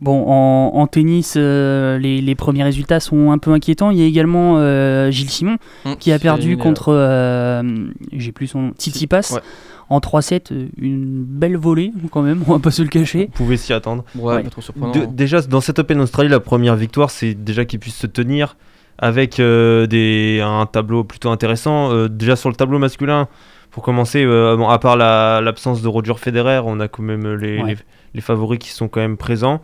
Bon, 0.00 0.22
en, 0.28 0.76
en 0.76 0.86
tennis, 0.86 1.34
euh, 1.36 1.98
les, 1.98 2.20
les 2.20 2.34
premiers 2.36 2.62
résultats 2.62 3.00
sont 3.00 3.32
un 3.32 3.38
peu 3.38 3.50
inquiétants. 3.50 3.90
Il 3.90 3.98
y 3.98 4.02
a 4.02 4.06
également 4.06 4.58
euh, 4.58 5.10
Gilles 5.10 5.30
Simon 5.30 5.56
Hum, 5.84 5.96
qui 5.96 6.12
a 6.12 6.20
perdu 6.20 6.56
contre, 6.56 6.92
euh, 6.92 7.88
j'ai 8.12 8.30
plus 8.30 8.46
son 8.46 8.62
nom, 8.62 8.70
Tsitsipas 8.78 9.32
Ouais. 9.34 9.40
en 9.88 9.98
3-7. 9.98 10.52
euh, 10.52 10.68
Une 10.80 11.24
belle 11.24 11.56
volée 11.56 11.92
quand 12.12 12.22
même, 12.22 12.44
on 12.46 12.52
va 12.52 12.58
pas 12.60 12.70
se 12.70 12.82
le 12.82 12.88
cacher. 12.88 13.24
Vous 13.32 13.32
pouvez 13.44 13.56
s'y 13.56 13.72
attendre. 13.72 14.04
Ouais, 14.14 14.36
Ouais. 14.36 14.42
pas 14.44 14.50
trop 14.50 14.62
surprenant. 14.62 14.92
De- 14.92 15.06
déjà, 15.06 15.42
dans 15.42 15.60
cette 15.60 15.80
Open 15.80 16.00
Australie, 16.00 16.28
la 16.28 16.38
première 16.38 16.76
victoire, 16.76 17.10
c'est 17.10 17.34
déjà 17.34 17.64
qu'ils 17.64 17.80
puissent 17.80 17.96
se 17.98 18.06
tenir 18.06 18.56
avec 18.98 19.38
euh, 19.40 19.86
des, 19.86 20.40
un 20.44 20.66
tableau 20.66 21.04
plutôt 21.04 21.30
intéressant. 21.30 21.92
Euh, 21.92 22.08
déjà 22.08 22.36
sur 22.36 22.48
le 22.48 22.54
tableau 22.56 22.78
masculin, 22.78 23.28
pour 23.70 23.82
commencer, 23.82 24.24
euh, 24.24 24.56
bon, 24.56 24.68
à 24.68 24.78
part 24.78 24.96
la- 24.96 25.40
l'absence 25.42 25.82
de 25.82 25.88
Roger 25.88 26.14
Federer, 26.16 26.60
on 26.64 26.80
a 26.80 26.88
quand 26.88 27.02
même 27.02 27.34
les, 27.34 27.60
Ouais. 27.62 27.70
les, 27.70 27.76
les 28.14 28.20
favoris 28.20 28.58
qui 28.58 28.70
sont 28.70 28.88
quand 28.88 29.00
même 29.00 29.16
présents. 29.16 29.60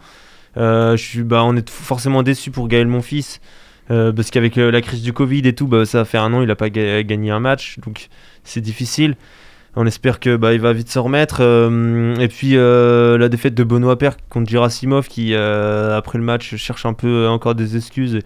Je 0.56 0.94
suis, 0.96 1.22
bah, 1.24 1.42
on 1.44 1.56
est 1.56 1.68
forcément 1.68 2.22
déçu 2.22 2.50
pour 2.52 2.68
Gaël 2.68 2.86
Monfils. 2.86 3.40
parce 3.88 4.30
qu'avec 4.30 4.54
la 4.56 4.80
crise 4.80 5.02
du 5.02 5.12
Covid 5.12 5.42
et 5.44 5.52
tout, 5.54 5.66
bah, 5.66 5.84
ça 5.84 6.04
fait 6.04 6.18
un 6.18 6.32
an, 6.32 6.40
il 6.42 6.46
n'a 6.48 6.54
pas 6.56 6.70
ga- 6.70 7.02
gagné 7.02 7.30
un 7.32 7.40
match, 7.40 7.78
donc 7.84 8.08
c'est 8.44 8.60
difficile. 8.60 9.16
On 9.76 9.84
espère 9.86 10.20
que 10.20 10.36
bah, 10.36 10.52
il 10.54 10.60
va 10.60 10.72
vite 10.72 10.88
se 10.90 10.98
remettre. 11.00 11.40
et 12.20 12.28
puis 12.28 12.52
la 12.54 13.28
défaite 13.28 13.54
de 13.54 13.64
Benoît 13.64 13.98
Paire 13.98 14.16
contre 14.30 14.48
Gerasimov 14.48 15.08
qui 15.08 15.34
après 15.34 16.18
le 16.18 16.24
match 16.24 16.54
cherche 16.54 16.86
un 16.86 16.92
peu 16.94 17.26
encore 17.26 17.56
des 17.56 17.76
excuses 17.76 18.14
et, 18.14 18.22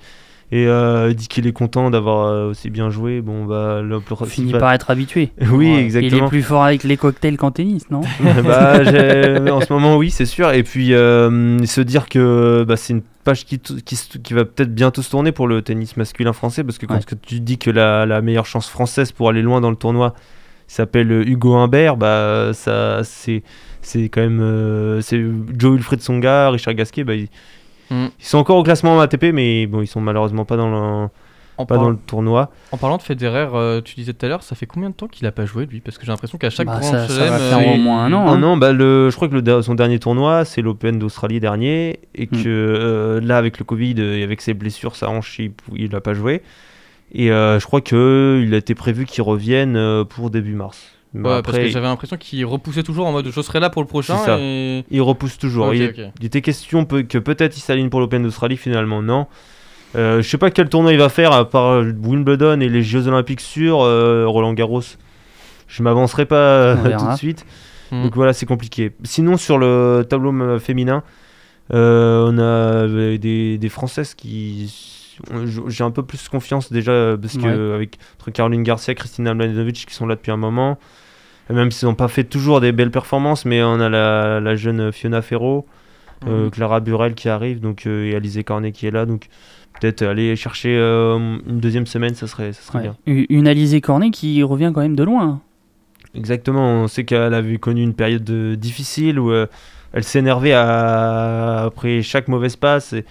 et, 0.51 0.67
euh, 0.67 1.13
dit 1.13 1.29
qu'il 1.29 1.47
est 1.47 1.53
content 1.53 1.91
d'avoir 1.91 2.27
euh, 2.29 2.51
aussi 2.51 2.71
bien 2.71 2.89
joué. 2.91 3.21
Bon 3.21 3.45
bah 3.45 3.83
le 3.83 4.01
Finit 4.27 4.53
par 4.53 4.73
être 4.73 4.91
habitué. 4.91 5.31
Oui 5.53 5.69
Il 5.69 5.79
est 5.79 5.83
exactement. 5.83 6.29
plus 6.29 6.43
fort 6.43 6.65
avec 6.65 6.85
les 6.85 6.97
cocktails 6.97 7.37
qu'en 7.37 7.51
tennis, 7.51 7.91
non 7.91 8.01
bah, 8.45 8.83
j'ai- 8.85 9.51
en 9.51 9.61
ce 9.61 9.73
moment 9.73 9.97
oui 9.97 10.11
c'est 10.11 10.27
sûr. 10.27 10.51
Et 10.53 10.63
puis 10.63 10.95
euh, 10.95 11.59
se 11.67 11.81
dire 11.81 12.09
que 12.09 12.65
bah, 12.67 12.77
c'est 12.77 12.95
une 12.95 13.03
page 13.25 13.45
qui, 13.45 13.61
va 14.33 14.45
peut-être 14.47 14.75
bientôt 14.75 15.03
se 15.03 15.11
tourner 15.11 15.33
pour 15.33 15.49
le 15.49 15.61
tennis 15.61 15.97
masculin 15.97 16.33
français 16.33 16.65
parce 16.65 16.79
que 16.79 16.87
quand 16.87 16.95
Ouais. 16.95 17.19
tu 17.27 17.41
dis 17.41 17.59
que 17.59 17.71
la, 17.71 18.07
la 18.07 18.23
meilleure 18.23 18.47
chance 18.47 18.69
française 18.69 19.13
pour 19.13 19.29
aller 19.29 19.43
loin 19.43 19.61
dans 19.61 19.71
le 19.71 19.77
tournoi 19.77 20.15
s'appelle 20.67 21.11
euh, 21.13 21.27
Hugo 21.27 21.55
Humbert, 21.55 21.97
bah 21.97 22.51
ça 22.55 23.01
c'est 23.05 23.43
c'est 23.83 24.09
quand 24.09 24.21
même 24.21 24.41
euh, 24.41 25.01
c'est 25.03 25.23
Joe 25.57 25.75
Wilfried 25.75 26.01
Songa, 26.03 26.51
Richard 26.51 26.75
Gasquet, 26.75 27.05
bah, 27.05 27.15
ils, 27.15 27.29
Mm. 27.91 28.07
ils 28.19 28.25
sont 28.25 28.39
encore 28.39 28.57
au 28.59 28.63
classement 28.63 29.01
ATP, 29.01 29.33
mais 29.33 29.67
bon 29.67 29.81
ils 29.83 29.87
sont 29.87 30.01
malheureusement 30.01 30.45
pas 30.45 30.57
dans 30.57 30.69
le 30.71 31.09
En, 31.57 31.67
pas 31.67 31.75
par- 31.75 31.85
dans 31.85 31.91
le 31.91 31.97
tournoi. 31.97 32.51
en 32.71 32.77
parlant 32.77 32.99
de 32.99 33.03
Federer, 33.03 33.49
euh, 33.55 33.81
tu 33.81 33.95
disais 33.97 34.13
tout 34.13 34.25
à 34.25 34.29
l'heure, 34.29 34.43
ça 34.45 34.55
fait 34.55 34.67
combien 34.67 34.91
de 34.91 34.95
temps 34.95 35.09
qu'il 35.09 35.27
a 35.27 35.33
pas 35.33 35.45
joué 35.47 35.67
lui? 35.67 35.81
Parce 35.81 35.99
que 35.99 36.05
j'ai 36.07 36.13
l'impression 36.13 36.39
qu'à 36.39 36.51
chaque 36.51 36.67
Bah, 36.69 36.79
grand 36.81 36.91
ça- 36.91 37.07
va 37.07 37.39
faire 37.39 37.59
euh, 37.59 37.75
au 37.75 37.77
moins 37.79 38.05
un 38.05 38.13
an. 38.13 38.25
Oh 38.27 38.31
hein. 38.31 38.39
non, 38.39 38.57
bah 38.57 38.73
le, 38.73 39.11
je 39.11 39.17
crois 39.17 39.29
que 39.29 39.35
le, 39.35 39.63
son 39.63 39.75
dernier 39.75 39.99
tournoi, 39.99 40.45
c'est 40.45 40.63
l'Open 40.63 40.99
d'Australie 40.99 41.41
dernier, 41.41 41.99
et 42.15 42.27
que 42.29 42.37
Mm. 42.37 42.43
euh, 42.47 43.21
là, 43.23 43.39
avec 43.39 43.59
le 43.59 43.65
Covid 43.65 43.95
et 44.01 44.23
avec 44.23 44.41
ses 44.41 44.55
blessures, 44.55 44.95
sa 44.95 45.09
hanche, 45.11 45.39
il, 45.41 45.51
pou- 45.51 45.73
il 45.77 45.95
a 45.97 46.01
pas 46.01 46.15
joué. 46.15 46.43
Et 47.13 47.33
euh, 47.33 47.59
je 47.59 47.65
crois 47.67 47.81
que 47.81 48.41
il 48.47 48.53
a 48.55 48.59
été 48.59 48.75
prévu 48.75 49.07
qu'il 49.07 49.23
revienne 49.23 50.05
pour 50.11 50.29
début 50.31 50.55
mars. 50.55 50.93
Mais 51.15 51.29
Ouais, 51.29 51.43
parce 51.43 51.57
que 51.57 51.63
après, 51.63 51.71
j'avais 51.71 51.87
l'impression 51.87 52.17
qu'il 52.17 52.45
repoussait 52.45 52.83
toujours 52.83 53.07
en 53.07 53.13
mode 53.13 53.31
je 53.31 53.41
serai 53.41 53.61
là 53.61 53.71
pour 53.71 53.83
le 53.83 53.89
prochain. 53.89 54.19
C'est 54.19 54.27
ça. 54.27 54.39
Et... 54.39 54.85
il 54.91 55.03
repousse 55.03 55.39
toujours. 55.39 55.73
Il, 55.75 56.13
était 56.23 56.43
question 56.43 56.85
que 56.85 57.19
peut-être 57.19 57.57
il 57.57 57.61
s'aligne 57.61 57.89
pour 57.89 58.01
l'Open 58.01 58.23
d'Australie, 58.23 58.57
finalement 58.57 59.03
non. 59.03 59.27
Euh, 59.97 60.21
je 60.21 60.29
sais 60.29 60.39
pas 60.39 60.51
quel 60.51 60.69
tournoi 60.69 60.93
il 60.93 60.99
va 60.99 61.09
faire, 61.09 61.33
à 61.33 61.49
part 61.49 61.69
euh, 61.69 61.93
Wimbledon 62.03 62.61
et 62.61 62.69
les 62.69 62.83
Jeux 62.83 63.09
Olympiques 63.09 63.41
sur 63.41 63.81
euh, 63.81 64.27
Roland 64.27 64.53
Garros. 64.53 64.83
Je 65.67 65.83
m'avancerai 65.83 66.27
pas 66.27 66.37
euh, 66.37 66.97
tout 66.99 67.11
de 67.11 67.17
suite. 67.17 67.47
Mm. 67.91 68.03
Donc 68.03 68.15
voilà, 68.15 68.33
c'est 68.33 68.47
compliqué. 68.47 68.93
Sinon, 69.05 69.37
sur 69.37 69.57
le 69.57 70.05
tableau 70.09 70.59
féminin, 70.59 71.03
euh, 71.73 72.27
on 72.27 72.39
a 72.39 73.17
des, 73.19 73.59
des 73.59 73.69
Françaises 73.69 74.15
qui. 74.15 74.97
J'ai 75.69 75.85
un 75.85 75.91
peu 75.91 76.03
plus 76.03 76.29
confiance 76.29 76.73
déjà, 76.73 76.93
euh, 76.93 77.17
parce 77.17 77.37
que 77.37 77.43
Ouais. 77.71 77.75
avec 77.75 77.99
entre 78.19 78.31
Caroline 78.31 78.63
Garcia, 78.63 78.95
Christina 78.95 79.35
Mladenovic 79.35 79.85
qui 79.87 79.95
sont 79.95 80.07
là 80.07 80.15
depuis 80.15 80.31
un 80.33 80.37
moment, 80.37 80.79
et 81.51 81.53
même 81.53 81.71
s'ils 81.71 81.89
n'ont 81.89 81.95
pas 81.95 82.09
fait 82.09 82.25
toujours 82.25 82.61
des 82.61 82.73
belles 82.73 82.91
performances, 82.91 83.45
mais 83.45 83.63
on 83.63 83.81
a 83.81 83.89
la, 83.89 84.41
la 84.41 84.55
jeune 84.57 84.93
Fiona 84.93 85.23
Ferro, 85.23 85.67
euh, 86.27 86.45
Mhm. 86.45 86.51
Clara 86.51 86.81
Burel 86.81 87.15
qui 87.15 87.29
arrive, 87.29 87.61
donc, 87.61 87.87
euh, 87.87 88.11
et 88.11 88.15
Alizé 88.17 88.45
Cornet 88.45 88.73
qui 88.73 88.87
est 88.87 88.91
là, 88.91 89.07
donc 89.07 89.27
peut-être 89.81 90.03
aller 90.03 90.35
chercher 90.37 90.77
une 90.77 91.61
deuxième 91.61 91.87
semaine, 91.87 92.15
ça 92.15 92.27
serait, 92.27 92.53
ça 92.53 92.63
serait 92.63 92.79
Ouais. 92.79 92.91
bien. 93.07 93.27
Une 93.29 93.47
Alizé 93.47 93.81
Cornet 93.81 94.11
qui 94.11 94.43
revient 94.43 94.73
quand 94.75 94.81
même 94.81 94.97
de 94.97 95.05
loin. 95.05 95.41
Exactement, 96.15 96.83
on 96.83 96.89
sait 96.89 97.05
qu'elle 97.05 97.35
avait 97.35 97.59
connu 97.59 97.83
une 97.83 97.95
période 97.95 98.25
de- 98.25 98.55
difficile 98.57 99.21
où 99.21 99.33
elle 99.93 100.05
s'énervait 100.05 100.53
après 100.55 102.03
chaque 102.03 102.29
mauvaise 102.29 102.57
passe 102.57 102.93
et, 102.93 103.05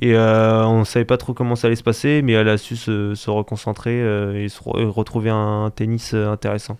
et, 0.00 0.14
euh, 0.14 0.64
on 0.66 0.80
ne 0.80 0.84
savait 0.84 1.04
pas 1.04 1.16
trop 1.16 1.34
comment 1.34 1.56
ça 1.56 1.66
allait 1.68 1.76
se 1.76 1.82
passer, 1.82 2.20
mais 2.22 2.32
elle 2.32 2.48
a 2.48 2.58
su 2.58 2.76
se, 2.76 3.14
se 3.14 3.30
reconcentrer 3.30 4.00
euh, 4.02 4.42
et 4.42 4.48
se 4.48 4.60
re- 4.60 4.80
et 4.80 4.84
retrouver 4.84 5.30
un, 5.30 5.70
tennis 5.74 6.12
euh, 6.14 6.30
intéressant. 6.32 6.78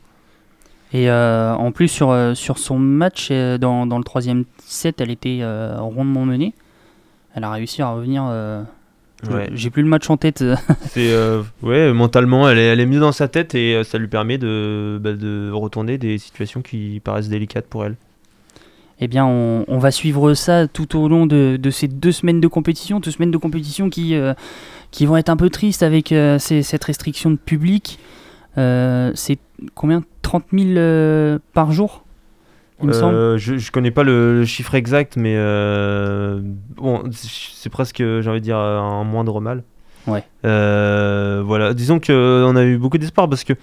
Et 0.92 1.10
euh, 1.10 1.54
en 1.54 1.72
plus, 1.72 1.88
sur, 1.88 2.16
sur 2.34 2.58
son 2.58 2.78
match, 2.78 3.28
euh, 3.30 3.58
dans, 3.58 3.86
dans 3.86 3.98
le 3.98 4.04
troisième 4.04 4.44
set, 4.58 5.00
elle 5.00 5.10
était 5.10 5.40
euh, 5.42 5.76
rondement 5.78 6.24
menée. 6.24 6.54
Elle 7.34 7.44
a 7.44 7.50
réussi 7.50 7.82
à 7.82 7.90
revenir. 7.90 8.24
Ouais. 9.30 9.48
J'ai 9.54 9.70
plus 9.70 9.82
le 9.82 9.88
match 9.88 10.08
en 10.10 10.16
tête. 10.16 10.44
Ouais, 10.96 11.92
mentalement, 11.92 12.48
elle 12.48 12.58
est, 12.58 12.66
elle 12.66 12.80
est 12.80 12.86
mieux 12.86 13.00
dans 13.00 13.10
sa 13.12 13.26
tête 13.26 13.54
et 13.54 13.82
ça 13.84 13.98
lui 13.98 14.06
permet 14.06 14.38
de, 14.38 15.00
bah, 15.02 15.14
de 15.14 15.50
retourner 15.52 15.98
des 15.98 16.18
situations 16.18 16.62
qui 16.62 17.00
paraissent 17.02 17.28
délicates 17.28 17.66
pour 17.66 17.84
elle. 17.84 17.96
Eh 19.00 19.08
bien, 19.08 19.26
on, 19.26 19.64
on 19.68 19.78
va 19.78 19.90
suivre 19.90 20.34
ça 20.34 20.68
tout 20.68 20.96
au 20.98 21.08
long 21.08 21.26
de, 21.26 21.58
de 21.60 21.70
ces 21.70 21.88
deux 21.88 22.12
semaines 22.12 22.40
de 22.40 22.46
compétition, 22.48 23.00
deux 23.00 23.10
semaines 23.10 23.30
de 23.32 23.36
compétition 23.38 23.90
qui, 23.90 24.14
euh, 24.14 24.34
qui 24.90 25.04
vont 25.06 25.16
être 25.16 25.28
un 25.30 25.36
peu 25.36 25.50
tristes 25.50 25.82
avec 25.82 26.12
euh, 26.12 26.38
ces- 26.38 26.62
cette 26.62 26.84
restriction 26.84 27.30
de 27.30 27.36
public. 27.36 27.98
Euh, 28.56 29.10
c'est 29.14 29.38
combien? 29.74 30.02
30 30.22 30.44
000 30.52 30.70
euh, 30.76 31.38
par 31.52 31.72
jour 31.72 32.04
il 32.80 32.86
me 32.88 32.92
semble. 32.92 33.36
Je, 33.38 33.56
je 33.56 33.70
connais 33.72 33.90
pas 33.90 34.02
le, 34.04 34.38
le 34.40 34.44
chiffre 34.44 34.74
exact, 34.74 35.16
mais 35.16 35.34
bon, 36.76 37.02
c'est 37.12 37.70
presque, 37.70 37.98
j'ai 37.98 38.28
envie 38.28 38.40
de 38.40 38.44
dire, 38.44 38.58
un 38.58 39.04
moindre 39.04 39.40
mal. 39.40 39.62
Ouais. 40.06 40.22
Euh, 40.44 41.42
voilà, 41.44 41.72
disons 41.74 41.98
que 41.98 42.44
on 42.46 42.56
a 42.56 42.62
eu 42.64 42.76
beaucoup 42.76 42.98
d'espoir 42.98 43.28
parce 43.28 43.44
que 43.44 43.54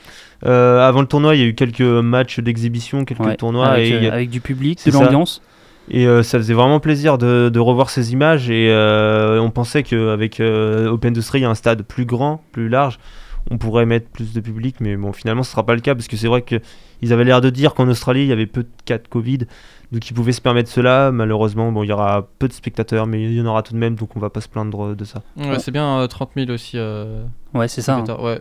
euh, 0.46 0.80
avant 0.88 1.02
le 1.02 1.08
tournoi, 1.08 1.36
il 1.36 1.42
y 1.42 1.44
a 1.44 1.48
eu 1.48 1.54
quelques 1.56 1.82
matchs 1.82 2.40
d'exhibition, 2.40 3.06
quelques 3.06 3.20
Ouais, 3.26 3.36
tournois 3.36 3.68
avec, 3.68 3.90
et 3.90 3.94
euh, 3.94 3.98
il 3.98 4.04
y 4.04 4.08
a- 4.10 4.14
avec 4.14 4.30
du 4.30 4.42
public, 4.42 4.80
de 4.86 4.92
l'ambiance. 4.92 5.42
Et 5.90 6.08
euh, 6.08 6.24
ça 6.24 6.38
faisait 6.38 6.54
vraiment 6.54 6.80
plaisir 6.80 7.18
de, 7.18 7.50
de 7.50 7.60
revoir 7.60 7.90
ces 7.90 8.14
images. 8.14 8.50
Et 8.50 8.70
euh, 8.72 9.40
on 9.42 9.50
pensait 9.50 9.84
qu'avec 9.84 10.40
euh, 10.40 10.88
Open 10.90 11.10
Industry, 11.10 11.44
un 11.44 11.56
stade 11.56 11.82
plus 11.84 12.06
grand, 12.06 12.44
plus 12.52 12.70
large, 12.70 12.98
on 13.50 13.58
pourrait 13.58 13.86
mettre 13.86 14.08
plus 14.10 14.32
de 14.34 14.40
public. 14.40 14.76
Mais 14.80 14.96
bon, 14.96 15.12
finalement, 15.12 15.44
ce 15.44 15.52
sera 15.52 15.66
pas 15.66 15.76
le 15.76 15.82
cas 15.82 15.94
parce 15.96 16.08
que 16.08 16.16
c'est 16.18 16.28
vrai 16.28 16.44
qu'ils 16.44 17.12
avaient 17.14 17.24
l'air 17.26 17.42
de 17.42 17.50
dire 17.50 17.74
qu'en 17.74 17.88
Australie, 17.90 18.22
il 18.22 18.28
y 18.28 18.32
avait 18.32 18.46
peu 18.46 18.64
de 18.64 18.70
cas 18.86 19.00
de 19.00 19.08
Covid. 19.08 19.40
Donc 19.92 20.10
ils 20.10 20.14
pouvaient 20.14 20.32
se 20.32 20.42
permettre 20.42 20.70
cela. 20.70 21.12
Malheureusement, 21.12 21.72
bon, 21.72 21.84
il 21.84 21.88
y 21.88 21.92
aura 21.92 22.28
peu 22.40 22.48
de 22.48 22.54
spectateurs, 22.54 23.08
mais 23.08 23.22
il 23.24 23.34
y 23.34 23.42
en 23.42 23.46
aura 23.46 23.62
tout 23.64 23.74
de 23.74 23.78
même. 23.78 23.96
Donc 23.96 24.16
on 24.16 24.20
va 24.20 24.30
pas 24.30 24.42
se 24.42 24.48
plaindre 24.48 24.96
de 24.96 25.04
ça. 25.06 25.22
Ouais, 25.38 25.60
c'est 25.60 25.72
bien 25.72 26.00
euh, 26.00 26.08
30 26.08 26.32
000 26.36 26.50
aussi. 26.52 26.78
euh, 26.78 27.24
Ouais, 27.54 27.68
c'est 27.68 27.82
ça, 27.82 27.98
hein. 27.98 28.06
Ouais. 28.20 28.40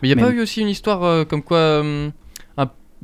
Mais 0.00 0.08
il 0.08 0.14
n'y 0.14 0.20
a 0.20 0.24
Mais- 0.24 0.30
pas 0.30 0.36
eu 0.36 0.40
aussi 0.40 0.60
une 0.60 0.68
histoire 0.68 1.02
euh, 1.04 1.24
comme 1.24 1.42
quoi 1.42 1.58
euh, 1.58 2.10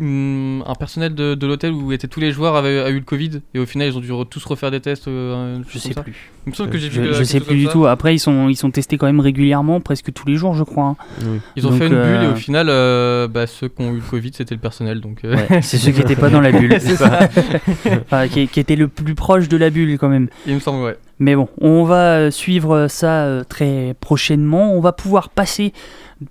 hum, 0.01 0.63
un 0.67 0.75
personnel 0.75 1.15
de, 1.15 1.35
de 1.35 1.47
l'hôtel 1.47 1.73
où 1.73 1.93
étaient 1.93 2.09
tous 2.09 2.21
les 2.21 2.31
joueurs 2.33 2.57
avait 2.57 2.81
a 2.81 2.91
eu 2.91 2.95
le 2.99 3.05
Covid 3.05 3.41
et 3.55 3.59
au 3.59 3.67
final 3.67 3.89
ils 3.89 3.97
ont 3.97 4.01
dû 4.01 4.11
re- 4.13 4.29
tous 4.29 4.45
refaire 4.45 4.71
des 4.71 4.81
tests 4.81 5.09
euh, 5.09 5.59
Je 5.69 5.79
sais 5.79 5.95
plus. 5.95 6.31
Il 6.47 6.51
me 6.51 6.55
semble 6.55 6.71
que 6.71 6.79
j'ai 6.79 6.91
Je, 6.91 7.01
vu 7.03 7.13
je 7.15 7.23
sais 7.25 7.41
plus 7.41 7.57
du 7.57 7.67
ça. 7.67 7.73
tout. 7.73 7.87
Après, 7.87 8.15
ils 8.15 8.19
sont, 8.19 8.49
ils 8.49 8.57
sont 8.57 8.71
testés 8.71 8.97
quand 8.97 9.05
même 9.07 9.21
régulièrement, 9.21 9.81
presque 9.81 10.13
tous 10.15 10.27
les 10.27 10.37
jours, 10.37 10.55
je 10.55 10.65
crois. 10.65 10.97
hein. 11.21 11.27
Ils 11.57 11.67
ont 11.67 11.71
Donc, 11.71 11.79
fait 11.79 11.87
une 11.89 11.95
bulle 11.95 12.23
et 12.23 12.27
euh, 12.27 12.33
au 12.33 12.37
final, 12.37 12.69
euh, 12.71 13.29
bah, 13.29 13.47
ceux 13.47 13.69
qui 13.69 13.83
ont 13.83 13.93
eu 13.93 13.97
le 13.97 14.01
Covid, 14.01 14.31
c'était 14.33 14.55
le 14.55 14.61
personnel. 14.61 15.01
Donc, 15.03 15.25
euh, 15.25 15.37
Ouais, 15.37 15.61
c'est 15.61 15.77
ceux 15.77 15.91
qui 15.93 15.99
n'étaient 15.99 16.17
pas 16.17 16.31
dans 16.31 16.41
la 16.41 16.51
bulle. 16.53 16.75
c'est 16.81 16.97
ça. 16.97 17.29
Enfin, 18.07 18.29
qui, 18.29 18.49
qui 18.49 18.61
étaient 18.61 18.77
le 18.77 18.89
plus 18.89 19.15
proche 19.15 19.49
de 19.49 19.59
la 19.59 19.69
bulle 19.69 19.99
quand 19.99 20.09
même. 20.09 20.29
Il 20.47 20.55
me 20.55 20.61
semble, 20.61 20.83
ouais. 20.83 20.97
Mais 21.19 21.35
bon, 21.37 21.49
on 21.61 21.83
va 21.85 22.31
suivre 22.31 22.87
ça 22.89 23.25
euh, 23.25 23.45
très 23.45 23.95
prochainement. 24.01 24.73
On 24.73 24.81
va 24.81 24.93
pouvoir 24.93 25.29
passer 25.29 25.73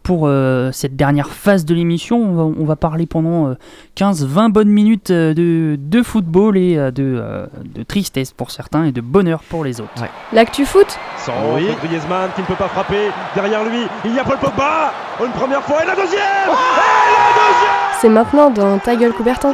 pour 0.03 0.23
euh, 0.27 0.71
cette 0.71 0.95
dernière 0.95 1.29
phase 1.29 1.65
de 1.65 1.73
l'émission. 1.73 2.17
On 2.21 2.35
va, 2.35 2.43
on 2.43 2.65
va 2.65 2.75
parler 2.75 3.05
pendant 3.05 3.55
15-20 3.97 4.51
bonnes 4.51 4.69
minutes 4.69 5.11
euh, 5.11 5.33
de, 5.33 5.77
de 5.79 6.03
football 6.03 6.57
et 6.57 6.77
euh, 6.77 6.91
de, 6.91 7.03
euh, 7.03 7.45
de 7.63 7.83
tristesse 7.83 8.31
pour 8.31 8.51
certains 8.51 8.85
et 8.85 8.91
de 8.91 9.01
bonheur 9.01 9.41
pour 9.49 9.63
les 9.63 9.79
autres. 9.81 9.91
L'actu 10.33 10.65
foot 10.65 10.99
Sans 11.17 11.33
oui. 11.55 11.67
Griezmann 11.83 12.29
qui 12.35 12.41
ne 12.41 12.45
peut 12.45 12.55
pas 12.55 12.67
frapper. 12.67 13.09
Derrière 13.33 13.63
lui, 13.63 13.81
il 14.05 14.13
y 14.13 14.19
a 14.19 14.23
Paul 14.23 14.37
Pogba. 14.37 14.91
Une 15.25 15.31
première 15.31 15.63
fois 15.63 15.83
et 15.83 15.87
la 15.87 15.95
deuxième 15.95 16.19
Et 16.19 16.47
la 16.47 17.33
deuxième 17.33 17.99
C'est 17.99 18.09
maintenant 18.09 18.49
dans 18.51 18.77
Ta 18.79 18.95
gueule 18.95 19.13
Coubertin. 19.13 19.53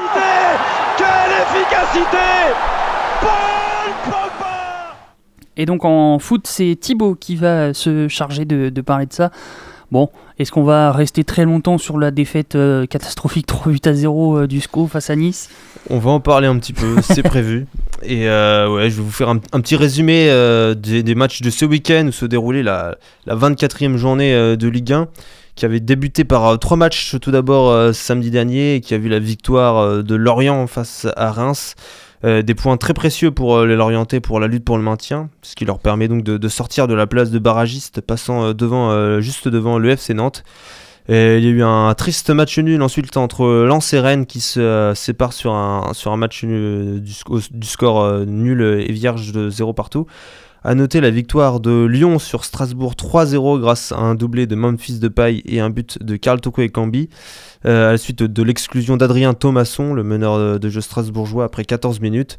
Quelle 0.98 1.06
efficacité 1.42 2.18
Paul 3.22 3.94
Pogba 4.04 4.96
Et 5.56 5.66
donc 5.66 5.86
en 5.86 6.20
foot, 6.20 6.48
c'est 6.48 6.76
Thibaut 6.80 7.16
qui 7.16 7.36
va 7.36 7.74
se 7.74 8.08
charger 8.08 8.46
de, 8.46 8.70
de 8.70 8.82
parler 8.82 9.06
de 9.06 9.14
ça. 9.14 9.30
Bon, 9.94 10.10
est-ce 10.40 10.52
qu'on 10.52 10.64
va 10.64 10.92
rester 10.92 11.24
très 11.24 11.46
longtemps 11.46 11.78
sur 11.78 12.00
la 12.00 12.10
défaite 12.10 12.56
euh, 12.56 12.88
catastrophique 12.88 13.46
3 13.48 13.72
buts 13.72 13.80
à 13.86 13.94
0 13.94 14.40
euh, 14.40 14.48
du 14.48 14.60
SCO 14.60 14.88
face 14.88 15.12
à 15.12 15.16
Nice? 15.16 15.52
On 15.92 16.00
va 16.00 16.10
en 16.10 16.20
parler 16.20 16.48
un 16.48 16.58
petit 16.58 16.74
peu, 16.74 16.96
c'est 17.04 17.22
prévu. 17.22 17.68
Et 18.02 18.28
euh, 18.28 18.74
ouais, 18.74 18.90
je 18.90 18.96
vais 18.96 19.04
vous 19.04 19.12
faire 19.12 19.30
un, 19.30 19.40
un 19.52 19.62
petit 19.62 19.76
résumé 19.76 20.30
des, 20.76 21.04
des 21.04 21.14
matchs 21.14 21.44
de 21.44 21.52
ce 21.52 21.66
week-end 21.66 22.08
où 22.08 22.12
se 22.12 22.26
déroulait 22.26 22.64
la, 22.64 22.98
la 23.28 23.36
24e 23.36 23.96
journée 23.98 24.34
de 24.58 24.68
Ligue 24.68 24.94
1 24.94 25.10
qui 25.54 25.66
avait 25.66 25.80
débuté 25.80 26.24
par 26.24 26.58
trois 26.58 26.76
matchs 26.76 27.16
tout 27.22 27.30
d'abord 27.30 27.94
samedi 27.94 28.32
dernier 28.32 28.74
et 28.74 28.82
qui 28.82 28.96
a 28.96 28.98
vu 28.98 29.10
la 29.10 29.20
victoire 29.20 30.04
de 30.04 30.16
Lorient 30.16 30.66
face 30.66 31.06
à 31.16 31.32
Reims. 31.32 31.76
Euh, 32.26 32.42
des 32.42 32.56
points 32.56 32.78
très 32.78 32.94
précieux 32.94 33.32
pour 33.32 33.58
euh, 33.58 33.66
les 33.66 33.76
Lorientais 33.76 34.22
pour 34.22 34.40
la 34.40 34.48
lutte 34.48 34.64
pour 34.64 34.78
le 34.78 34.84
maintien, 34.84 35.30
ce 35.42 35.56
qui 35.56 35.66
leur 35.66 35.80
permet 35.80 36.08
donc 36.08 36.24
de, 36.24 36.48
sortir 36.48 36.88
de 36.88 36.94
la 36.94 37.06
place 37.06 37.32
de 37.32 37.40
barragiste, 37.40 38.00
passant 38.00 38.44
euh, 38.46 38.54
devant, 38.54 39.20
juste 39.20 39.50
devant 39.50 39.78
le 39.78 39.90
FC 39.90 40.14
Nantes. 40.14 40.44
Il 41.10 41.16
y 41.16 41.18
a 41.18 41.50
eu 41.50 41.64
un 41.64 41.94
triste 41.96 42.30
match 42.30 42.58
nul 42.60 42.82
ensuite 42.82 43.18
entre 43.18 43.66
Lens 43.66 43.92
et 43.92 44.00
Rennes 44.00 44.26
qui 44.26 44.40
se 44.40 44.94
séparent 44.96 45.34
sur 45.34 45.52
un, 45.52 46.16
match 46.16 46.46
nul, 46.46 47.02
du, 47.02 47.14
du 47.52 47.68
score 47.68 48.26
nul 48.26 48.62
et 48.88 48.92
vierge 48.94 49.34
de 49.34 49.50
0 49.50 49.74
partout. 49.74 50.08
À 50.66 50.76
noter 50.76 51.02
la 51.02 51.10
victoire 51.10 51.60
de 51.60 51.84
Lyon 51.84 52.20
sur 52.20 52.46
Strasbourg 52.46 52.94
3-0 52.94 53.60
grâce 53.60 53.92
à 53.92 53.98
un 53.98 54.16
doublé 54.16 54.48
de 54.48 54.56
Memphis 54.56 55.00
Depay 55.00 55.42
et 55.46 55.60
un 55.60 55.70
but 55.70 56.02
de 56.02 56.16
Karl 56.16 56.40
Toko 56.40 56.62
et 56.62 56.70
Cambi. 56.70 57.10
Euh, 57.66 57.90
à 57.90 57.92
la 57.92 57.98
suite 57.98 58.24
de 58.24 58.44
l'exclusion 58.44 58.96
d'Adrien 58.96 59.34
Thomasson, 59.34 59.94
le 59.94 60.04
meneur 60.04 60.40
de, 60.40 60.58
de 60.58 60.70
jeu 60.70 60.80
strasbourgeois, 60.80 61.44
après 61.44 61.66
14 61.66 62.00
minutes. 62.00 62.38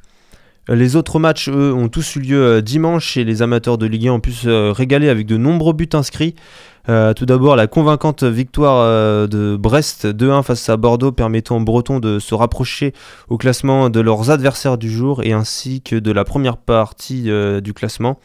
Les 0.68 0.96
autres 0.96 1.18
matchs, 1.18 1.50
eux, 1.50 1.74
ont 1.74 1.88
tous 1.88 2.16
eu 2.16 2.20
lieu 2.20 2.42
euh, 2.42 2.60
dimanche 2.62 3.18
et 3.18 3.24
les 3.24 3.42
amateurs 3.42 3.76
de 3.76 3.84
Ligue 3.84 4.08
1 4.08 4.12
ont 4.12 4.20
pu 4.20 4.32
se 4.32 4.70
régaler 4.70 5.10
avec 5.10 5.26
de 5.26 5.36
nombreux 5.36 5.74
buts 5.74 5.90
inscrits. 5.92 6.34
Euh, 6.88 7.12
tout 7.12 7.26
d'abord, 7.26 7.54
la 7.54 7.66
convaincante 7.66 8.24
victoire 8.24 8.80
euh, 8.80 9.26
de 9.26 9.56
Brest 9.56 10.06
2-1 10.06 10.42
face 10.42 10.66
à 10.70 10.78
Bordeaux 10.78 11.12
permettant 11.12 11.58
aux 11.58 11.64
Bretons 11.64 12.00
de 12.00 12.18
se 12.18 12.34
rapprocher 12.34 12.94
au 13.28 13.36
classement 13.36 13.90
de 13.90 14.00
leurs 14.00 14.30
adversaires 14.30 14.78
du 14.78 14.90
jour 14.90 15.22
et 15.22 15.32
ainsi 15.32 15.82
que 15.82 15.96
de 15.96 16.10
la 16.10 16.24
première 16.24 16.56
partie 16.56 17.30
du 17.62 17.74
classement. 17.74 18.18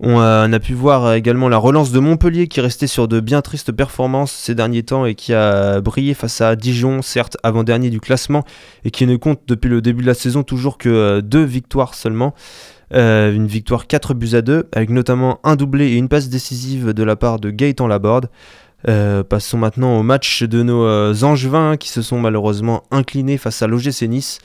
On, 0.00 0.20
euh, 0.20 0.46
on 0.48 0.52
a 0.52 0.58
pu 0.58 0.74
voir 0.74 1.04
euh, 1.04 1.14
également 1.14 1.48
la 1.48 1.56
relance 1.56 1.92
de 1.92 2.00
Montpellier 2.00 2.48
qui 2.48 2.60
restait 2.60 2.86
sur 2.86 3.06
de 3.06 3.20
bien 3.20 3.42
tristes 3.42 3.72
performances 3.72 4.32
ces 4.32 4.54
derniers 4.54 4.82
temps 4.82 5.06
et 5.06 5.14
qui 5.14 5.32
a 5.32 5.80
brillé 5.80 6.14
face 6.14 6.40
à 6.40 6.56
Dijon, 6.56 7.00
certes 7.00 7.36
avant-dernier 7.42 7.90
du 7.90 8.00
classement 8.00 8.44
et 8.84 8.90
qui 8.90 9.06
ne 9.06 9.16
compte 9.16 9.42
depuis 9.46 9.68
le 9.68 9.80
début 9.80 10.02
de 10.02 10.08
la 10.08 10.14
saison 10.14 10.42
toujours 10.42 10.78
que 10.78 10.88
euh, 10.88 11.20
deux 11.20 11.44
victoires 11.44 11.94
seulement. 11.94 12.34
Une 12.92 13.48
victoire 13.48 13.88
4 13.88 14.14
buts 14.14 14.34
à 14.34 14.42
2 14.42 14.68
avec 14.70 14.90
notamment 14.90 15.40
un 15.42 15.56
doublé 15.56 15.88
et 15.88 15.96
une 15.96 16.08
passe 16.08 16.28
décisive 16.28 16.92
de 16.92 17.02
la 17.02 17.16
part 17.16 17.40
de 17.40 17.50
Gaëtan 17.50 17.88
Laborde. 17.88 18.28
Passons 18.84 19.58
maintenant 19.58 19.98
au 19.98 20.04
match 20.04 20.44
de 20.44 20.62
nos 20.62 21.24
Angevins 21.24 21.76
qui 21.76 21.88
se 21.88 22.02
sont 22.02 22.20
malheureusement 22.20 22.84
inclinés 22.92 23.36
face 23.36 23.62
à 23.62 23.66
l'OGC 23.66 24.02
Nice. 24.02 24.38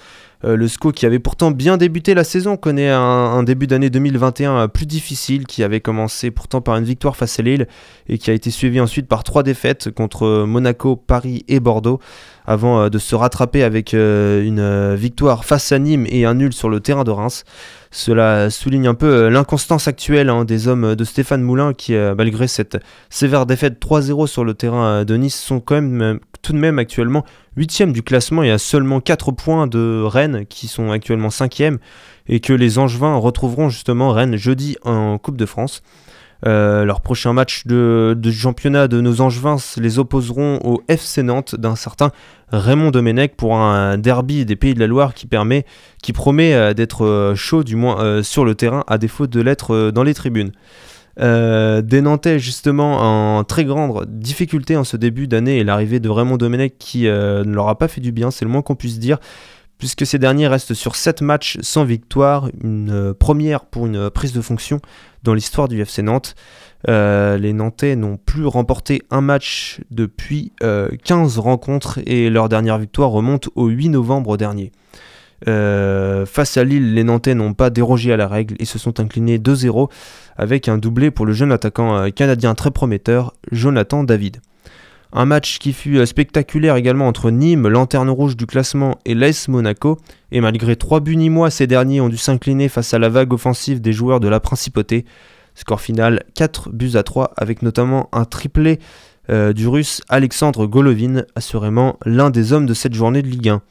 Euh, 0.46 0.56
le 0.56 0.68
SCO 0.68 0.92
qui 0.92 1.06
avait 1.06 1.20
pourtant 1.20 1.52
bien 1.52 1.76
débuté 1.76 2.14
la 2.14 2.24
saison 2.24 2.56
connaît 2.56 2.90
un, 2.90 3.44
début 3.44 3.68
d'année 3.68 3.90
2021 3.90 4.70
plus 4.70 4.86
difficile 4.86 5.46
qui 5.46 5.64
avait 5.64 5.82
commencé 5.82 6.32
pourtant 6.32 6.62
par 6.62 6.78
une 6.78 6.86
victoire 6.86 7.18
face 7.18 7.40
à 7.40 7.44
Lille 7.44 7.68
et 8.08 8.18
qui 8.18 8.32
a 8.32 8.34
été 8.34 8.50
suivi 8.50 8.80
ensuite 8.80 9.08
par 9.08 9.24
trois 9.24 9.44
défaites 9.44 9.92
contre 9.92 10.46
Monaco, 10.46 10.96
Paris 10.96 11.44
et 11.50 11.60
Bordeaux 11.60 12.00
avant 12.46 12.82
euh, 12.82 12.90
de 12.90 12.98
se 12.98 13.16
rattraper 13.16 13.64
avec 13.64 13.94
euh, 13.94 14.44
une 14.44 14.60
euh, 14.60 14.96
victoire 14.96 15.46
face 15.46 15.72
à 15.72 15.80
Nîmes 15.80 16.06
et 16.10 16.26
un 16.26 16.34
nul 16.34 16.54
sur 16.54 16.70
le 16.70 16.80
terrain 16.80 17.04
de 17.04 17.12
Reims. 17.12 17.44
Cela 17.92 18.52
souligne 18.52 18.88
un 18.88 18.94
peu 18.94 19.08
euh, 19.08 19.30
l'inconstance 19.30 19.88
actuelle 19.88 20.30
hein, 20.30 20.46
des 20.46 20.68
hommes 20.68 20.96
de 20.96 21.04
Stéphane 21.04 21.42
Moulin 21.42 21.74
qui, 21.74 21.96
euh, 21.96 22.14
malgré 22.16 22.48
cette 22.48 22.78
sévère 23.10 23.48
défaite 23.48 23.84
3-0 23.84 24.28
sur 24.28 24.44
le 24.44 24.54
terrain 24.54 24.86
euh, 24.86 25.04
de 25.06 25.16
Nice, 25.16 25.40
sont 25.40 25.60
quand 25.60 25.76
même 25.76 26.02
euh, 26.02 26.16
tout 26.42 26.54
de 26.54 26.58
même 26.58 26.80
actuellement 26.80 27.26
8 27.58 27.92
du 27.92 28.04
classement 28.04 28.44
et 28.44 28.52
à 28.52 28.58
seulement 28.58 29.00
4 29.00 29.32
points 29.32 29.68
de 29.68 30.02
Rennes 30.06 30.46
qui 30.48 30.68
sont 30.68 30.92
actuellement 30.92 31.30
5 31.30 31.62
et 32.28 32.40
que 32.40 32.54
les 32.54 32.78
Angevins 32.78 33.16
retrouveront 33.16 33.70
justement 33.70 34.12
Rennes 34.12 34.36
jeudi 34.36 34.78
en 34.84 35.18
Coupe 35.18 35.38
de 35.38 35.46
France. 35.46 35.82
Euh, 36.46 36.86
leur 36.86 37.02
prochain 37.02 37.34
match 37.34 37.66
de, 37.66 38.18
championnat 38.32 38.88
de 38.88 39.02
nos 39.02 39.20
Angevins 39.20 39.58
les 39.76 40.00
opposeront 40.00 40.60
au 40.64 40.82
FC 40.88 41.22
Nantes 41.22 41.56
d'un 41.56 41.76
certain 41.76 42.12
Raymond 42.48 42.92
Domenech 42.92 43.36
pour 43.36 43.58
un 43.58 43.98
derby 43.98 44.46
des 44.46 44.56
Pays 44.56 44.74
de 44.74 44.80
la 44.80 44.88
Loire 44.88 45.14
qui 45.14 45.28
promet 45.28 46.54
euh, 46.54 46.74
d'être 46.74 47.06
euh, 47.06 47.36
chaud 47.36 47.66
du 47.66 47.76
moins 47.76 48.24
sur 48.24 48.46
le 48.46 48.56
terrain 48.56 48.86
à 48.88 48.98
défaut 48.98 49.28
de 49.28 49.42
l'être 49.42 49.92
dans 49.92 50.04
les 50.04 50.14
tribunes. 50.14 50.52
Euh, 51.20 51.82
des 51.82 52.02
Nantais 52.02 52.40
justement 52.40 53.40
en 53.40 53.44
très 53.44 53.66
grande 53.66 54.06
difficulté 54.08 54.78
en 54.78 54.84
ce 54.84 54.96
début 54.96 55.28
d'année 55.28 55.58
et 55.58 55.64
l'arrivée 55.64 56.00
de 56.00 56.10
Raymond 56.10 56.38
Domenech 56.38 56.78
qui 56.78 57.08
euh, 57.08 57.44
ne 57.44 57.54
leur 57.54 57.68
a 57.68 57.78
pas 57.78 57.88
fait 57.88 58.02
du 58.02 58.12
bien, 58.12 58.32
c'est 58.32 58.46
le 58.46 58.52
moins 58.52 58.62
qu'on 58.62 58.76
puisse 58.76 59.00
dire, 59.00 59.18
puisque 59.78 60.06
ces 60.06 60.18
derniers 60.18 60.48
restent 60.48 60.74
sur 60.74 60.96
7 60.96 61.22
matchs 61.22 61.58
sans 61.62 61.84
victoire, 61.84 62.50
une 62.64 62.92
euh, 62.92 63.14
première 63.14 63.66
pour 63.66 63.86
une 63.86 64.10
prise 64.10 64.32
de 64.32 64.42
fonction 64.42 64.80
dans 65.24 65.34
l'histoire 65.34 65.68
du 65.68 65.82
FC 65.82 66.02
Nantes. 66.02 66.36
Les 66.88 67.52
Nantais 67.52 67.98
n'ont 67.98 68.16
plus 68.16 68.46
remporté 68.46 69.02
un 69.10 69.20
match 69.20 69.82
depuis 69.92 70.54
euh, 70.64 70.90
15 71.04 71.38
rencontres 71.38 72.00
et 72.06 72.30
leur 72.30 72.48
dernière 72.48 72.78
victoire 72.78 73.10
remonte 73.10 73.50
au 73.56 73.68
8 73.68 73.90
novembre 73.90 74.38
dernier. 74.38 74.72
Euh, 75.48 76.26
face 76.26 76.58
à 76.58 76.64
Lille, 76.64 76.94
les 76.94 77.04
Nantais 77.04 77.36
n'ont 77.36 77.54
pas 77.54 77.70
dérogé 77.70 78.12
à 78.12 78.18
la 78.18 78.28
règle 78.28 78.56
et 78.60 78.66
se 78.66 78.80
sont 78.80 79.00
inclinés 79.00 79.38
2-0 79.38 79.90
avec 80.38 80.68
un 80.68 80.78
doublé 80.78 81.12
pour 81.12 81.26
le 81.26 81.34
jeune 81.34 81.52
attaquant 81.52 81.96
euh, 81.96 82.10
canadien 82.10 82.56
très 82.56 82.72
prometteur, 82.72 83.34
Jonathan 83.52 84.04
David. 84.04 84.38
Un 85.12 85.26
match 85.26 85.58
qui 85.58 85.74
fut 85.74 85.98
euh, 85.98 86.06
spectaculaire 86.06 86.76
également 86.76 87.08
entre 87.08 87.32
Nîmes, 87.32 87.68
lanterne 87.68 88.10
rouge 88.10 88.38
du 88.38 88.46
classement, 88.46 89.00
et 89.06 89.16
l'AS 89.16 89.48
Monaco, 89.48 89.98
et 90.32 90.42
malgré 90.42 90.76
3 90.76 91.00
buts 91.00 91.18
nîmois, 91.18 91.50
ces 91.50 91.68
derniers 91.68 92.02
ont 92.02 92.10
dû 92.10 92.18
s'incliner 92.18 92.70
face 92.70 92.94
à 92.94 93.00
la 93.00 93.10
vague 93.10 93.34
offensive 93.34 93.82
des 93.82 93.94
joueurs 93.94 94.20
de 94.20 94.28
la 94.28 94.40
Principauté. 94.40 95.06
Score 95.56 95.82
final 95.82 96.24
4 96.36 96.70
buts 96.70 96.92
à 96.94 97.04
3 97.04 97.34
avec 97.38 97.64
notamment 97.64 98.10
un 98.12 98.26
triplé 98.26 98.80
du 99.54 99.68
russe 99.68 100.02
Alexandre 100.10 100.66
Golovin, 100.66 101.24
assurément 101.36 102.00
l'un 102.04 102.32
des 102.32 102.52
hommes 102.52 102.66
de 102.66 102.74
cette 102.74 102.96
journée 102.96 103.22
de 103.22 103.28
Ligue 103.28 103.50
1. 103.50 103.62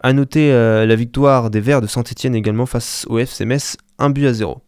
A 0.00 0.12
noter 0.12 0.52
euh, 0.52 0.86
la 0.86 0.94
victoire 0.94 1.50
des 1.50 1.60
Verts 1.60 1.80
de 1.80 1.86
Saint-Etienne 1.86 2.34
également 2.34 2.66
face 2.66 3.04
au 3.08 3.18
FC 3.18 3.44
Metz, 3.44 3.76
1 3.98 4.10
but 4.10 4.26
à 4.26 4.32
0. 4.32 4.62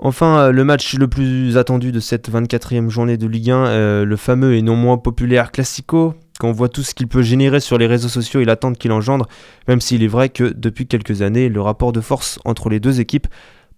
Enfin, 0.00 0.38
euh, 0.38 0.50
le 0.50 0.64
match 0.64 0.94
le 0.94 1.06
plus 1.06 1.56
attendu 1.56 1.92
de 1.92 2.00
cette 2.00 2.30
24e 2.30 2.88
journée 2.88 3.16
de 3.16 3.26
Ligue 3.26 3.50
1, 3.50 3.66
euh, 3.66 4.04
le 4.04 4.16
fameux 4.16 4.54
et 4.54 4.62
non 4.62 4.74
moins 4.74 4.98
populaire 4.98 5.52
Classico, 5.52 6.14
quand 6.40 6.48
on 6.48 6.52
voit 6.52 6.68
tout 6.68 6.82
ce 6.82 6.94
qu'il 6.94 7.06
peut 7.06 7.22
générer 7.22 7.60
sur 7.60 7.78
les 7.78 7.86
réseaux 7.86 8.08
sociaux 8.08 8.40
et 8.40 8.44
l'attente 8.44 8.76
qu'il 8.76 8.90
engendre, 8.90 9.28
même 9.68 9.80
s'il 9.80 10.02
est 10.02 10.08
vrai 10.08 10.30
que 10.30 10.44
depuis 10.44 10.86
quelques 10.86 11.22
années, 11.22 11.48
le 11.48 11.60
rapport 11.60 11.92
de 11.92 12.00
force 12.00 12.40
entre 12.44 12.70
les 12.70 12.80
deux 12.80 12.98
équipes 13.00 13.28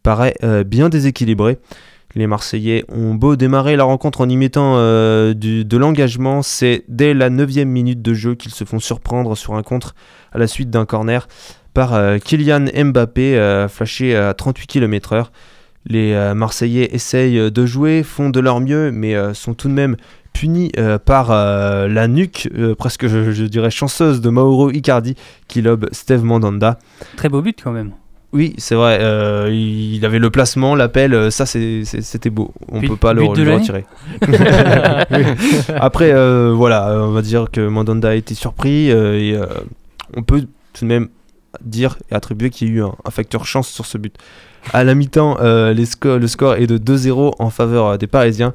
paraît 0.02 0.34
bien 0.66 0.88
déséquilibré. 0.88 1.58
Les 2.14 2.26
Marseillais 2.26 2.84
ont 2.88 3.14
beau 3.14 3.36
démarrer 3.36 3.74
la 3.76 3.84
rencontre 3.84 4.20
en 4.20 4.28
y 4.28 4.36
mettant 4.36 4.74
euh, 4.76 5.32
du- 5.32 5.64
de 5.64 5.76
l'engagement, 5.78 6.42
c'est 6.42 6.84
dès 6.88 7.14
la 7.14 7.30
9 7.30 7.64
minute 7.64 8.02
de 8.02 8.12
jeu 8.12 8.34
qu'ils 8.34 8.52
se 8.52 8.64
font 8.64 8.78
surprendre 8.80 9.34
sur 9.34 9.54
un 9.54 9.62
contre 9.62 9.94
à 10.32 10.38
la 10.38 10.46
suite 10.46 10.68
d'un 10.70 10.84
corner 10.84 11.26
par 11.72 11.94
euh, 11.94 12.18
Kylian 12.18 12.66
Mbappé, 12.84 13.38
euh, 13.38 13.66
flashé 13.68 14.14
à 14.14 14.34
38 14.34 14.66
km/h. 14.66 15.24
Les 15.86 16.12
euh, 16.12 16.34
Marseillais 16.34 16.94
essayent 16.94 17.50
de 17.50 17.66
jouer, 17.66 18.02
font 18.02 18.28
de 18.28 18.40
leur 18.40 18.60
mieux, 18.60 18.90
mais 18.92 19.14
sont 19.34 19.54
tout 19.54 19.68
de 19.68 19.72
même 19.74 19.96
punis 20.34 20.70
par 21.04 21.28
la 21.30 22.08
nuque, 22.08 22.48
presque 22.78 23.06
je, 23.06 23.32
je 23.32 23.44
dirais 23.44 23.70
chanceuse, 23.70 24.20
de 24.22 24.30
Mauro 24.30 24.70
Icardi 24.70 25.14
qui 25.48 25.60
lobe 25.60 25.88
Steve 25.92 26.24
Mandanda. 26.24 26.78
Très 27.16 27.28
beau 27.28 27.42
but 27.42 27.58
quand 27.62 27.72
même. 27.72 27.92
Oui, 28.32 28.54
c'est 28.56 28.74
vrai, 28.74 28.98
euh, 29.02 29.50
il 29.52 30.02
avait 30.06 30.18
le 30.18 30.30
placement, 30.30 30.74
l'appel, 30.74 31.12
euh, 31.12 31.30
ça 31.30 31.44
c'était 31.44 32.30
beau. 32.30 32.52
On 32.70 32.80
But- 32.80 32.88
peut 32.88 32.96
pas 32.96 33.12
le, 33.12 33.22
retirer. 33.24 33.84
Après, 35.78 36.12
euh, 36.12 36.52
voilà, 36.54 36.96
on 37.02 37.10
va 37.10 37.22
dire 37.22 37.46
que 37.52 37.60
Mandanda 37.66 38.10
a 38.10 38.14
été 38.14 38.34
surpris 38.34 38.90
euh, 38.90 39.18
et 39.18 39.38
on 40.16 40.22
peut 40.22 40.40
tout 40.72 40.84
de 40.84 40.88
même 40.88 41.08
dire 41.62 41.98
et 42.10 42.14
attribuer 42.14 42.48
qu'il 42.50 42.68
y 42.68 42.70
a 42.70 42.74
eu 42.74 42.82
un, 42.82 42.94
un 43.04 43.10
facteur 43.10 43.44
chance 43.44 43.68
sur 43.68 43.84
ce 43.86 43.98
but. 43.98 44.14
À 44.72 44.84
la 44.84 44.94
mi-temps, 44.94 45.36
sco- 45.84 46.16
le 46.18 46.26
score 46.26 46.54
est 46.54 46.66
de 46.66 46.78
2-0 46.78 47.34
en 47.38 47.50
faveur 47.50 47.98
des 47.98 48.06
Parisiens. 48.06 48.54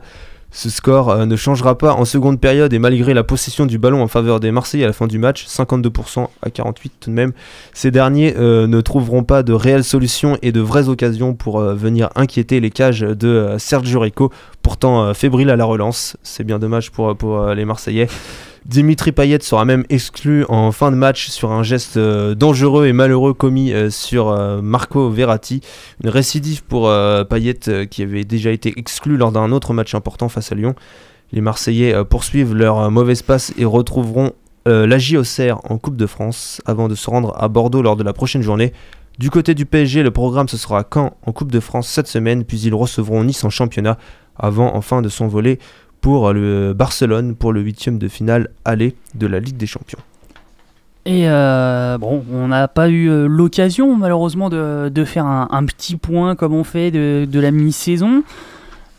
Ce 0.51 0.69
score 0.69 1.09
euh, 1.09 1.25
ne 1.25 1.35
changera 1.35 1.77
pas 1.77 1.93
en 1.93 2.05
seconde 2.05 2.39
période 2.39 2.71
et 2.73 2.79
malgré 2.79 3.13
la 3.13 3.23
possession 3.23 3.65
du 3.65 3.77
ballon 3.77 4.01
en 4.01 4.07
faveur 4.07 4.39
des 4.39 4.51
Marseillais 4.51 4.85
à 4.85 4.87
la 4.87 4.93
fin 4.93 5.07
du 5.07 5.17
match, 5.17 5.45
52% 5.45 6.27
à 6.41 6.49
48 6.49 6.93
tout 6.99 7.09
de 7.09 7.15
même, 7.15 7.33
ces 7.73 7.91
derniers 7.91 8.33
euh, 8.37 8.65
ne 8.65 8.79
trouveront 8.79 9.23
pas 9.23 9.43
de 9.43 9.53
réelles 9.53 9.83
solutions 9.83 10.37
et 10.41 10.51
de 10.51 10.61
vraies 10.61 10.87
occasions 10.87 11.33
pour 11.33 11.59
euh, 11.59 11.75
venir 11.75 12.09
inquiéter 12.15 12.59
les 12.59 12.71
cages 12.71 13.01
de 13.01 13.55
Sergio 13.57 13.99
Rico, 13.99 14.31
pourtant 14.61 15.13
fébrile 15.13 15.49
à 15.49 15.55
la 15.55 15.65
relance. 15.65 16.17
C'est 16.23 16.43
bien 16.43 16.59
dommage 16.59 16.91
pour, 16.91 17.13
les 17.53 17.65
Marseillais. 17.65 18.07
Dimitri 18.67 19.13
Payet 19.13 19.39
sera 19.43 19.63
même 19.63 19.85
exclu 19.87 20.43
en 20.49 20.73
fin 20.73 20.91
de 20.91 20.97
match 20.97 21.29
sur 21.29 21.53
un 21.53 21.63
geste 21.63 21.95
euh, 21.95 22.35
dangereux 22.35 22.85
et 22.85 22.91
malheureux 22.91 23.33
commis 23.33 23.71
euh, 23.71 23.89
sur 23.89 24.27
euh, 24.27 24.61
Marco 24.61 25.09
Verratti. 25.09 25.61
Une 26.03 26.09
récidive 26.09 26.65
pour 26.65 26.91
Payet 27.29 27.87
qui 27.89 28.03
avait 28.03 28.25
déjà 28.25 28.51
été 28.51 28.73
exclu 28.75 29.15
lors 29.15 29.31
d'un 29.31 29.53
autre 29.53 29.73
match 29.73 29.95
important 29.95 30.27
face 30.27 30.51
à 30.51 30.55
Lyon. 30.55 30.75
Les 31.31 31.39
Marseillais 31.39 32.03
poursuivent 32.05 32.53
leur 32.53 32.91
mauvaise 32.91 33.21
passe 33.21 33.53
et 33.57 33.65
retrouveront 33.65 34.31
la 34.65 34.97
JOCR 34.97 35.61
en 35.69 35.77
Coupe 35.77 35.95
de 35.95 36.05
France 36.05 36.61
avant 36.65 36.87
de 36.87 36.95
se 36.95 37.09
rendre 37.09 37.33
à 37.37 37.47
Bordeaux 37.47 37.81
lors 37.81 37.95
de 37.95 38.03
la 38.03 38.13
prochaine 38.13 38.41
journée. 38.41 38.73
Du 39.17 39.29
côté 39.29 39.53
du 39.55 39.65
PSG, 39.65 40.03
le 40.03 40.11
programme 40.11 40.47
ce 40.47 40.57
sera 40.57 40.85
Caen 40.93 41.17
en 41.25 41.31
Coupe 41.31 41.51
de 41.51 41.59
France 41.59 41.87
cette 41.87 42.07
semaine, 42.07 42.43
puis 42.43 42.59
ils 42.59 42.73
recevront 42.73 43.23
Nice 43.23 43.43
en 43.43 43.49
championnat 43.49 43.97
avant 44.37 44.75
enfin 44.75 45.01
de 45.01 45.09
s'envoler 45.09 45.59
pour 46.01 46.33
le 46.33 46.73
Barcelone 46.73 47.35
pour 47.35 47.53
le 47.53 47.61
huitième 47.61 47.97
de 47.97 48.07
finale 48.07 48.49
aller 48.65 48.95
de 49.15 49.27
la 49.27 49.39
Ligue 49.39 49.57
des 49.57 49.67
Champions. 49.67 49.99
Et 51.05 51.29
euh, 51.29 51.97
bon, 51.97 52.25
on 52.33 52.49
n'a 52.49 52.67
pas 52.67 52.89
eu 52.89 53.09
euh, 53.09 53.27
l'occasion 53.27 53.95
malheureusement 53.95 54.49
de, 54.49 54.89
de 54.89 55.05
faire 55.05 55.25
un, 55.25 55.47
un 55.51 55.65
petit 55.65 55.95
point 55.95 56.35
comme 56.35 56.53
on 56.53 56.65
fait 56.65 56.91
de, 56.91 57.25
de 57.29 57.39
la 57.39 57.51
mi-saison. 57.51 58.23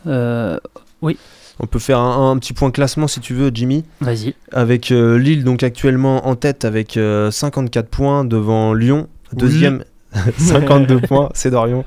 Euh, 0.07 0.59
oui. 1.03 1.18
On 1.61 1.66
peut 1.66 1.78
faire 1.78 1.99
un, 1.99 2.30
un 2.30 2.38
petit 2.38 2.53
point 2.53 2.70
classement 2.70 3.09
si 3.09 3.20
tu 3.20 3.34
veux, 3.34 3.51
Jimmy. 3.53 3.84
Vas-y. 4.01 4.34
Avec 4.53 4.90
euh, 4.90 5.18
Lille 5.18 5.44
donc 5.44 5.62
actuellement 5.62 6.26
en 6.28 6.34
tête 6.34 6.64
avec 6.64 6.96
euh, 6.96 7.30
54 7.30 7.88
points 7.88 8.24
devant 8.24 8.72
Lyon. 8.72 9.09
Deuxième, 9.34 9.84
52 10.38 11.00
points, 11.09 11.28
c'est 11.34 11.50
Dorion. 11.50 11.84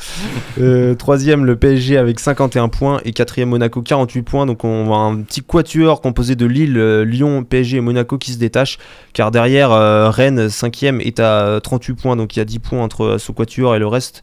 Euh, 0.60 0.96
troisième, 0.96 1.46
le 1.46 1.56
PSG 1.56 1.98
avec 1.98 2.20
51 2.20 2.70
points. 2.70 3.02
Et 3.04 3.14
quatrième, 3.14 3.50
Monaco, 3.50 3.82
48 3.82 4.22
points. 4.22 4.46
Donc 4.46 4.64
on 4.64 4.86
voit 4.86 4.98
un 4.98 5.22
petit 5.22 5.42
quatuor 5.42 6.02
composé 6.02 6.36
de 6.36 6.46
Lille, 6.46 6.78
euh, 6.78 7.04
Lyon, 7.04 7.44
PSG 7.44 7.78
et 7.78 7.82
Monaco 7.82 8.18
qui 8.18 8.34
se 8.34 8.38
détachent. 8.38 8.78
Car 9.14 9.32
derrière, 9.32 9.72
euh, 9.72 10.10
Rennes, 10.10 10.50
cinquième, 10.50 11.02
est 11.02 11.20
à 11.20 11.46
euh, 11.46 11.60
38 11.60 11.94
points. 11.96 12.16
Donc 12.16 12.36
il 12.36 12.40
y 12.40 12.42
a 12.42 12.46
10 12.46 12.60
points 12.60 12.84
entre 12.84 13.04
euh, 13.04 13.18
ce 13.18 13.32
quatuor 13.32 13.76
et 13.76 13.80
le 13.80 13.88
reste. 13.88 14.22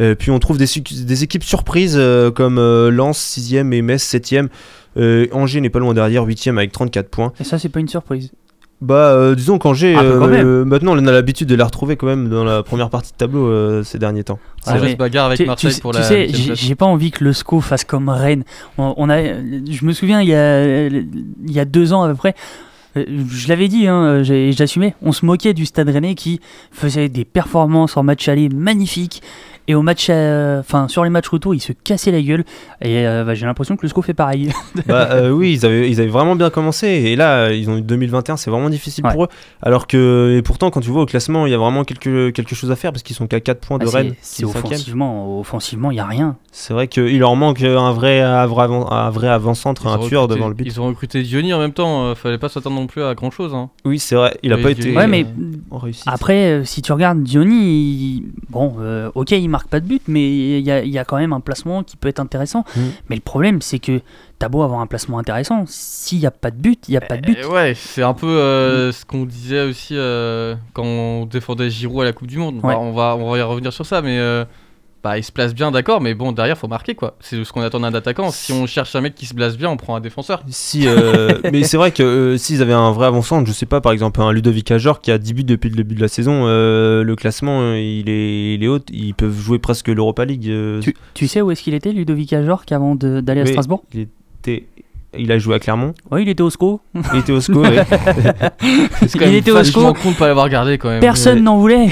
Euh, 0.00 0.14
puis 0.14 0.30
on 0.30 0.38
trouve 0.38 0.58
des, 0.58 1.22
équipes 1.24 1.44
surprises 1.44 1.96
euh, 1.96 2.30
comme 2.30 2.58
euh, 2.58 2.90
Lens 2.90 3.18
6ème 3.18 3.72
et 3.72 3.82
Metz 3.82 4.02
7ème. 4.02 4.48
Euh, 4.96 5.26
Angers 5.32 5.60
n'est 5.60 5.70
pas 5.70 5.78
loin 5.78 5.94
derrière 5.94 6.26
8ème 6.26 6.56
avec 6.56 6.72
34 6.72 7.08
points. 7.08 7.32
Et 7.40 7.44
ça, 7.44 7.58
c'est 7.58 7.68
pas 7.68 7.80
une 7.80 7.88
surprise. 7.88 8.30
Bah 8.80 9.10
euh, 9.12 9.34
disons 9.34 9.58
qu'Angers, 9.58 9.96
Un 9.96 10.02
peu 10.02 10.18
quand 10.20 10.28
euh, 10.28 10.64
maintenant 10.64 10.92
on 10.96 11.04
a 11.06 11.10
l'habitude 11.10 11.48
de 11.48 11.56
la 11.56 11.64
retrouver 11.64 11.96
quand 11.96 12.06
même 12.06 12.28
dans 12.28 12.44
la 12.44 12.62
première 12.62 12.90
partie 12.90 13.10
de 13.10 13.16
tableau 13.16 13.48
euh, 13.48 13.82
ces 13.82 13.98
derniers 13.98 14.22
temps. 14.22 14.38
C'est 14.64 14.70
vrai, 14.78 14.80
mais 14.86 14.92
se 14.92 14.96
bagarre 14.96 15.26
avec 15.26 15.38
tu- 15.40 15.46
Marseille 15.46 15.74
tu, 15.74 15.80
pour 15.80 15.90
tu 15.92 15.98
la 15.98 16.04
sais, 16.04 16.28
j'ai 16.28 16.54
j'ai 16.54 16.74
pas 16.76 16.86
envie 16.86 17.10
que 17.10 17.24
le 17.24 17.32
SCO 17.32 17.60
fasse 17.60 17.82
comme 17.82 18.08
Rennes. 18.08 18.44
On, 18.78 18.94
on 18.96 19.10
a, 19.10 19.20
je 19.20 19.84
me 19.84 19.92
souviens, 19.92 20.20
il 20.20 20.28
y 20.28 20.34
a, 20.34 20.86
il 20.86 21.06
y 21.50 21.58
a 21.58 21.64
deux 21.64 21.92
ans 21.92 22.02
à 22.04 22.08
peu 22.08 22.14
près, 22.14 22.34
je 22.94 23.48
l'avais 23.48 23.66
dit, 23.66 23.88
hein, 23.88 24.22
j'ai- 24.22 24.52
j'assumais, 24.52 24.94
on 25.02 25.10
se 25.10 25.24
moquait 25.26 25.54
du 25.54 25.66
Stade 25.66 25.88
Rennais 25.88 26.14
qui 26.14 26.40
faisait 26.70 27.08
des 27.08 27.24
performances 27.24 27.96
en 27.96 28.04
match 28.04 28.28
aller 28.28 28.48
magnifiques. 28.48 29.22
Et 29.68 29.74
au 29.74 29.82
match, 29.82 30.06
euh, 30.10 30.60
enfin 30.60 30.88
sur 30.88 31.04
les 31.04 31.10
matchs 31.10 31.28
retour, 31.28 31.54
il 31.54 31.60
se 31.60 31.72
cassait 31.72 32.10
la 32.10 32.20
gueule. 32.22 32.44
Et 32.80 33.06
euh, 33.06 33.22
bah, 33.24 33.34
j'ai 33.34 33.46
l'impression 33.46 33.76
que 33.76 33.82
le 33.82 33.88
SCO 33.88 34.02
fait 34.02 34.14
pareil. 34.14 34.50
bah 34.86 35.08
euh, 35.12 35.30
oui, 35.30 35.52
ils 35.52 35.66
avaient, 35.66 35.88
ils 35.90 36.00
avaient 36.00 36.08
vraiment 36.10 36.34
bien 36.36 36.48
commencé 36.50 36.86
et 36.88 37.16
là 37.16 37.52
ils 37.52 37.68
ont 37.70 37.76
eu 37.76 37.82
2021, 37.82 38.36
c'est 38.38 38.50
vraiment 38.50 38.70
difficile 38.70 39.04
Ouais. 39.04 39.12
pour 39.12 39.24
eux. 39.24 39.28
Alors 39.62 39.86
que 39.86 40.34
et 40.38 40.42
pourtant 40.42 40.70
quand 40.70 40.80
tu 40.80 40.90
vois 40.90 41.02
au 41.02 41.06
classement, 41.06 41.46
il 41.46 41.50
y 41.50 41.54
a 41.54 41.58
vraiment 41.58 41.84
quelque, 41.84 42.30
quelque 42.30 42.54
chose 42.54 42.70
à 42.70 42.76
faire 42.76 42.92
parce 42.92 43.02
qu'ils 43.02 43.14
sont 43.14 43.26
qu'à 43.26 43.40
4 43.40 43.60
points 43.60 43.78
de 43.78 43.86
Ah, 43.86 43.96
Rennes. 43.98 44.14
c'est 44.22 44.44
offensivement, 44.44 45.38
offensivement, 45.38 45.90
il 45.90 45.96
y 45.98 46.00
a 46.00 46.06
rien. 46.06 46.36
C'est 46.50 46.72
vrai 46.72 46.88
qu'il 46.88 47.18
leur 47.18 47.36
manque 47.36 47.62
un 47.62 47.92
vrai, 47.92 48.20
un 48.22 48.46
vrai, 48.46 48.64
avant- 48.64 48.90
un 48.90 49.10
vrai 49.10 49.28
avant-centre, 49.28 49.82
Ils 49.84 49.88
un 49.90 49.98
tueur 50.08 50.22
recruté- 50.22 50.34
devant 50.34 50.48
le 50.48 50.54
but. 50.54 50.64
Ils 50.66 50.80
ont 50.80 50.86
recruté 50.86 51.22
Diony 51.22 51.52
en 51.52 51.58
même 51.58 51.72
temps, 51.74 52.04
euh, 52.06 52.14
fallait 52.14 52.38
pas 52.38 52.48
s'attendre 52.48 52.76
non 52.76 52.86
plus 52.86 53.02
à 53.02 53.14
grand 53.14 53.30
chose. 53.30 53.54
Hein. 53.54 53.68
Oui, 53.84 53.98
c'est 53.98 54.14
vrai, 54.14 54.36
il 54.42 54.52
a 54.52 54.56
pas 54.56 54.72
Diony, 54.72 54.90
été 54.90 54.96
Ouais, 54.96 55.06
mais 55.06 55.26
en 55.70 55.78
réussite. 55.78 56.04
après, 56.06 56.52
euh, 56.52 56.64
si 56.64 56.80
tu 56.82 56.90
regardes 56.92 57.22
Diony, 57.22 57.54
il- 57.54 58.22
bon, 58.50 58.76
euh, 58.80 59.10
ok, 59.14 59.30
il 59.32 59.48
marque 59.48 59.57
pas 59.66 59.80
de 59.80 59.86
but, 59.86 60.02
mais 60.06 60.58
il 60.58 60.66
y 60.66 60.70
a, 60.70 60.82
il 60.82 60.90
y 60.90 60.98
a 60.98 61.04
quand 61.04 61.16
même 61.16 61.32
un 61.32 61.40
placement 61.40 61.82
qui 61.82 61.96
peut 61.96 62.08
être 62.08 62.20
intéressant. 62.20 62.64
Mm. 62.76 62.80
Mais 63.08 63.16
le 63.16 63.22
problème, 63.22 63.60
c'est 63.62 63.78
que 63.78 64.00
t'as 64.38 64.48
beau 64.48 64.62
avoir 64.62 64.80
un 64.80 64.86
placement 64.86 65.18
intéressant, 65.18 65.64
s'il 65.66 66.18
n'y 66.18 66.26
a 66.26 66.30
pas 66.30 66.50
de 66.50 66.56
but, 66.56 66.88
il 66.88 66.92
n'y 66.92 66.96
a 66.96 67.00
pas 67.00 67.16
de 67.16 67.22
but. 67.22 67.38
Et 67.38 67.44
ouais, 67.44 67.74
c'est 67.74 68.02
un 68.02 68.14
peu 68.14 68.26
euh, 68.26 68.92
ce 68.92 69.04
qu'on 69.04 69.24
disait 69.24 69.62
aussi 69.62 69.96
euh, 69.96 70.54
quand 70.74 70.84
on 70.84 71.26
défendait 71.26 71.70
Giroud 71.70 72.02
à 72.02 72.04
la 72.04 72.12
Coupe 72.12 72.28
du 72.28 72.38
Monde. 72.38 72.56
Ouais. 72.56 72.74
Bah, 72.74 72.78
on, 72.78 72.92
va, 72.92 73.16
on 73.16 73.30
va 73.30 73.38
y 73.38 73.42
revenir 73.42 73.72
sur 73.72 73.84
ça, 73.84 74.00
mais 74.00 74.18
euh, 74.18 74.44
bah, 75.02 75.16
il 75.16 75.22
se 75.22 75.30
place 75.30 75.54
bien, 75.54 75.70
d'accord, 75.70 76.00
mais 76.00 76.14
bon, 76.14 76.32
derrière, 76.32 76.58
faut 76.58 76.66
marquer 76.68 76.94
quoi. 76.94 77.16
C'est 77.20 77.44
ce 77.44 77.52
qu'on 77.52 77.60
attend 77.60 77.80
d'un 77.80 77.94
attaquant. 77.94 78.30
Si 78.30 78.52
on 78.52 78.66
cherche 78.66 78.94
un 78.96 79.00
mec 79.00 79.14
qui 79.14 79.26
se 79.26 79.34
place 79.34 79.56
bien, 79.56 79.70
on 79.70 79.76
prend 79.76 79.94
un 79.94 80.00
défenseur. 80.00 80.42
Si, 80.48 80.88
euh, 80.88 81.38
mais 81.52 81.62
c'est 81.62 81.76
vrai 81.76 81.92
que 81.92 82.02
euh, 82.02 82.36
s'ils 82.36 82.62
avaient 82.62 82.72
un 82.72 82.90
vrai 82.92 83.06
avant-centre, 83.06 83.46
je 83.46 83.52
sais 83.52 83.66
pas, 83.66 83.80
par 83.80 83.92
exemple 83.92 84.20
un 84.20 84.32
Ludovic 84.32 84.70
Ajor 84.70 85.00
qui 85.00 85.10
a 85.10 85.18
10 85.18 85.34
buts 85.34 85.44
depuis 85.44 85.70
le 85.70 85.76
début 85.76 85.94
de 85.94 86.00
la 86.00 86.08
saison, 86.08 86.44
euh, 86.46 87.04
le 87.04 87.16
classement 87.16 87.60
euh, 87.60 87.78
il 87.78 88.08
est, 88.08 88.54
il 88.54 88.64
est 88.64 88.68
haut, 88.68 88.80
ils 88.90 89.14
peuvent 89.14 89.38
jouer 89.38 89.58
presque 89.58 89.88
l'Europa 89.88 90.24
League. 90.24 90.48
euh, 90.48 90.80
Tu, 90.80 90.96
tu 91.14 91.28
sais 91.28 91.40
où 91.42 91.50
est-ce 91.50 91.62
qu'il 91.62 91.74
était, 91.74 91.92
Ludovic 91.92 92.32
Ajorc, 92.32 92.64
avant 92.70 92.94
d'aller 92.94 93.42
à 93.42 93.46
Strasbourg? 93.46 93.84
il, 93.94 94.08
était, 94.42 94.66
il 95.16 95.32
a 95.32 95.38
joué 95.38 95.54
à 95.54 95.58
Clermont, 95.58 95.94
Oui, 96.10 96.22
il 96.22 96.28
était 96.28 96.42
au 96.42 96.50
SCO. 96.50 96.80
il 97.14 97.20
était 97.20 97.32
au 97.32 97.40
SCO. 97.40 97.62
ouais. 97.62 97.82
Il 99.20 99.34
était 99.34 99.50
au 99.50 99.62
SCO. 99.64 99.94
con 99.94 100.10
de 100.10 100.16
pas 100.16 100.26
l'avoir 100.28 100.48
gardé 100.48 100.76
quand 100.78 100.88
même. 100.90 101.00
Personne 101.00 101.36
Ouais. 101.38 101.42
n'en 101.42 101.56
voulait. 101.58 101.86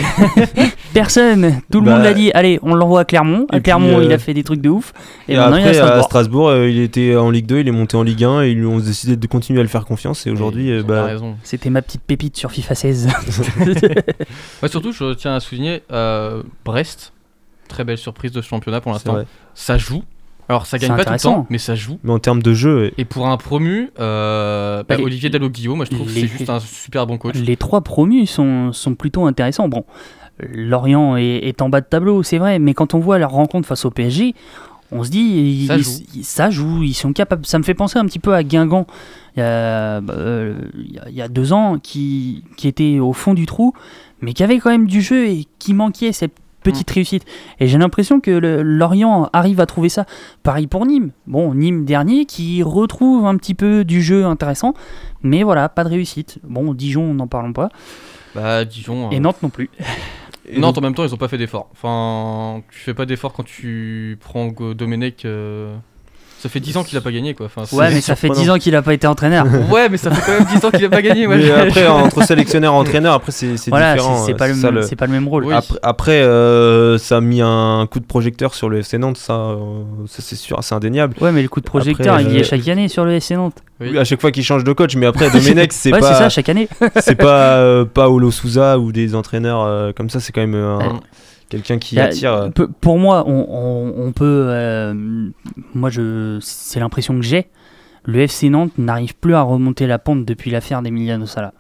Personne. 0.93 1.61
Tout 1.71 1.81
le 1.81 1.87
Bah, 1.87 1.95
monde 1.97 2.05
l'a 2.05 2.13
dit. 2.15 2.31
Allez, 2.35 2.59
on 2.63 2.75
l'envoie 2.75 3.01
à 3.01 3.05
Clermont. 3.05 3.47
À 3.51 3.57
et 3.57 3.61
puis, 3.61 3.63
Clermont, 3.63 3.99
euh, 3.99 4.05
il 4.05 4.13
a 4.13 4.19
fait 4.19 4.35
des 4.35 4.43
trucs 4.45 4.61
de 4.61 4.69
ouf. 4.69 4.93
Et, 5.29 5.35
Et, 5.35 5.37
maintenant, 5.37 5.57
il 5.57 5.63
est 5.67 5.79
à 5.79 5.85
après, 5.87 5.99
à 5.99 6.03
Strasbourg. 6.03 6.05
Strasbourg, 6.05 6.49
euh, 6.49 6.69
il 6.71 6.81
était 6.81 7.17
en 7.17 7.31
Ligue 7.31 7.47
2, 7.47 7.61
il 7.61 7.69
est 7.69 7.73
monté 7.73 7.97
en 7.97 8.03
Ligue 8.03 8.25
1 8.25 8.43
et 8.43 8.51
ils 8.51 8.59
lui 8.59 8.67
ont 8.67 8.79
décidé 8.79 9.17
de 9.17 9.27
continuer 9.27 9.61
à 9.61 9.63
le 9.63 9.69
faire 9.69 9.85
confiance. 9.87 10.27
Et 10.27 10.31
aujourd'hui, 10.31 10.71
euh, 10.71 10.83
bah, 10.83 11.05
raison. 11.05 11.37
C'était 11.43 11.71
ma 11.71 11.83
petite 11.83 12.03
pépite 12.03 12.37
sur 12.37 12.51
FIFA 12.51 12.75
16. 12.75 13.09
Ouais, 14.63 14.69
surtout, 14.69 14.93
je 14.93 15.15
tiens 15.15 15.35
à 15.35 15.41
souligner 15.41 15.83
euh, 15.93 16.43
Brest, 16.65 17.13
très 17.69 17.85
belle 17.85 17.99
surprise 17.99 18.33
de 18.33 18.41
ce 18.41 18.47
championnat 18.49 18.81
pour 18.81 18.93
l'instant. 18.93 19.19
Ça 19.55 19.79
joue. 19.79 20.03
Alors, 20.49 20.67
ça 20.67 20.79
gagne 20.79 20.97
pas 20.97 21.05
tout 21.05 21.13
le 21.13 21.19
temps, 21.19 21.47
mais 21.51 21.59
ça 21.59 21.75
joue. 21.75 21.99
Mais 22.05 22.13
en 22.13 22.19
termes 22.19 22.43
de 22.43 22.55
jeu. 22.55 22.93
Et 22.99 23.05
pour 23.05 23.27
un 23.27 23.37
promu, 23.37 23.91
euh, 23.99 24.83
bah, 24.85 24.97
Bah, 24.97 25.03
Olivier 25.03 25.29
Dalloglio, 25.31 25.75
moi 25.75 25.85
je 25.85 25.91
trouve 25.95 26.07
que 26.07 26.13
c'est 26.13 26.27
juste 26.29 26.49
un 26.51 26.61
super 26.61 27.07
bon 27.07 27.19
coach. 27.19 27.35
Les 27.37 27.57
trois 27.57 27.81
promus 27.81 28.27
sont, 28.27 28.73
sont 28.73 28.95
plutôt 28.95 29.27
intéressants. 29.27 29.69
Bon, 29.69 29.85
Lorient 30.41 31.17
est, 31.17 31.39
est 31.49 31.63
en 31.63 31.69
bas 31.69 31.81
de 31.81 31.87
tableau, 31.87 32.23
c'est 32.23 32.39
vrai, 32.39 32.59
mais 32.59 32.75
quand 32.75 32.95
on 32.95 32.99
voit 33.01 33.19
leur 33.19 33.31
rencontre 33.31 33.67
face 33.67 33.85
au 33.85 33.91
PSG, 33.91 34.35
on 34.93 35.03
se 35.03 35.11
dit, 35.11 35.19
ils- 35.65 35.67
Ça 35.67 35.77
ils- 35.79 35.83
joue. 35.83 35.91
ils- 36.15 36.25
ça 36.25 36.51
joue, 36.51 36.83
ils 36.85 36.95
sont 36.95 37.13
capables. 37.13 37.45
Ça 37.45 37.59
me 37.59 37.65
fait 37.65 37.75
penser 37.75 37.99
un 37.99 38.05
petit 38.07 38.21
peu 38.21 38.35
à 38.35 38.43
Guingamp 38.45 38.87
il 39.37 39.41
y 39.41 39.43
a, 39.43 40.01
bah, 40.01 40.15
euh, 40.17 40.55
il 40.79 40.93
y 40.95 40.99
a- 40.99 41.09
il 41.09 41.15
y 41.15 41.23
a 41.23 41.29
deux 41.29 41.53
ans, 41.53 41.79
qui, 41.83 42.45
qui 42.57 42.69
était 42.69 42.99
au 43.01 43.13
fond 43.13 43.35
du 43.35 43.47
trou, 43.47 43.73
mais 44.21 44.33
qui 44.33 44.45
avait 44.45 44.59
quand 44.59 44.71
même 44.71 44.87
du 44.87 45.01
jeu 45.03 45.27
et 45.27 45.47
qui 45.59 45.75
manquait 45.75 46.13
cette 46.13 46.35
petite 46.73 46.91
réussite. 46.91 47.25
Et 47.61 47.67
j'ai 47.67 47.79
l'impression 47.79 48.21
que 48.21 48.31
le- 48.31 48.63
Lorient 48.63 49.29
arrive 49.33 49.61
à 49.61 49.67
trouver 49.67 49.89
ça. 49.89 50.05
Pareil 50.43 50.67
pour 50.67 50.87
Nîmes. 50.87 51.11
Bon, 51.27 51.55
Nîmes 51.55 51.85
dernier 51.85 52.25
qui 52.27 52.63
retrouve 52.63 53.27
un 53.27 53.37
petit 53.37 53.55
peu 53.55 53.85
du 53.85 54.03
jeu 54.03 54.25
intéressant, 54.27 54.75
mais 55.23 55.43
voilà, 55.43 55.69
pas 55.69 55.85
de 55.85 55.89
réussite. 55.91 56.39
Bon, 56.45 56.75
Dijon, 56.75 57.15
n'en 57.15 57.27
parlons 57.27 57.53
pas. 57.53 57.69
Bah, 58.35 58.65
Dijon. 58.65 59.11
Et 59.11 59.17
euh, 59.17 59.21
Nantes 59.21 59.43
non 59.43 59.49
plus. 59.51 59.71
Et 60.49 60.61
Nantes 60.61 60.79
en 60.79 60.81
même 60.81 60.95
temps, 60.95 61.03
ils 61.05 61.13
ont 61.13 61.17
pas 61.17 61.27
fait 61.27 61.39
d'effort. 61.39 61.69
Enfin, 61.73 62.63
tu 62.71 62.79
fais 62.79 62.95
pas 62.95 63.05
d'effort 63.05 63.33
quand 63.33 63.45
tu 63.45 64.17
prends 64.21 64.47
Domenech. 64.49 65.25
euh, 65.25 65.75
Ça 66.39 66.51
fait 66.51 66.61
10 66.61 66.77
ans 66.77 66.85
qu'il 66.85 66.97
a 66.99 67.01
pas 67.01 67.11
gagné 67.11 67.33
quoi. 67.35 67.47
Enfin, 67.47 67.63
Ouais, 67.77 67.91
mais 67.93 68.01
ça 68.03 68.15
fait 68.15 68.29
10 68.29 68.51
ans 68.51 68.59
qu'il 68.59 68.77
a 68.77 68.83
pas 68.83 68.93
été 68.95 69.07
entraîneur. 69.07 69.47
Ouais, 69.71 69.89
mais 69.89 69.97
ça 69.97 70.11
fait 70.11 70.21
quand 70.25 70.39
même 70.39 70.47
10 70.55 70.65
ans 70.67 70.71
qu'il 70.71 70.85
a 70.85 70.89
pas 70.91 71.03
gagné. 71.03 71.27
ouais. 71.27 71.39
Mais 71.39 71.51
après, 71.69 71.87
entre 71.89 72.23
sélectionneur 72.25 72.75
et 72.75 72.77
entraîneur, 72.77 73.15
après, 73.15 73.33
c'est 73.33 73.57
c'est 73.57 73.71
Voilà, 73.71 73.95
différent. 73.95 74.23
c'est- 74.25 74.33
euh, 74.33 74.37
pas, 74.37 74.49
le 74.49 74.55
ça, 74.55 74.71
même- 74.71 74.83
c'est 74.83 74.97
pas 74.97 75.07
le 75.07 75.13
même 75.13 75.27
rôle. 75.29 75.47
Oui. 75.47 75.55
Après, 75.55 75.79
après, 75.83 76.21
euh, 76.23 76.99
ça 76.99 77.17
a 77.17 77.21
mis 77.21 77.41
un 77.43 77.89
coup 77.91 78.01
de 78.01 78.05
projecteur 78.05 78.55
sur 78.55 78.69
le 78.69 78.79
FC 78.81 78.99
Nantes, 78.99 79.17
ça, 79.17 79.33
euh, 79.33 79.57
ça 80.07 80.21
c'est 80.21 80.37
sûr, 80.37 80.59
c'est 80.63 80.75
indéniable. 80.75 81.17
Ouais, 81.21 81.33
mais 81.33 81.43
le 81.43 81.49
coup 81.49 81.61
de 81.61 81.67
projecteur, 81.67 82.15
Après, 82.17 82.25
il 82.31 82.33
y 82.37 82.39
est 82.39 82.45
chaque 82.45 82.69
année 82.69 82.89
sur 82.89 83.05
le 83.05 83.19
SC 83.19 83.33
Nantes. 83.35 83.57
Oui. 83.81 83.89
Oui, 83.93 83.99
à 83.99 84.05
chaque 84.05 84.21
fois 84.21 84.31
qu'il 84.31 84.45
change 84.45 84.63
de 84.65 84.73
coach, 84.73 84.95
mais 84.97 85.07
après, 85.07 85.31
Domenech, 85.31 85.73
c'est 85.73 85.93
ouais, 85.93 86.01
c'est 86.01 86.07
ça, 86.07 86.19
pas, 86.19 86.29
chaque 86.29 86.49
année. 86.51 86.69
c'est 87.01 87.15
pas, 87.15 87.57
euh, 87.57 87.85
pas 87.87 88.09
Olo 88.11 88.31
Souza 88.31 88.79
ou 88.79 88.93
des 88.93 89.15
entraîneurs 89.15 89.63
euh, 89.63 89.93
comme 89.97 90.11
ça, 90.11 90.21
c'est 90.21 90.33
quand 90.33 90.41
même 90.43 90.55
euh, 90.55 90.79
un-. 90.79 91.01
Quelqu'un 91.49 91.79
qui 91.79 91.99
a- 92.01 92.05
attire. 92.05 92.33
euh, 92.33 92.49
Pour 92.81 92.99
moi, 92.99 93.25
on, 93.27 93.47
on- 93.49 94.07
on 94.07 94.13
peut. 94.13 94.47
euh, 94.49 94.95
moi, 95.75 95.91
je, 95.91 96.39
c'est 96.41 96.81
l'impression 96.81 97.15
que 97.15 97.23
j'ai. 97.25 97.49
Le 98.05 98.21
FC 98.21 98.49
Nantes 98.51 98.73
n'arrive 98.79 99.15
plus 99.17 99.35
à 99.35 99.43
remonter 99.43 99.87
la 99.87 99.99
pente 99.99 100.25
depuis 100.25 100.51
l'affaire 100.51 100.81
d'Emiliano 100.83 101.27
Sala. 101.27 101.53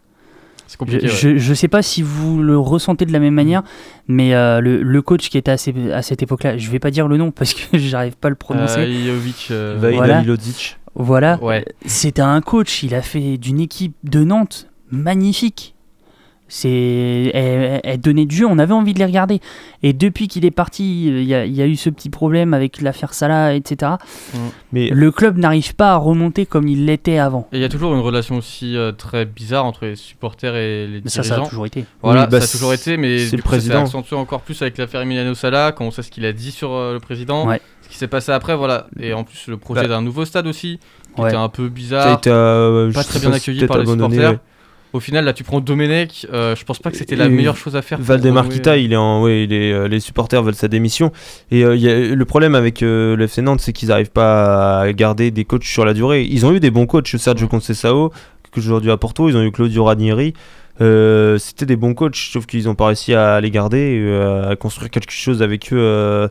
C'est 0.68 0.76
compliqué. 0.78 1.06
Je, 1.06 1.28
ouais. 1.28 1.38
je 1.38 1.54
sais 1.54 1.68
pas 1.68 1.80
si 1.82 2.02
vous 2.02 2.42
le 2.42 2.58
ressentez 2.58 3.04
de 3.06 3.12
la 3.12 3.20
même 3.20 3.34
manière, 3.34 3.62
mais 4.08 4.34
euh, 4.34 4.60
le, 4.60 4.82
le 4.82 5.02
coach 5.02 5.28
qui 5.28 5.38
était 5.38 5.52
à, 5.52 5.56
ces- 5.56 5.92
à 5.92 6.02
cette 6.02 6.22
époque-là, 6.24 6.58
je 6.58 6.70
vais 6.70 6.80
pas 6.80 6.90
dire 6.90 7.06
le 7.06 7.16
nom 7.18 7.30
parce 7.30 7.54
que 7.54 7.78
j'arrive 7.78 8.16
pas 8.16 8.26
à 8.26 8.30
le 8.30 8.36
prononcer. 8.36 8.80
Euh, 8.80 9.06
Jovic, 9.14 9.48
euh, 9.52 9.76
Voilà. 9.78 10.24
Voilà, 10.98 11.38
Ouais. 11.42 11.64
c'était 11.84 12.22
un 12.22 12.40
coach, 12.40 12.82
il 12.82 12.94
a 12.94 13.02
fait 13.02 13.36
d'une 13.36 13.60
équipe 13.60 13.94
de 14.02 14.24
Nantes 14.24 14.68
magnifique. 14.90 15.75
C'est, 16.48 17.30
elle, 17.34 17.80
elle 17.82 18.00
donnait 18.00 18.24
du 18.24 18.36
jeu, 18.36 18.46
on 18.46 18.58
avait 18.58 18.72
envie 18.72 18.94
de 18.94 18.98
les 19.00 19.04
regarder. 19.04 19.40
Et 19.82 19.92
depuis 19.92 20.28
qu'il 20.28 20.44
est 20.44 20.50
parti, 20.52 21.06
il 21.08 21.24
y, 21.24 21.34
a, 21.34 21.44
il 21.44 21.54
y 21.54 21.60
a 21.62 21.66
eu 21.66 21.74
ce 21.76 21.90
petit 21.90 22.08
problème 22.08 22.54
avec 22.54 22.80
l'affaire 22.80 23.14
Salah, 23.14 23.54
etc. 23.54 23.92
Mais 24.72 24.90
Le 24.90 25.10
club 25.10 25.38
n'arrive 25.38 25.74
pas 25.74 25.92
à 25.92 25.96
remonter 25.96 26.46
comme 26.46 26.68
il 26.68 26.86
l'était 26.86 27.18
avant. 27.18 27.48
Et 27.52 27.56
il 27.56 27.62
y 27.62 27.64
a 27.64 27.68
toujours 27.68 27.94
une 27.94 28.00
relation 28.00 28.36
aussi 28.36 28.76
euh, 28.76 28.92
très 28.92 29.24
bizarre 29.24 29.64
entre 29.64 29.86
les 29.86 29.96
supporters 29.96 30.54
et 30.54 30.86
les 30.86 31.00
Mais 31.02 31.10
ça, 31.10 31.22
dirigeants. 31.22 31.42
ça 31.42 31.46
a 31.46 31.48
toujours 31.50 31.66
été. 31.66 31.84
Voilà, 32.02 32.22
Oui, 32.22 32.28
bah, 32.30 32.40
ça 32.40 32.44
a 32.44 32.52
toujours 32.58 32.72
été, 32.72 32.96
mais 32.96 33.18
c'est 33.18 33.30
du 33.30 33.36
le 33.36 33.42
coup, 33.42 33.58
ça 33.60 33.80
accentué 33.80 34.14
encore 34.16 34.42
plus 34.42 34.60
avec 34.62 34.78
l'affaire 34.78 35.00
Emiliano 35.00 35.34
Sala, 35.34 35.72
quand 35.72 35.84
on 35.84 35.90
sait 35.90 36.02
ce 36.02 36.10
qu'il 36.10 36.24
a 36.24 36.32
dit 36.32 36.52
sur 36.52 36.72
euh, 36.72 36.92
le 36.94 37.00
président, 37.00 37.46
Ouais. 37.46 37.60
ce 37.82 37.88
qui 37.88 37.96
s'est 37.96 38.06
passé 38.08 38.30
après, 38.32 38.54
voilà. 38.56 38.86
Et 39.00 39.12
en 39.14 39.24
plus, 39.24 39.48
le 39.48 39.56
projet 39.56 39.82
Bah, 39.82 39.88
d'un 39.88 40.02
nouveau 40.02 40.24
stade 40.24 40.46
aussi, 40.46 40.78
qui 41.14 41.20
Ouais. 41.22 41.28
était 41.28 41.36
un 41.36 41.48
peu 41.48 41.64
Ça 41.64 41.66
a 41.66 41.70
bizarre, 41.70 42.18
été 42.18 42.30
euh, 42.30 42.92
pas 42.92 43.02
très 43.04 43.18
bien 43.18 43.32
accueilli 43.32 43.58
peut-être 43.58 43.68
par 43.68 43.78
les 43.78 43.82
abandonné, 43.84 44.14
supporters. 44.16 44.30
ouais. 44.32 44.38
Au 44.96 45.00
final, 45.00 45.24
là, 45.24 45.32
tu 45.32 45.44
prends 45.44 45.60
Domenech, 45.60 46.26
euh, 46.32 46.56
je 46.56 46.64
pense 46.64 46.78
pas 46.78 46.90
que 46.90 46.96
c'était 46.96 47.16
la 47.16 47.26
Et 47.26 47.28
meilleure 47.28 47.56
chose 47.56 47.76
à 47.76 47.82
faire. 47.82 47.98
renouer, 48.42 48.54
euh, 48.72 48.78
il 48.78 48.92
est 48.92 48.96
en, 48.96 49.22
ouais, 49.22 49.44
il 49.44 49.52
est, 49.52 49.72
euh, 49.72 49.88
les 49.88 50.00
supporters 50.00 50.42
veulent 50.42 50.54
sa 50.54 50.68
démission. 50.68 51.12
Et 51.50 51.64
euh, 51.64 51.76
il 51.76 51.82
y 51.82 51.88
a- 51.90 52.14
le 52.14 52.24
problème 52.24 52.54
avec 52.54 52.82
euh, 52.82 53.14
le 53.16 53.24
FC 53.24 53.42
Nantes, 53.42 53.60
c'est 53.60 53.72
qu'ils 53.72 53.88
n'arrivent 53.88 54.10
pas 54.10 54.80
à 54.80 54.92
garder 54.92 55.30
des 55.30 55.44
coachs 55.44 55.64
sur 55.64 55.84
la 55.84 55.94
durée. 55.94 56.22
Ils 56.22 56.44
ont 56.46 56.52
eu 56.52 56.60
des 56.60 56.70
bons 56.70 56.86
coachs, 56.86 57.16
Sergio 57.16 57.46
Conceição, 57.48 58.10
que 58.52 58.60
aujourd'hui 58.60 58.90
à 58.90 58.96
Porto, 58.96 59.28
ils 59.28 59.36
ont 59.36 59.42
eu 59.42 59.52
Claudio 59.52 59.84
Ranieri. 59.84 60.32
Euh, 60.80 61.38
C'était 61.38 61.66
des 61.66 61.76
bons 61.76 61.94
coachs, 61.94 62.16
sauf 62.16 62.46
qu'ils 62.46 62.64
n'ont 62.64 62.74
pas 62.74 62.86
réussi 62.86 63.14
à 63.14 63.40
les 63.40 63.50
garder, 63.50 63.98
euh, 64.02 64.50
à 64.50 64.56
construire 64.56 64.90
quelque 64.90 65.10
chose 65.12 65.42
avec 65.42 65.72
eux 65.72 65.78
euh, 65.78 66.28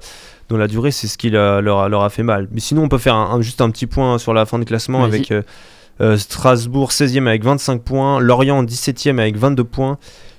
dans 0.49 0.57
la 0.57 0.67
durée. 0.67 0.91
C'est 0.91 1.07
ce 1.07 1.17
qui 1.17 1.29
leur, 1.31 1.61
leur 1.61 2.03
a- 2.03 2.09
fait 2.09 2.21
mal. 2.23 2.47
Mais 2.51 2.59
sinon, 2.59 2.83
on 2.83 2.87
peut 2.89 2.97
faire 2.99 3.15
un- 3.15 3.31
un- 3.35 3.41
juste 3.41 3.61
un 3.61 3.69
petit 3.71 3.87
point 3.87 4.17
sur 4.19 4.33
la 4.33 4.45
fin 4.45 4.59
du 4.59 4.65
classement 4.65 4.99
avec. 5.15 5.31
Euh, 6.01 6.17
Strasbourg 6.17 6.91
16e 6.91 7.27
avec 7.27 7.43
25 7.43 7.81
points, 7.81 8.19
Lorient 8.19 8.63
17e 8.63 9.19
avec 9.19 9.37
22 9.37 9.63
points, 9.63 9.97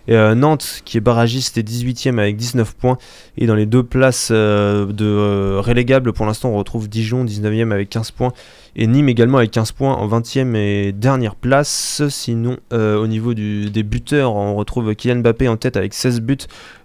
et 0.09 0.15
euh, 0.15 0.35
Nantes 0.35 0.83
qui 0.85 0.99
est 0.99 1.01
barragiste 1.01 1.59
est 1.59 1.69
18e 1.69 2.19
avec 2.19 2.37
19 2.37 2.75
points, 2.75 2.99
et 3.39 3.47
dans 3.47 3.55
les 3.55 3.67
deux 3.67 3.83
places 3.83 4.29
euh, 4.31 4.87
de 4.87 5.59
relégables 5.59 6.13
pour 6.13 6.27
l'instant 6.27 6.51
on 6.51 6.59
retrouve 6.59 6.89
Dijon 6.89 7.25
19e 7.25 7.73
avec 7.73 7.91
15 7.91 8.11
points, 8.13 8.33
et 8.77 8.87
Nîmes 8.87 9.09
également 9.09 9.39
avec 9.39 9.51
15 9.51 9.73
points 9.73 9.95
en 9.95 10.07
20e 10.09 10.55
et 10.55 10.93
dernière 10.93 11.35
place. 11.35 12.03
Sinon 12.09 12.59
au 12.73 13.07
niveau 13.07 13.35
des 13.35 13.83
buteurs 13.83 14.35
on 14.35 14.55
retrouve 14.55 14.95
Kylian 14.95 15.17
Mbappé 15.17 15.49
en 15.49 15.57
tête 15.57 15.77
avec 15.77 15.95
16 15.95 16.21
buts, 16.21 16.37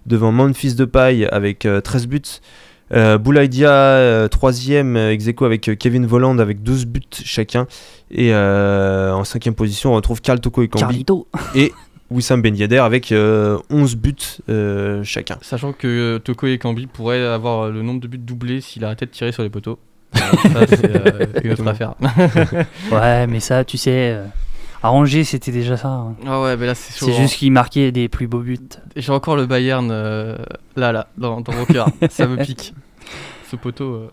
devant 0.06 0.32
Memphis 0.32 0.74
Depay 0.74 1.26
avec 1.30 1.66
euh, 1.66 1.80
13 1.80 2.06
buts. 2.06 2.22
Euh, 2.92 3.18
Boulaïdia, 3.18 4.28
3ème 4.28 4.96
ex 5.10 5.26
aequo 5.28 5.44
avec 5.44 5.68
euh, 5.68 5.74
Kevin 5.74 6.06
Volland 6.06 6.38
avec 6.38 6.62
12 6.62 6.86
buts 6.86 7.00
chacun. 7.24 7.66
Et 8.10 8.34
euh, 8.34 9.12
en 9.12 9.22
5ème 9.22 9.52
position, 9.52 9.92
on 9.92 9.96
retrouve 9.96 10.20
Karl 10.20 10.40
Toko 10.40 10.62
et 10.62 10.68
Kambi 10.68 10.82
Carlito. 10.82 11.26
et 11.54 11.72
Wissam 12.10 12.42
Ben 12.42 12.54
Yedder 12.54 12.78
avec 12.78 13.10
euh, 13.12 13.58
11 13.70 13.96
buts 13.96 14.14
euh, 14.48 15.02
chacun. 15.02 15.38
Sachant 15.40 15.72
que 15.72 15.86
euh, 15.86 16.18
Toko 16.18 16.46
et 16.46 16.58
Kambi 16.58 16.86
pourraient 16.86 17.24
avoir 17.24 17.62
euh, 17.62 17.70
le 17.72 17.82
nombre 17.82 18.00
de 18.00 18.08
buts 18.08 18.18
doublés 18.18 18.60
s'il 18.60 18.84
arrêtait 18.84 19.06
de 19.06 19.10
tirer 19.10 19.32
sur 19.32 19.42
les 19.42 19.50
poteaux. 19.50 19.78
Euh, 20.14 20.18
ça, 20.52 20.66
c'est 20.68 20.84
euh, 20.94 21.26
une 21.42 21.52
autre 21.52 21.66
affaire. 21.66 21.94
Ouais, 22.92 23.26
mais 23.26 23.40
ça, 23.40 23.64
tu 23.64 23.78
sais, 23.78 24.12
euh, 24.12 24.24
à 24.82 24.90
Angers, 24.92 25.24
c'était 25.24 25.52
déjà 25.52 25.76
ça. 25.76 25.88
hein. 25.88 26.14
Ah 26.26 26.42
ouais, 26.42 26.56
mais 26.56 26.66
là, 26.66 26.74
c'est 26.74 26.96
chaud. 26.98 27.06
C'est 27.06 27.16
hein. 27.16 27.22
juste 27.22 27.36
qu'il 27.36 27.52
marquait 27.52 27.92
des 27.92 28.08
plus 28.08 28.26
beaux 28.26 28.40
buts. 28.40 28.58
J'ai 28.96 29.12
encore 29.12 29.36
le 29.36 29.46
Bayern 29.46 29.88
euh, 29.90 30.36
là, 30.76 30.92
là, 30.92 31.06
dans, 31.18 31.40
dans 31.40 31.52
mon 31.52 31.64
cœur. 31.64 31.88
ça 32.10 32.26
me 32.26 32.36
pique. 32.42 32.74
Ce 33.50 33.56
poteau. 33.56 33.94
euh, 33.94 34.08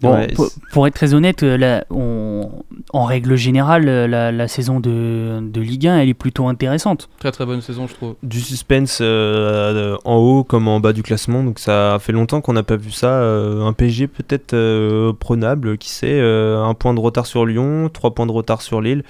Bon, 0.00 0.14
Ouais, 0.14 0.26
pour, 0.72 0.88
être 0.88 0.94
très 0.94 1.14
honnête, 1.14 1.44
euh, 1.44 1.56
là, 1.56 1.84
on- 1.88 2.50
en 2.92 3.04
règle 3.04 3.36
générale, 3.36 3.84
la, 3.84 4.32
la 4.32 4.48
saison 4.48 4.80
de, 4.80 5.38
de 5.40 5.60
Ligue 5.60 5.86
1, 5.86 5.98
elle 5.98 6.08
est 6.08 6.14
plutôt 6.14 6.48
intéressante. 6.48 7.08
Très 7.20 7.30
très 7.30 7.46
bonne 7.46 7.60
saison, 7.60 7.86
je 7.86 7.94
trouve. 7.94 8.16
Du 8.24 8.40
suspense 8.40 8.98
euh, 9.00 9.96
en 10.04 10.16
haut 10.16 10.42
comme 10.42 10.66
en 10.66 10.80
bas 10.80 10.92
du 10.92 11.04
classement, 11.04 11.44
donc 11.44 11.60
ça 11.60 11.98
fait 12.00 12.10
longtemps 12.10 12.40
qu'on 12.40 12.52
n'a 12.54 12.64
pas 12.64 12.74
vu 12.74 12.90
ça. 12.90 13.12
Euh, 13.12 13.64
un 13.64 13.72
PSG 13.72 14.08
peut-être 14.08 14.54
euh, 14.54 15.12
prenable, 15.12 15.78
qui 15.78 15.90
sait. 15.90 16.18
euh, 16.18 16.64
un 16.64 16.74
point 16.74 16.94
de 16.94 17.00
retard 17.00 17.26
sur 17.26 17.46
Lyon, 17.46 17.88
trois 17.88 18.12
points 18.12 18.26
de 18.26 18.32
retard 18.32 18.60
sur 18.60 18.80
Lille. 18.80 19.04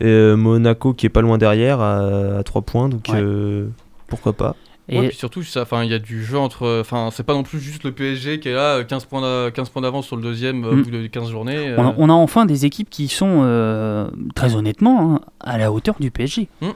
Et, 0.00 0.06
euh, 0.06 0.36
Monaco 0.36 0.94
qui 0.94 1.06
est 1.06 1.10
pas 1.10 1.20
loin 1.20 1.38
derrière 1.38 1.80
à, 1.80 2.42
3 2.44 2.62
points, 2.62 2.88
donc 2.88 3.06
Ouais. 3.08 3.20
euh, 3.20 3.68
pourquoi 4.08 4.32
pas. 4.32 4.56
Et 4.88 4.98
Ouais, 4.98 5.08
puis 5.08 5.16
surtout, 5.16 5.44
ça- 5.44 5.62
enfin, 5.62 5.84
il 5.84 5.90
y 5.90 5.94
a 5.94 6.00
du 6.00 6.24
jeu 6.24 6.36
entre. 6.36 6.80
Enfin, 6.80 7.10
c'est 7.12 7.22
pas 7.22 7.34
non 7.34 7.44
plus 7.44 7.60
juste 7.60 7.84
le 7.84 7.92
PSG 7.92 8.40
qui 8.40 8.48
est 8.48 8.52
là, 8.54 8.78
euh, 8.78 8.84
15 8.84 9.04
points 9.04 9.20
d'a- 9.20 9.50
15 9.52 9.68
points 9.70 9.80
d'avance 9.82 10.06
sur 10.06 10.16
le 10.16 10.22
deuxième 10.22 10.64
euh, 10.64 10.72
Mm. 10.74 10.80
au 10.80 10.82
bout 10.82 10.90
de 10.90 11.06
15 11.06 11.30
journées. 11.30 11.56
euh, 11.70 11.76
on, 11.78 11.86
a, 11.86 11.94
on 11.98 12.08
a 12.10 12.12
enfin 12.12 12.46
des 12.46 12.66
équipes 12.66 12.90
qui 12.90 13.06
sont, 13.06 13.42
euh, 13.44 14.08
très 14.34 14.56
honnêtement, 14.56 15.14
hein, 15.14 15.20
à 15.40 15.56
la 15.56 15.70
hauteur 15.72 15.94
du 16.00 16.10
PSG. 16.10 16.48
Mm. 16.60 16.66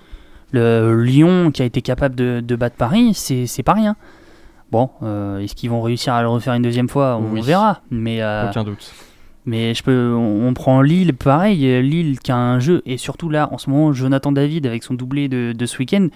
Le 0.53 1.03
Lyon 1.03 1.51
qui 1.51 1.63
a 1.63 1.65
été 1.65 1.83
capable 1.83 2.15
de, 2.15 2.41
de 2.41 2.57
battre 2.57 2.77
Paris, 2.77 3.11
c'est 3.15 3.47
c'est 3.47 3.65
pas 3.65 3.73
rien. 3.75 3.97
Bon, 4.71 4.91
euh, 5.03 5.39
est-ce 5.41 5.55
qu'ils 5.57 5.71
vont 5.71 5.83
réussir 5.83 6.13
à 6.15 6.23
le 6.23 6.29
refaire 6.29 6.55
une 6.55 6.63
deuxième 6.63 6.89
fois? 6.89 7.17
On 7.21 7.33
Oui. 7.35 7.41
verra. 7.43 7.81
Mais, 7.91 8.23
euh, 8.23 8.49
Aucun 8.51 8.63
doute. 8.65 8.93
Mais 9.47 9.73
je 9.75 9.83
peux, 9.83 10.13
on, 10.15 10.47
on 10.49 10.53
prend 10.55 10.83
Lille, 10.83 11.15
pareil, 11.15 11.65
euh, 11.67 11.81
Lille 11.81 12.19
qui 12.19 12.33
a 12.33 12.37
un 12.37 12.59
jeu, 12.61 12.83
et 12.85 12.97
surtout 12.99 13.29
là, 13.31 13.49
en 13.53 13.59
ce 13.59 13.71
moment, 13.71 13.93
Jonathan 13.93 14.33
David 14.33 14.67
avec 14.67 14.83
son 14.83 14.95
doublé 14.95 15.29
de, 15.29 15.53
de 15.57 15.67
ce 15.67 15.79
week-end 15.79 16.09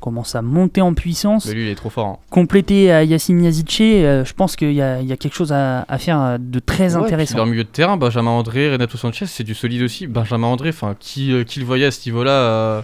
commence 0.00 0.36
à 0.36 0.42
monter 0.42 0.80
en 0.80 0.94
puissance. 0.94 1.46
Mais 1.46 1.54
lui, 1.54 1.62
il 1.64 1.68
est 1.70 1.74
trop 1.74 1.90
fort. 1.90 2.06
hein. 2.06 2.16
Complété 2.30 2.92
à 2.92 3.02
Yacine 3.02 3.42
Yazice, 3.42 3.80
euh, 3.80 4.24
je 4.24 4.32
pense 4.32 4.54
qu'il 4.54 4.70
y, 4.72 4.80
a 4.80 5.00
il 5.00 5.08
y 5.08 5.12
a 5.12 5.16
quelque 5.16 5.34
chose 5.34 5.52
à, 5.52 5.84
à 5.88 5.98
faire 5.98 6.20
euh, 6.20 6.38
de 6.38 6.60
très 6.60 6.94
Ouais, 6.94 7.02
intéressant. 7.02 7.36
Leur 7.36 7.46
milieu 7.46 7.64
de 7.64 7.68
terrain, 7.68 7.96
Benjamin 7.96 8.30
André, 8.30 8.70
Renato 8.70 8.96
Sanchez, 8.96 9.26
c'est 9.26 9.42
du 9.42 9.54
solide 9.56 9.82
aussi. 9.82 10.06
Benjamin 10.06 10.46
André, 10.46 10.68
enfin, 10.68 10.94
qui, 11.00 11.32
euh, 11.32 11.42
qui 11.42 11.58
le 11.58 11.66
voyait 11.66 11.86
à 11.86 11.90
ce 11.90 12.08
niveau-là 12.08 12.30
euh, 12.30 12.82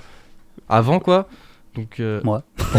avant, 0.69 0.99
quoi? 0.99 1.29
Donc, 1.77 2.01
euh, 2.01 2.21
Moi. 2.25 2.43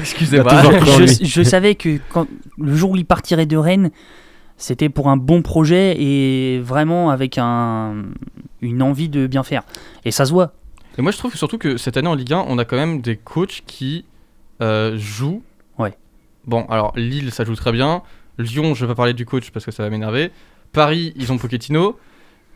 Excusez-moi. 0.00 0.62
Lui. 0.98 1.06
je, 1.08 1.24
je 1.24 1.42
savais 1.42 1.74
que 1.74 1.98
quand, 2.10 2.26
le 2.58 2.74
jour 2.74 2.90
où 2.92 2.96
il 2.96 3.04
partirait 3.04 3.46
de 3.46 3.56
Rennes, 3.56 3.90
c'était 4.60 4.88
pour 4.90 5.08
un 5.08 5.16
bon 5.16 5.42
projet 5.42 6.00
et 6.00 6.60
vraiment 6.60 7.10
avec 7.10 7.38
un, 7.38 8.04
une 8.60 8.82
envie 8.82 9.08
de 9.08 9.26
bien 9.26 9.42
faire. 9.42 9.62
Et 10.04 10.10
ça 10.10 10.26
se 10.26 10.32
voit. 10.32 10.52
Et 10.98 11.02
moi, 11.02 11.12
je 11.12 11.18
trouve 11.18 11.34
surtout 11.34 11.58
que 11.58 11.76
cette 11.76 11.96
année 11.96 12.08
en 12.08 12.14
Ligue 12.14 12.32
1, 12.34 12.44
on 12.46 12.58
a 12.58 12.64
quand 12.64 12.76
même 12.76 13.00
des 13.00 13.16
coachs 13.16 13.62
qui 13.66 14.04
euh, 14.60 14.96
jouent. 14.98 15.42
Ouais. 15.78 15.96
Bon, 16.46 16.66
alors 16.68 16.92
Lille, 16.96 17.32
ça 17.32 17.44
joue 17.44 17.54
très 17.54 17.72
bien. 17.72 18.02
Lyon, 18.38 18.74
je 18.74 18.84
vais 18.84 18.92
pas 18.92 18.96
parler 18.96 19.14
du 19.14 19.24
coach 19.24 19.50
parce 19.50 19.64
que 19.64 19.70
ça 19.70 19.82
va 19.82 19.90
m'énerver. 19.90 20.30
Paris, 20.72 21.12
ils 21.16 21.32
ont 21.32 21.38
Pochettino. 21.38 21.98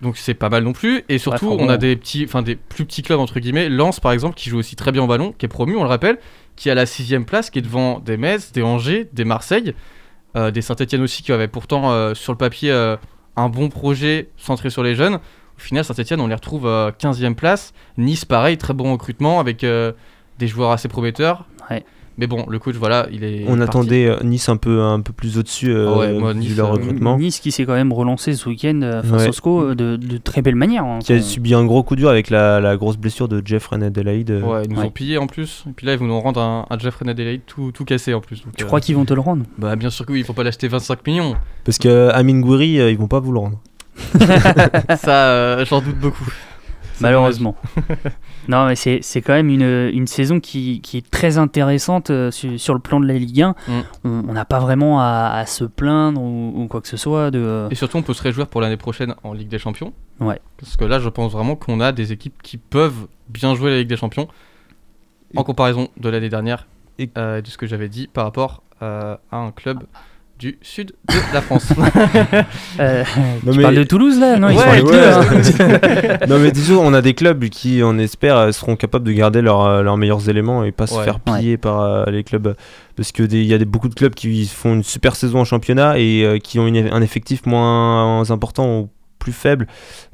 Donc 0.03 0.19
c'est 0.19 0.35
pas 0.35 0.51
mal 0.51 0.65
non 0.65 0.73
plus. 0.73 1.05
Et 1.09 1.19
surtout, 1.19 1.49
Ouais, 1.49 1.57
on 1.59 1.69
a 1.69 1.79
des 1.79 1.97
petits, 1.97 2.25
enfin 2.27 2.43
des 2.43 2.57
plus 2.57 2.85
petits 2.85 3.03
clubs 3.03 3.21
entre 3.21 3.41
guillemets. 3.41 3.71
Lens, 3.71 4.01
par 4.01 4.13
exemple, 4.13 4.35
qui 4.35 4.51
joue 4.51 4.59
aussi 4.59 4.77
très 4.77 4.93
bien 4.93 5.03
au 5.03 5.07
ballon, 5.07 5.33
qui 5.33 5.47
est 5.47 5.49
promu, 5.49 5.77
on 5.77 5.83
le 5.83 5.89
rappelle, 5.89 6.19
qui 6.57 6.69
est 6.69 6.73
à 6.73 6.75
la 6.75 6.85
sixième 6.85 7.25
place, 7.25 7.49
qui 7.49 7.61
est 7.61 7.63
devant 7.63 8.01
des 8.01 8.19
Metz, 8.19 8.53
des 8.53 8.63
Angers, 8.63 9.09
des 9.13 9.25
Marseille, 9.25 9.75
euh, 10.37 10.51
des 10.51 10.63
Saint-Etienne 10.63 11.03
aussi, 11.03 11.23
qui 11.23 11.33
avaient 11.33 11.49
pourtant 11.49 11.93
euh, 11.93 12.15
sur 12.15 12.33
le 12.33 12.39
papier 12.39 12.71
euh, 12.71 12.97
un 13.37 13.49
bon 13.49 13.69
projet 13.69 14.31
centré 14.37 14.71
sur 14.71 14.83
les 14.83 14.95
jeunes. 14.95 15.15
Au 15.17 15.61
final, 15.61 15.85
Saint-Etienne, 15.85 16.21
on 16.21 16.27
les 16.27 16.35
retrouve 16.35 16.67
euh, 16.67 16.91
15e 16.91 17.35
place. 17.35 17.73
Nice, 17.97 18.25
pareil, 18.25 18.59
très 18.59 18.75
bon 18.75 18.93
recrutement 18.93 19.41
avec 19.41 19.61
des 19.65 20.47
joueurs 20.47 20.71
assez 20.71 20.89
prometteurs. 20.89 21.47
Mais 22.17 22.29
bon, 22.29 22.47
le 22.49 22.61
coach, 22.61 22.77
voilà, 22.77 23.09
il 23.11 23.25
est. 23.25 23.43
On 23.45 23.49
parti. 23.57 23.63
attendait 23.63 24.07
euh, 24.07 24.21
Nice 24.23 24.49
un 24.49 24.57
peu, 24.57 24.81
un 24.83 25.01
peu 25.01 25.13
plus 25.13 25.37
au-dessus 25.37 25.73
euh, 25.75 25.93
ouais, 25.97 26.13
moi, 26.13 26.33
vu 26.33 26.39
Nice, 26.41 26.57
leur 26.57 26.69
euh, 26.69 26.73
recrutement. 26.75 27.19
Nice 27.19 27.41
qui 27.41 27.51
s'est 27.51 27.65
quand 27.65 27.73
même 27.73 27.93
relancé 27.93 28.35
ce 28.35 28.49
week-end 28.49 28.81
euh, 28.83 29.03
face 29.03 29.23
Ouais. 29.23 29.29
au 29.29 29.33
SCO 29.33 29.75
de, 29.75 29.97
de 29.97 30.17
très 30.19 30.41
belle 30.41 30.55
manière. 30.55 30.85
hein. 30.85 31.01
Qui 31.03 31.13
a 31.15 31.21
subi 31.21 31.55
un 31.55 31.65
gros 31.65 31.83
coup 31.83 31.97
dur 31.97 32.09
avec 32.09 32.31
la, 32.31 32.61
la 32.61 32.77
grosse 32.77 32.97
blessure 32.99 33.27
de 33.27 33.43
Jeff 33.45 33.73
Adelaide. 33.73 34.31
euh, 34.31 34.43
Ouais, 34.43 34.63
ils 34.65 34.71
nous 34.71 34.79
Ouais. 34.81 34.87
ont 34.87 34.91
pillé 34.91 35.19
en 35.19 35.27
plus. 35.27 35.65
Et 35.69 35.73
puis 35.73 35.87
là, 35.87 35.95
ils 35.95 35.99
vont 35.99 36.07
nous 36.07 36.21
rendre 36.21 36.41
un, 36.41 36.67
un 36.71 36.79
Jeffrey 36.79 37.09
Adelaide 37.09 37.41
tout, 37.47 37.73
tout 37.73 37.85
cassé 37.85 38.15
en 38.15 38.21
plus. 38.21 38.45
Donc, 38.45 38.55
Tu 38.57 38.63
euh, 38.63 38.67
crois 38.69 38.81
qu'ils 38.81 38.95
vont 38.95 39.05
te 39.05 39.13
le 39.15 39.21
rendre? 39.21 39.45
Bah, 39.59 39.75
bien 39.75 39.91
sûr 39.91 40.07
que 40.07 40.13
oui, 40.13 40.21
il 40.21 40.25
faut 40.25 40.35
pas 40.35 40.45
l'acheter 40.45 40.69
25 40.69 41.05
millions. 41.09 41.35
Parce 41.65 41.79
que 41.79 41.89
euh, 41.89 42.11
Amin 42.15 42.39
Gouiri, 42.41 42.79
euh, 42.79 42.91
ils 42.93 42.97
vont 42.99 43.09
pas 43.09 43.19
vous 43.19 43.33
le 43.33 43.41
rendre. 43.41 43.61
Ça, 44.99 45.31
euh, 45.31 45.65
j'en 45.65 45.81
doute 45.81 45.99
beaucoup. 45.99 46.29
Malheureusement. 47.01 47.57
non, 48.49 48.67
mais 48.67 48.77
c'est 48.77 49.01
c'est 49.03 49.21
quand 49.23 49.33
même 49.33 49.49
une, 49.49 49.91
une 49.93 50.07
saison 50.07 50.41
qui, 50.41 50.81
qui 50.81 50.99
est 50.99 51.11
très 51.11 51.39
intéressante 51.39 52.11
euh, 52.11 52.31
sur, 52.31 52.59
sur 52.61 52.75
le 52.75 52.81
plan 52.81 53.01
de 53.01 53.07
la 53.07 53.15
Ligue 53.15 53.43
1. 53.43 53.51
Mm. 53.51 53.55
On 54.05 54.09
on 54.29 54.33
n'a 54.33 54.45
pas 54.45 54.59
vraiment 54.61 55.01
à, 55.01 55.31
à 55.35 55.47
se 55.47 55.65
plaindre 55.65 56.21
ou, 56.21 56.53
ou 56.55 56.67
quoi 56.67 56.81
que 56.81 56.89
ce 56.89 56.97
soit. 56.97 57.31
De... 57.31 57.69
Et 57.71 57.75
surtout, 57.75 57.97
on 57.99 58.03
peut 58.03 58.15
se 58.15 58.23
réjouir 58.23 58.47
pour 58.47 58.61
l'année 58.61 58.77
prochaine 58.77 59.15
en 59.23 59.33
Ligue 59.33 59.49
des 59.49 59.59
Champions. 59.59 59.93
Ouais. 60.21 60.41
Parce 60.59 60.77
que 60.77 60.85
là, 60.85 60.99
je 60.99 61.09
pense 61.09 61.33
vraiment 61.33 61.57
qu'on 61.57 61.81
a 61.81 61.93
des 61.93 62.13
équipes 62.13 62.41
qui 62.43 62.57
peuvent 62.57 63.07
bien 63.29 63.55
jouer 63.55 63.71
la 63.71 63.79
Ligue 63.79 63.89
des 63.89 63.97
Champions 63.97 64.29
en 65.37 65.43
comparaison 65.45 65.89
de 65.97 66.09
l'année 66.09 66.29
dernière 66.29 66.67
Et- 66.99 67.11
euh, 67.19 67.41
de 67.41 67.47
ce 67.49 67.59
que 67.59 67.67
j'avais 67.67 67.89
dit 67.89 68.07
par 68.13 68.25
rapport 68.25 68.63
euh, 68.83 69.17
à 69.33 69.37
un 69.39 69.51
club 69.51 69.85
du 70.39 70.59
sud 70.63 70.93
de 71.09 71.15
la 71.35 71.41
France. 71.41 71.73
Euh, 72.81 73.05
Non, 73.45 73.53
tu 73.53 73.59
mais- 73.59 73.63
parles 73.63 73.77
de 73.77 73.85
Toulouse 73.85 74.19
là 74.19 74.37
Non, 74.37 74.49
ils 74.49 74.59
sont 74.59 74.65
Ouais, 74.69 74.77
les 74.77 74.83
Ouais, 74.83 74.93
deux. 74.93 75.63
hein. 75.63 76.19
non 76.29 76.39
mais 76.39 76.51
disons, 76.51 76.81
on 76.85 76.93
a 76.93 77.01
des 77.03 77.15
clubs 77.15 77.45
qui, 77.49 77.81
on 77.85 77.99
espère, 77.99 78.37
euh, 78.37 78.53
seront 78.53 78.75
capables 78.77 79.07
de 79.07 79.13
garder 79.13 79.43
leurs, 79.43 79.63
euh, 79.65 79.83
leurs 79.83 79.97
meilleurs 79.97 80.29
éléments 80.29 80.65
et 80.65 80.73
pas 80.73 80.87
se 80.89 80.99
faire 81.01 81.21
plier 81.21 81.57
par 81.57 81.81
euh, 81.81 82.05
les 82.07 82.25
clubs. 82.25 82.55
Parce 82.97 83.13
que 83.13 83.23
des- 83.23 83.41
il 83.41 83.47
y 83.47 83.55
a 83.55 83.59
des, 83.59 83.65
beaucoup 83.65 83.89
de 83.89 83.95
clubs 83.95 84.15
qui 84.15 84.47
font 84.47 84.75
une 84.75 84.83
super 84.83 85.15
saison 85.17 85.41
en 85.41 85.45
championnat 85.45 85.99
et 85.99 86.25
euh, 86.25 86.39
qui 86.39 86.59
ont 86.59 86.67
une- 86.67 86.89
un 86.93 87.03
effectif 87.03 87.47
moins 87.47 88.29
important 88.31 88.81
ou 88.81 88.89
plus 89.21 89.33
faible 89.33 89.67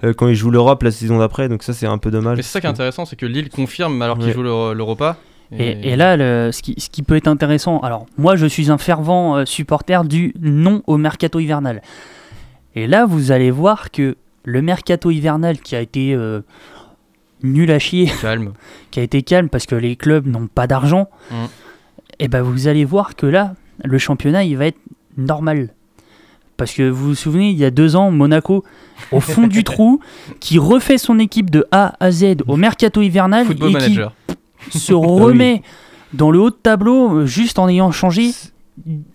euh, 0.05 0.12
quand 0.12 0.29
ils 0.29 0.37
jouent 0.37 0.51
l'Europe 0.51 0.83
la 0.83 0.91
saison 0.91 1.18
d'après. 1.18 1.49
Donc 1.49 1.62
ça 1.62 1.73
c'est 1.73 1.87
un 1.87 1.99
peu 1.99 2.11
dommage. 2.11 2.37
Mais 2.37 2.43
c'est 2.43 2.53
ça 2.53 2.61
qui 2.61 2.66
est 2.66 2.71
intéressant, 2.71 3.07
c'est 3.07 3.16
que 3.16 3.27
Lille 3.27 3.49
confirme 3.49 4.01
alors 4.03 4.18
qu'il 4.18 4.27
Ouais. 4.29 4.33
joue 4.35 4.43
l'Euro- 4.43 4.75
l'Europa. 4.75 5.16
Et, 5.59 5.91
et 5.93 5.97
là, 5.97 6.17
le- 6.17 6.51
ce, 6.53 6.63
qui, 6.63 6.75
ce 6.79 6.89
qui 6.89 7.03
peut 7.03 7.17
être 7.17 7.27
intéressant, 7.27 7.81
alors 7.81 8.07
moi 8.17 8.37
je 8.37 8.47
suis 8.47 8.71
un 8.71 8.79
fervent 8.79 9.37
euh, 9.39 9.45
supporter 9.45 10.05
du 10.05 10.33
non 10.41 10.83
au 10.87 10.97
mercato 10.97 11.41
hivernal. 11.41 11.83
Et 12.77 12.87
là, 12.87 13.05
vous 13.05 13.33
allez 13.33 13.51
voir 13.51 13.91
que 13.91 14.17
le 14.45 14.63
mercato 14.63 15.11
hivernal 15.11 15.59
qui 15.59 15.75
a 15.75 15.81
été 15.81 16.15
euh, 16.15 16.41
nul 17.43 17.71
à 17.73 17.79
chier, 17.81 18.09
Calme. 18.21 18.53
qui 18.93 19.01
a 19.01 19.03
été 19.03 19.23
calme 19.23 19.49
parce 19.49 19.67
que 19.67 19.75
les 19.75 19.97
clubs 19.97 20.27
n'ont 20.27 20.47
pas 20.47 20.67
d'argent, 20.67 21.09
Mm. 21.31 21.35
et 22.21 22.29
ben 22.29 22.43
vous 22.43 22.69
allez 22.69 22.85
voir 22.85 23.17
que 23.17 23.27
là, 23.27 23.55
le 23.85 23.99
championnat 23.99 24.45
il 24.45 24.57
va 24.57 24.67
être 24.67 24.79
normal. 25.17 25.71
Parce 26.57 26.73
que 26.75 26.89
vous 26.89 27.09
vous 27.09 27.15
souvenez, 27.15 27.51
il 27.51 27.57
y 27.59 27.65
a 27.65 27.71
deux 27.71 27.97
ans, 27.97 28.11
Monaco, 28.11 28.65
au 29.13 29.21
fond 29.21 29.47
du 29.47 29.65
trou, 29.71 29.99
qui 30.41 30.59
refait 30.59 30.99
son 30.99 31.19
équipe 31.19 31.51
de 31.51 31.67
A 31.73 31.95
à 32.01 32.11
Z 32.11 32.37
au 32.47 32.57
mercato 32.57 33.01
hivernal 33.03 33.47
Football 33.47 33.71
et 33.71 33.73
qui 33.73 33.81
manager. 33.81 34.15
Se 34.71 34.93
remet 34.93 35.63
dans 36.13 36.31
le 36.31 36.41
haut 36.41 36.51
de 36.51 36.57
tableau 36.57 37.15
euh, 37.15 37.27
juste 37.27 37.59
en 37.59 37.69
ayant 37.69 37.93
changé 37.93 38.33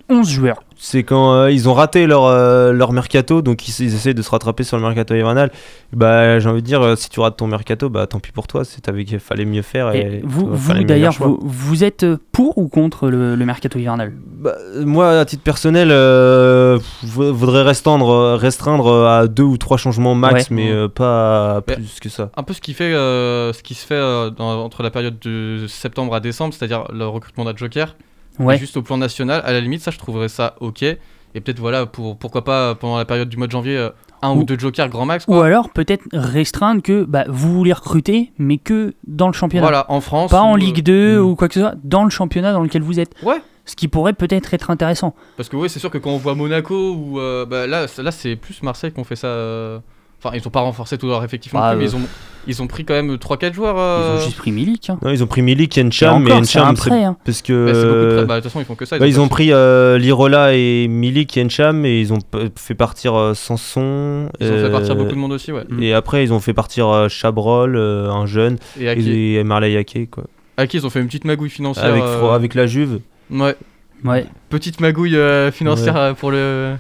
11 0.10 0.30
joueurs. 0.30 0.60
C'est 0.78 1.04
quand 1.04 1.34
euh, 1.34 1.52
ils 1.52 1.70
ont 1.70 1.74
raté 1.74 2.06
leur, 2.06 2.26
euh, 2.26 2.74
leur 2.74 2.92
mercato, 2.92 3.42
donc 3.42 3.68
ils, 3.68 3.72
ils 3.86 3.96
essayent 3.96 4.14
de 4.14 4.22
se 4.22 4.30
rattraper 4.30 4.64
sur 4.64 4.76
le 4.78 4.84
mercato 4.84 5.16
hivernal. 5.16 5.50
Bah, 5.94 6.38
j'ai 6.40 6.50
envie 6.50 6.62
de 6.62 6.66
dire, 6.68 6.82
euh, 6.82 6.96
si 6.98 7.10
tu 7.10 7.22
rates 7.22 7.38
ton 7.38 7.48
mercato, 7.48 7.90
bah 7.90 8.06
tant 8.08 8.20
pis 8.20 8.32
pour 8.34 8.46
toi, 8.48 8.66
c'est 8.66 8.90
avec 8.90 9.08
qu'il 9.08 9.20
fallait 9.20 9.46
mieux 9.46 9.62
faire. 9.62 9.94
Et, 9.96 10.00
Et 10.18 10.22
vous, 10.26 10.52
d'ailleurs, 10.84 11.14
vous, 11.14 11.40
vous 11.42 11.84
êtes 11.86 12.06
pour 12.34 12.58
ou 12.58 12.68
contre 12.68 13.08
le, 13.10 13.36
le 13.36 13.46
mercato 13.46 13.80
hivernal? 13.80 14.12
Bah, 14.26 14.54
moi, 14.84 15.20
à 15.20 15.26
titre 15.26 15.44
personnel, 15.44 15.90
euh, 15.92 16.78
v- 17.04 17.32
voudrais 17.32 17.64
restreindre, 17.64 18.36
restreindre 18.36 19.06
à 19.06 19.28
deux 19.28 19.44
ou 19.44 19.58
trois 19.58 19.78
changements 19.78 20.14
max, 20.16 20.50
Ouais. 20.50 20.56
mais 20.56 20.72
euh, 20.72 20.88
pas 20.90 21.62
Mais- 21.68 21.76
plus 21.76 22.00
que 22.02 22.10
ça. 22.10 22.30
Un 22.36 22.44
peu 22.44 22.54
ce 22.54 22.60
qui 22.62 22.74
fait, 22.74 22.94
euh, 22.94 23.54
ce 23.54 23.64
qui 23.64 23.76
se 23.76 23.86
fait 23.86 23.96
euh, 23.96 24.30
dans- 24.30 24.62
entre 24.64 24.84
la 24.84 24.92
période 24.92 25.18
de 25.20 25.66
septembre 25.68 26.14
à 26.16 26.20
décembre, 26.20 26.54
c'est-à-dire 26.54 26.84
le 26.94 27.08
recrutement 27.08 27.46
d'un 27.46 27.56
joker, 27.56 27.96
Ouais. 28.40 28.58
juste 28.58 28.78
au 28.78 28.82
plan 28.82 28.98
national. 28.98 29.42
À 29.46 29.52
la 29.52 29.60
limite, 29.62 29.82
ça, 29.82 29.92
je 29.92 29.98
trouverais 29.98 30.30
ça 30.30 30.56
ok. 30.60 30.84
Et 30.84 31.42
peut-être 31.42 31.60
voilà, 31.60 31.86
pour 31.86 32.18
pourquoi 32.18 32.44
pas 32.44 32.76
pendant 32.76 32.98
la 32.98 33.06
période 33.06 33.28
du 33.28 33.36
mois 33.38 33.48
de 33.48 33.52
janvier, 33.52 33.78
euh, 33.78 33.90
un 34.22 34.32
ou, 34.32 34.40
Ou- 34.40 34.44
deux 34.46 34.58
jokers 34.58 34.88
grand 34.90 35.06
max. 35.06 35.26
Ou 35.28 35.36
alors 35.42 35.70
peut-être 35.70 36.04
restreindre 36.14 36.82
que 36.82 37.04
bah, 37.04 37.26
vous 37.28 37.54
voulez 37.54 37.74
recruter, 37.74 38.32
mais 38.38 38.58
que 38.58 38.94
dans 39.06 39.28
le 39.28 39.34
championnat. 39.34 39.66
Voilà, 39.66 39.86
en 39.90 40.00
France. 40.00 40.32
Pas 40.32 40.42
en 40.42 40.56
euh, 40.56 40.58
Ligue 40.58 40.82
2 40.84 41.20
hmm. 41.20 41.26
ou 41.26 41.36
quoi 41.36 41.48
que 41.50 41.54
ce 41.56 41.60
soit, 41.60 41.76
dans 41.84 42.04
le 42.06 42.10
championnat 42.10 42.54
dans 42.54 42.62
lequel 42.62 42.82
vous 42.84 43.00
êtes. 43.00 43.14
Ouais. 43.24 43.42
Ce 43.66 43.76
qui 43.76 43.88
pourrait 43.88 44.14
peut-être 44.14 44.54
être 44.54 44.70
intéressant. 44.70 45.14
Parce 45.38 45.50
que 45.50 45.56
oui, 45.58 45.70
c'est 45.70 45.80
sûr 45.80 45.90
que 45.90 45.98
quand 45.98 46.12
on 46.12 46.18
voit 46.18 46.36
Monaco 46.36 46.94
ou 46.94 47.20
euh, 47.20 47.46
bah, 47.46 47.68
là, 47.68 47.88
c'est- 47.88 48.04
là 48.04 48.12
c'est 48.12 48.36
plus 48.36 48.62
Marseille 48.64 48.92
qui 48.94 49.00
ont 49.00 49.04
fait 49.04 49.16
ça. 49.16 49.28
euh, 49.28 49.80
Enfin, 50.26 50.36
ils 50.38 50.48
ont 50.48 50.52
pas 50.52 50.62
renforcé 50.62 50.98
tout 50.98 51.08
leur 51.08 51.24
effectif 51.24 51.54
non 51.54 51.60
Ah, 51.62 51.72
plus, 51.72 51.80
mais 51.80 51.86
euh. 51.86 51.88
ils 51.92 51.96
ont, 51.96 52.08
ils 52.48 52.62
ont 52.64 52.68
pris 52.68 52.84
quand 52.86 52.94
même 52.96 53.14
3-4 53.16 53.54
joueurs. 53.54 53.76
Ils 53.76 53.80
euh, 53.80 54.18
ont 54.18 54.22
juste 54.26 54.38
pris 54.38 54.52
Milik. 54.52 54.90
hein. 54.90 54.98
Non, 55.04 55.12
ils 55.12 55.24
ont 55.24 55.28
pris 55.28 55.42
Milik, 55.42 55.78
Et 55.78 55.84
Encham, 55.84 56.24
mais 56.24 56.32
c'est 56.44 56.60
Encham, 56.60 56.76
hein. 56.92 57.18
parce 57.26 57.42
que 57.42 57.66
bah, 57.66 57.74
de. 58.22 58.26
Bah, 58.26 58.36
de 58.36 58.40
toute 58.42 58.44
façon, 58.52 58.60
ils 58.60 58.66
font 58.66 58.76
que 58.76 58.86
ça. 58.86 58.98
bah, 58.98 59.08
ils 59.08 59.20
ont 59.20 59.28
pas- 59.28 59.36
pris 59.36 59.52
euh, 59.54 59.98
Lirola 60.00 60.54
et 60.56 60.88
Milik, 60.88 61.38
Encham, 61.44 61.86
et 61.86 62.00
ils 62.02 62.12
ont 62.14 62.20
fait 62.56 62.76
partir 62.76 63.16
euh, 63.16 63.34
Sanson. 63.34 64.30
Ils 64.40 64.48
ont 64.52 64.58
fait 64.58 64.72
partir 64.72 64.96
beaucoup 64.96 65.12
de 65.12 65.16
monde 65.16 65.32
aussi, 65.34 65.52
ouais. 65.52 65.64
Et 65.80 65.94
après, 65.94 66.24
ils 66.24 66.34
ont 66.34 66.40
fait 66.40 66.54
partir 66.54 66.88
euh, 66.88 67.08
Chabrol, 67.10 67.76
euh, 67.76 68.10
un 68.12 68.26
jeune, 68.26 68.58
Et 68.80 69.36
et, 69.38 69.44
Marley 69.44 69.76
Ake, 69.78 70.10
quoi. 70.12 70.24
à 70.58 70.68
qui 70.68 70.78
ils 70.78 70.86
ont 70.86 70.90
fait 70.90 71.00
une 71.02 71.08
petite 71.08 71.26
magouille 71.26 71.50
financière. 71.50 71.86
Avec, 71.86 72.04
euh, 72.04 72.60
la 72.62 72.68
Juve. 72.68 73.00
Ouais, 73.32 73.56
Ouais. 74.04 74.26
petite 74.50 74.82
magouille 74.82 75.16
euh, 75.18 75.52
financière 75.52 75.96
Ouais. 75.96 76.14
pour 76.14 76.32
le 76.32 76.76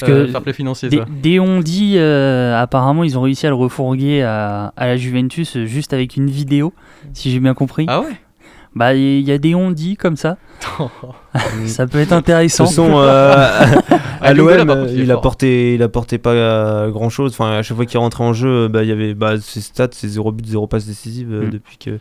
Parce 0.00 0.10
euh, 0.10 0.26
que 0.26 0.32
fair 0.32 0.42
play 0.42 0.52
financier. 0.52 0.88
Des, 0.88 0.98
ça. 0.98 1.06
des 1.22 1.40
on 1.40 1.60
dit, 1.60 1.94
euh, 1.96 2.60
apparemment, 2.60 3.04
ils 3.04 3.18
ont 3.18 3.22
réussi 3.22 3.46
à 3.46 3.50
le 3.50 3.54
refourguer 3.54 4.22
à, 4.22 4.72
à 4.76 4.86
la 4.86 4.96
Juventus 4.96 5.56
euh, 5.56 5.66
juste 5.66 5.92
avec 5.92 6.16
une 6.16 6.28
vidéo, 6.30 6.72
si 7.12 7.30
j'ai 7.30 7.40
bien 7.40 7.54
compris. 7.54 7.86
Ah 7.88 8.00
ouais? 8.00 8.08
Bah, 8.74 8.92
il 8.94 9.20
y 9.20 9.30
a 9.30 9.38
des 9.38 9.54
on 9.54 9.70
dit 9.70 9.96
comme 9.96 10.16
ça. 10.16 10.36
ça 11.66 11.86
peut 11.86 11.98
être 11.98 12.10
De 12.10 12.14
intéressant. 12.14 12.64
toute 12.64 12.74
façon, 12.74 12.90
euh, 12.98 13.34
à 14.20 14.32
Angola, 14.32 14.64
l'OM, 14.64 14.86
il 14.88 15.00
est 15.00 15.04
il 15.04 16.18
pas 16.18 16.88
grand 16.90 17.08
chose. 17.08 17.32
Enfin, 17.32 17.58
à 17.58 17.62
chaque 17.62 17.76
fois 17.76 17.86
qu'il 17.86 17.98
rentrait 17.98 18.24
en 18.24 18.32
jeu, 18.32 18.66
bah, 18.66 18.82
il 18.82 18.88
y 18.88 18.92
avait 18.92 19.14
bah, 19.14 19.34
ses 19.40 19.60
stats, 19.60 19.88
ses 19.92 20.08
0 20.08 20.32
buts, 20.32 20.42
0 20.44 20.66
passes 20.66 20.86
décisives 20.86 21.28
Mm. 21.28 21.50
depuis 21.50 21.78
que. 21.78 21.98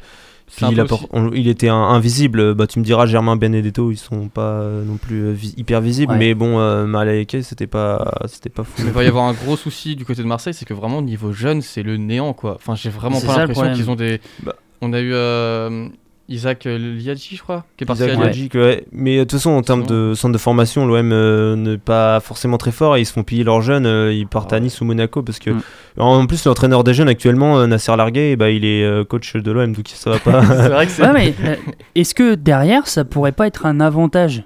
Puis 0.47 0.65
il, 0.69 0.75
peu 0.75 0.81
apport- 0.81 0.99
aussi- 1.03 1.09
on- 1.13 1.31
il 1.33 1.47
était 1.47 1.69
un- 1.69 1.75
invisible. 1.75 2.53
Bah, 2.53 2.67
tu 2.67 2.79
me 2.79 2.83
diras, 2.83 3.05
Germain 3.05 3.35
Benedetto, 3.35 3.91
ils 3.91 3.97
sont 3.97 4.27
pas 4.27 4.59
euh, 4.61 4.83
non 4.85 4.97
plus 4.97 5.23
euh, 5.25 5.31
vi- 5.33 5.53
hyper 5.57 5.81
visibles. 5.81 6.13
Ouais. 6.13 6.19
Mais 6.19 6.33
bon, 6.35 6.59
euh, 6.59 6.85
Malaike, 6.85 7.37
c'était 7.41 7.67
pas, 7.67 8.19
c'était 8.27 8.49
pas 8.49 8.63
fou. 8.63 8.73
Mais 8.83 8.87
il 8.87 8.91
va 8.93 9.03
y 9.03 9.07
avoir 9.07 9.25
un 9.25 9.33
gros 9.33 9.57
souci 9.57 9.95
du 9.95 10.05
côté 10.05 10.21
de 10.21 10.27
Marseille, 10.27 10.53
c'est 10.53 10.65
que 10.65 10.73
vraiment, 10.73 11.01
niveau 11.01 11.31
jeune, 11.31 11.61
c'est 11.61 11.81
le 11.83 11.97
néant, 11.97 12.33
quoi. 12.33 12.55
Enfin, 12.55 12.75
j'ai 12.75 12.89
vraiment 12.89 13.19
C'est 13.19 13.27
pas 13.27 13.37
l'impression 13.39 13.73
qu'ils 13.73 13.89
ont 13.89 13.95
des. 13.95 14.19
Bah. 14.43 14.55
On 14.81 14.91
a 14.93 14.99
eu 14.99 15.11
euh, 15.13 15.87
Isaac 16.33 16.65
euh, 16.65 16.77
Liadji, 16.77 17.35
je 17.35 17.41
crois, 17.41 17.65
qui 17.77 17.83
est 17.83 17.87
parti 17.87 18.03
Isaac 18.03 18.17
à 18.17 18.59
ouais. 18.59 18.85
Mais 18.91 19.15
euh, 19.15 19.19
de 19.19 19.23
toute 19.23 19.33
façon, 19.33 19.51
en 19.51 19.61
termes 19.61 19.85
de 19.85 20.13
centre 20.15 20.33
de 20.33 20.37
formation, 20.37 20.85
l'OM 20.85 21.11
euh, 21.11 21.55
n'est 21.55 21.77
pas 21.77 22.19
forcément 22.19 22.57
très 22.57 22.71
fort 22.71 22.97
et 22.97 23.01
ils 23.01 23.05
se 23.05 23.13
font 23.13 23.23
piller 23.23 23.43
leurs 23.43 23.61
jeunes. 23.61 23.85
euh, 23.85 24.13
ils 24.13 24.27
partent 24.27 24.53
à 24.53 24.59
Nice 24.59 24.81
ou 24.81 24.85
Monaco 24.85 25.21
parce 25.21 25.39
que, 25.39 25.51
Mm. 25.51 25.61
en 25.97 26.25
plus, 26.25 26.45
l'entraîneur 26.45 26.83
des 26.83 26.93
jeunes 26.93 27.09
actuellement, 27.09 27.59
euh, 27.59 27.67
Nasser 27.67 27.95
Larguet, 27.95 28.35
bah, 28.35 28.49
il 28.49 28.65
est 28.65 28.83
euh, 28.83 29.03
coach 29.03 29.35
de 29.35 29.51
l'OM, 29.51 29.73
donc 29.73 29.87
ça 29.87 30.09
va 30.09 30.19
pas. 30.19 30.41
c'est 30.45 30.69
vrai 30.69 30.85
que 30.85 30.91
c'est. 30.91 31.03
Ouais, 31.03 31.13
mais 31.13 31.33
euh, 31.45 31.55
est-ce 31.95 32.15
que 32.15 32.35
derrière, 32.35 32.87
ça 32.87 33.05
pourrait 33.05 33.31
pas 33.31 33.47
être 33.47 33.65
un 33.65 33.79
avantage? 33.79 34.43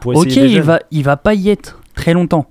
Pour 0.00 0.16
Ok, 0.16 0.34
il 0.36 0.60
va, 0.62 0.80
il 0.90 1.02
va 1.04 1.16
pas 1.16 1.34
y 1.34 1.50
être 1.50 1.80
très 1.94 2.12
longtemps. 2.12 2.46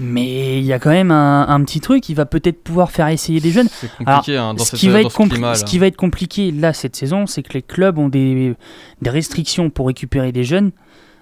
Mais 0.00 0.58
il 0.58 0.64
y 0.64 0.72
a 0.72 0.78
quand 0.78 0.90
même 0.90 1.10
un, 1.10 1.46
un 1.48 1.62
petit 1.64 1.80
truc, 1.80 2.08
il 2.08 2.14
va 2.14 2.24
peut-être 2.26 2.62
pouvoir 2.62 2.90
faire 2.90 3.08
essayer 3.08 3.40
des 3.40 3.50
jeunes. 3.50 3.68
C'est 3.70 3.90
compliqué 3.96 4.36
hein, 4.36 4.54
dans, 4.54 4.64
ce, 4.64 4.70
cette- 4.70 4.80
qui 4.80 4.88
va 4.88 4.94
dans 5.02 5.08
être 5.08 5.12
ce 5.12 5.16
compli- 5.18 5.28
climat. 5.30 5.54
ce 5.54 5.62
là. 5.62 5.66
qui 5.68 5.78
va 5.78 5.86
être 5.86 5.96
compliqué 5.96 6.50
là 6.52 6.72
cette 6.72 6.94
saison, 6.96 7.26
c'est 7.26 7.42
que 7.42 7.52
les 7.54 7.62
clubs 7.62 7.98
ont 7.98 8.08
des, 8.08 8.54
des 9.02 9.10
restrictions 9.10 9.70
pour 9.70 9.88
récupérer 9.88 10.30
des 10.32 10.44
jeunes 10.44 10.70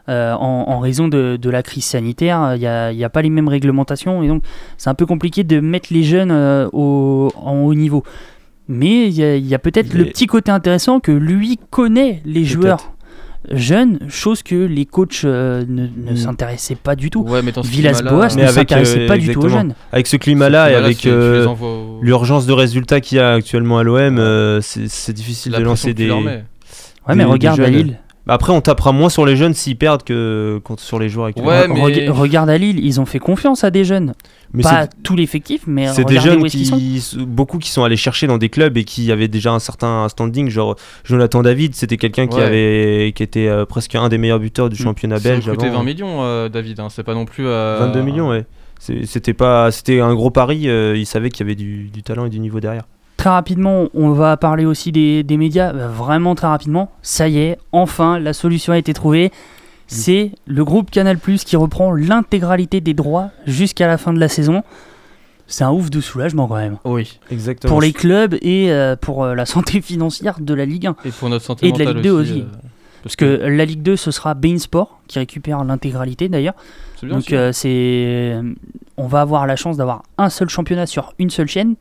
euh, 0.09 0.35
en, 0.35 0.65
en 0.69 0.79
raison 0.79 1.09
de, 1.09 1.37
de 1.41 1.51
la 1.51 1.63
crise 1.63 1.85
sanitaire. 1.85 2.53
Il 2.55 2.61
n'y 2.97 3.05
a, 3.05 3.09
pas 3.11 3.23
les 3.23 3.31
mêmes 3.31 3.49
réglementations 3.49 4.23
et 4.23 4.29
donc 4.29 4.43
c'est 4.77 4.91
un 4.91 4.95
peu 4.95 5.07
compliqué 5.07 5.43
de 5.43 5.59
mettre 5.61 5.89
les 5.93 6.03
jeunes 6.05 6.31
euh, 6.31 6.69
au, 6.73 7.31
en 7.37 7.55
haut 7.65 7.75
niveau. 7.75 8.05
Mais 8.69 9.07
il 9.09 9.47
y 9.47 9.55
a, 9.55 9.59
peut-être 9.61 9.95
le 9.95 10.07
petit 10.07 10.27
côté 10.27 10.51
intéressant 10.51 10.99
que 10.99 11.13
lui 11.13 11.59
connaît 11.71 12.21
les 12.25 12.45
joueurs 12.45 12.93
jeunes, 13.53 13.99
chose 14.09 14.43
que 14.43 14.55
les 14.55 14.85
coachs 14.87 15.23
euh, 15.25 15.65
ne, 15.69 15.83
ne 15.83 16.13
Mm. 16.13 16.17
s'intéressaient 16.17 16.75
pas 16.77 16.97
du 16.97 17.11
tout. 17.11 17.23
Ouais, 17.23 17.43
mais 17.43 17.53
Villas-Boas 17.63 18.35
ne 18.37 18.43
avec, 18.43 18.51
s'intéressait 18.55 19.01
euh, 19.01 19.07
pas 19.09 19.19
du 19.19 19.33
tout 19.33 19.41
aux 19.45 19.49
jeunes. 19.49 19.75
Avec 19.93 20.07
ce 20.07 20.17
climat-là 20.17 20.71
et 20.71 20.75
avec 20.75 21.07
euh, 21.07 21.47
l'urgence 22.03 22.47
de 22.47 22.53
résultats 22.53 23.01
qu'il 23.01 23.19
y 23.19 23.21
a 23.21 23.35
actuellement 23.35 23.79
à 23.79 23.83
l'OM, 23.83 24.19
euh, 24.19 24.61
c'est 24.63 25.13
difficile 25.13 25.53
la 25.53 25.59
de 25.59 25.65
lancer 25.65 25.95
des. 25.95 26.11
Ouais, 26.11 26.43
mais 27.09 27.17
des- 27.17 27.25
regarde 27.25 27.61
à. 27.61 27.69
Lille. 27.69 27.99
Bah, 28.27 28.35
Après, 28.35 28.53
on 28.53 28.61
tapera 28.61 28.91
moins 28.91 29.09
sur 29.09 29.25
les 29.25 29.37
jeunes 29.37 29.55
s'ils 29.55 29.77
perdent 29.77 30.03
que 30.03 30.61
sur 30.79 30.99
les 30.99 31.09
joueurs 31.09 31.27
actuels. 31.27 31.47
Ouais, 31.47 31.69
mais- 31.69 31.81
rega- 31.81 32.13
Regarde 32.13 32.51
à 32.51 32.59
Lille, 32.59 32.81
ils 32.85 33.01
ont 33.01 33.07
fait 33.07 33.21
confiance 33.21 33.63
à 33.63 33.71
des 33.71 33.85
jeunes. 33.85 34.15
Mais 34.57 34.63
pas 34.63 34.87
tout 35.03 35.15
l'effectif, 35.17 35.63
mais 35.67 35.87
C'est 35.89 36.05
des 36.05 36.19
jeunes 36.19 36.45
qu'ils 36.45 36.67
sont. 36.67 36.77
qui, 36.79 37.01
beaucoup 37.27 37.59
qui 37.59 37.71
sont 37.71 37.85
allés 37.85 37.97
chercher 37.97 38.27
dans 38.27 38.39
des 38.39 38.49
clubs 38.49 38.77
et 38.77 38.85
qui 38.85 39.13
avaient 39.13 39.29
déjà 39.29 39.53
un 39.53 39.59
certain 39.59 40.09
standing. 40.09 40.49
Genre 40.49 40.75
Jonathan 41.05 41.43
David, 41.43 41.75
c'était 41.75 41.97
quelqu'un 41.97 42.27
qui 42.27 42.41
avait, 42.41 43.13
qui 43.15 43.23
était 43.23 43.47
euh, 43.49 43.65
presque 43.67 43.95
un 43.95 44.09
des 44.09 44.19
meilleurs 44.19 44.41
buteurs 44.41 44.69
du 44.69 44.75
Mm. 44.81 44.85
championnat 44.85 45.19
belge. 45.21 45.45
coûté 45.49 45.67
avant. 45.67 45.79
20 45.79 45.85
millions, 45.85 46.23
euh, 46.23 46.49
David. 46.49 46.81
hein, 46.81 46.89
C'est 46.91 47.03
pas 47.05 47.15
non 47.15 47.25
plus. 47.27 47.47
euh, 47.47 47.77
22 47.81 48.03
millions, 48.03 48.29
ouais. 48.31 48.45
C'était 48.79 49.33
pas, 49.35 49.71
c'était 49.71 50.01
un 50.01 50.15
gros 50.15 50.31
pari. 50.31 50.69
euh, 50.69 50.95
il 50.97 51.07
savait 51.07 51.31
qu'il 51.31 51.47
y 51.47 51.49
avait 51.49 51.55
du, 51.55 51.85
du 51.93 52.03
talent 52.03 52.27
et 52.27 52.31
du 52.31 52.41
niveau 52.41 52.61
derrière. 52.61 52.85
Très 53.17 53.31
rapidement, 53.31 53.87
on 53.95 54.11
va 54.11 54.37
parler 54.37 54.67
aussi 54.67 54.93
des, 54.93 55.23
des 55.23 55.37
médias. 55.39 55.73
Euh, 55.75 55.89
Vraiment 55.89 56.35
très 56.35 56.47
rapidement. 56.49 56.91
Ça 57.03 57.29
y 57.29 57.39
est, 57.39 57.57
enfin, 57.73 58.19
la 58.19 58.33
solution 58.35 58.73
a 58.75 58.79
été 58.79 58.93
trouvée. 58.93 59.33
C'est 59.87 60.33
le 60.47 60.65
groupe 60.65 60.91
Canal 60.91 61.19
qui 61.19 61.57
reprend 61.57 61.93
l'intégralité 61.93 62.81
des 62.81 62.95
droits 62.95 63.31
jusqu'à 63.47 63.87
la 63.87 63.99
fin 63.99 64.13
de 64.13 64.19
la 64.19 64.29
saison. 64.29 64.63
C'est 65.47 65.63
un 65.65 65.71
ouf 65.71 65.91
de 65.91 66.01
soulagement 66.01 66.49
quand 66.49 66.57
même. 66.57 66.79
Oui. 66.85 67.21
Exactement. 67.31 67.71
Pour 67.71 67.81
les 67.81 67.93
clubs 67.93 68.35
et 68.43 68.73
euh, 68.73 68.97
pour 68.97 69.23
euh, 69.23 69.35
la 69.35 69.47
santé 69.47 69.81
financière 69.83 70.41
de 70.41 70.55
la 70.55 70.65
Ligue 70.65 70.89
1. 70.89 70.97
Et 71.05 71.11
pour 71.11 71.29
notre 71.29 71.45
santé 71.45 71.69
Et 71.69 71.73
de 71.73 71.79
la 71.85 71.93
Ligue 71.93 72.03
2 72.03 72.11
aussi. 72.11 72.41
euh, 72.41 72.57
Parce 73.05 73.15
que 73.15 73.25
la 73.25 73.65
Ligue 73.65 73.83
2, 73.83 73.95
ce 73.95 74.11
sera 74.11 74.35
Bein 74.35 74.59
Sport 74.59 75.01
qui 75.07 75.21
récupère 75.21 75.63
l'intégralité 75.63 76.29
d'ailleurs. 76.29 76.55
Donc 77.05 77.33
c'est, 77.53 78.35
on 78.97 79.07
va 79.07 79.21
avoir 79.21 79.47
la 79.47 79.55
chance 79.55 79.77
d'avoir 79.77 80.03
un 80.19 80.31
seul 80.31 80.49
championnat 80.49 80.87
sur 80.87 81.15
une 81.21 81.31
seule 81.31 81.49
chaîne. 81.49 81.77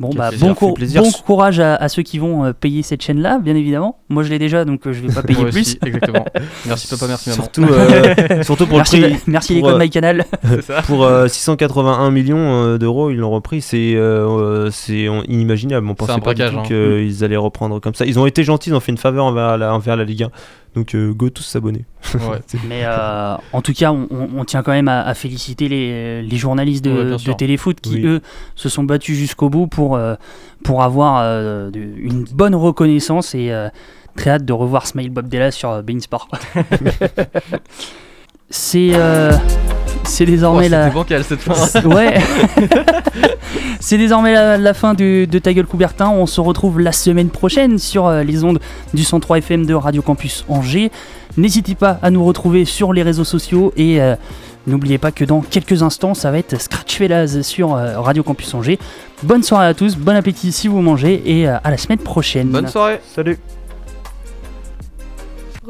Bon, 0.00 0.08
bah, 0.16 0.30
plaisir, 0.30 0.48
bon, 0.48 0.54
cour- 0.54 0.72
plaisir. 0.74 1.02
bon 1.02 1.10
courage 1.26 1.60
à, 1.60 1.76
à 1.76 1.88
ceux 1.90 2.02
qui 2.02 2.18
vont 2.18 2.44
euh, 2.46 2.52
payer 2.54 2.82
cette 2.82 3.02
chaîne-là, 3.02 3.38
bien 3.38 3.54
évidemment. 3.54 3.98
Moi, 4.08 4.22
je 4.22 4.30
l'ai 4.30 4.38
déjà, 4.38 4.64
donc 4.64 4.86
euh, 4.86 4.94
je 4.94 5.00
vais 5.06 5.12
pas 5.12 5.22
payer 5.26 5.38
Moi 5.40 5.50
plus. 5.50 5.60
aussi, 5.60 5.78
exactement. 5.84 6.24
Merci 6.66 6.88
papa, 6.88 7.06
merci 7.06 7.28
maman. 7.28 7.42
Surtout, 7.42 7.64
euh, 7.64 8.42
surtout 8.42 8.66
pour 8.66 8.78
Merci- 8.78 9.00
le 9.00 9.08
prix. 9.10 9.18
merci 9.26 9.54
les 9.56 9.60
codes 9.62 9.74
euh, 9.74 9.78
MyCanal. 9.78 10.24
Pour 10.86 11.04
euh, 11.04 11.28
681 11.28 12.10
millions 12.10 12.38
euh, 12.64 12.78
d'euros, 12.78 13.10
ils 13.10 13.18
l'ont 13.18 13.30
repris. 13.30 13.60
C'est 13.60 13.92
euh, 13.94 14.70
inimaginable. 15.28 15.86
On 15.86 15.94
pensait 15.94 16.12
un 16.12 16.18
pas 16.18 16.32
du 16.32 16.42
tout 16.42 16.58
hein. 16.58 16.62
qu'ils 16.66 17.22
allaient 17.22 17.36
reprendre 17.36 17.78
comme 17.78 17.94
ça. 17.94 18.06
Ils 18.06 18.18
ont 18.18 18.24
été 18.26 18.42
gentils, 18.42 18.70
ils 18.70 18.74
ont 18.74 18.80
fait 18.80 18.92
une 18.92 18.98
faveur 18.98 19.26
envers 19.26 19.58
la, 19.58 19.74
envers 19.74 19.96
la 19.96 20.04
Ligue 20.04 20.22
1. 20.24 20.30
Donc 20.74 20.94
euh, 20.94 21.12
go 21.12 21.30
tous 21.30 21.42
s'abonner. 21.42 21.84
Mais 22.68 22.82
euh, 22.84 23.34
en 23.52 23.60
tout 23.60 23.72
cas, 23.72 23.90
on, 23.92 24.06
on- 24.10 24.28
on 24.38 24.44
tient 24.44 24.62
quand 24.62 24.70
même 24.72 24.86
à, 24.88 25.02
à 25.02 25.14
féliciter 25.14 25.68
les, 25.68 26.22
les 26.22 26.36
journalistes 26.36 26.84
de, 26.84 27.16
Ouais. 27.30 27.34
Téléfoot 27.34 27.80
qui, 27.80 27.94
Oui. 27.94 28.06
eux, 28.06 28.20
se 28.54 28.68
sont 28.68 28.84
battus 28.84 29.16
jusqu'au 29.16 29.48
bout 29.50 29.66
pour, 29.66 29.96
euh, 29.96 30.14
pour 30.62 30.82
avoir 30.82 31.20
euh, 31.22 31.70
de- 31.70 31.80
une 31.80 32.24
bonne 32.32 32.54
reconnaissance 32.54 33.34
et 33.34 33.50
euh, 33.50 33.68
très 34.16 34.30
hâte 34.30 34.44
de 34.44 34.52
revoir 34.52 34.86
Smile 34.86 35.10
Bob 35.10 35.28
Della 35.28 35.50
sur 35.50 35.70
euh, 35.70 35.82
Bein 35.82 35.98
Sport. 36.00 36.28
C'est 38.50 38.90
euh, 38.94 39.30
c'est 40.04 40.24
désormais 40.26 40.66
Oh, 40.66 40.70
la. 40.70 40.84
c'était 40.84 40.94
bancal, 40.94 41.24
cette 41.24 41.40
fin. 41.40 41.54
C'est- 41.54 41.84
Ouais. 41.84 42.14
c'est 43.80 43.98
désormais 43.98 44.32
la, 44.34 44.56
la 44.58 44.74
fin 44.74 44.94
de, 44.94 45.24
de 45.24 45.38
Ta 45.38 45.52
gueule 45.52 45.66
Coubertin. 45.66 46.08
On 46.10 46.26
se 46.26 46.40
retrouve 46.40 46.80
la 46.80 46.92
semaine 46.92 47.30
prochaine 47.30 47.78
sur 47.78 48.06
euh, 48.06 48.22
les 48.22 48.44
ondes 48.44 48.58
du 48.94 49.04
103 49.04 49.38
FM 49.38 49.66
de 49.66 49.74
Radio 49.74 50.02
Campus 50.02 50.44
Angers. 50.48 50.90
N'hésitez 51.36 51.74
pas 51.74 51.98
à 52.02 52.10
nous 52.10 52.24
retrouver 52.24 52.64
sur 52.64 52.92
les 52.92 53.02
réseaux 53.02 53.24
sociaux 53.24 53.72
et 53.76 54.00
euh, 54.00 54.16
n'oubliez 54.66 54.98
pas 54.98 55.12
que 55.12 55.24
dans 55.24 55.40
quelques 55.40 55.82
instants, 55.82 56.14
ça 56.14 56.30
va 56.30 56.38
être 56.38 56.60
Scratch 56.60 56.96
Fellas 56.96 57.38
sur 57.42 57.74
euh, 57.74 58.00
Radio 58.00 58.22
Campus 58.22 58.52
Angers. 58.54 58.78
Bonne 59.22 59.42
soirée 59.42 59.66
à 59.68 59.74
tous, 59.74 59.96
bon 59.96 60.16
appétit 60.16 60.50
si 60.52 60.66
vous 60.68 60.80
mangez 60.80 61.22
et 61.40 61.48
euh, 61.48 61.56
à 61.62 61.70
la 61.70 61.76
semaine 61.76 61.98
prochaine. 61.98 62.48
Bonne 62.48 62.68
soirée. 62.68 63.00
Salut. 63.14 63.38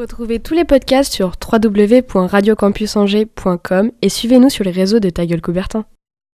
Retrouvez 0.00 0.40
tous 0.40 0.54
les 0.54 0.64
podcasts 0.64 1.12
sur 1.12 1.32
www.radiocampusangers.com 1.52 3.90
et 4.00 4.08
suivez-nous 4.08 4.48
sur 4.48 4.64
les 4.64 4.70
réseaux 4.70 4.98
de 4.98 5.10
Ta 5.10 5.26
Gueule 5.26 5.42
Coubertin. 5.42 5.84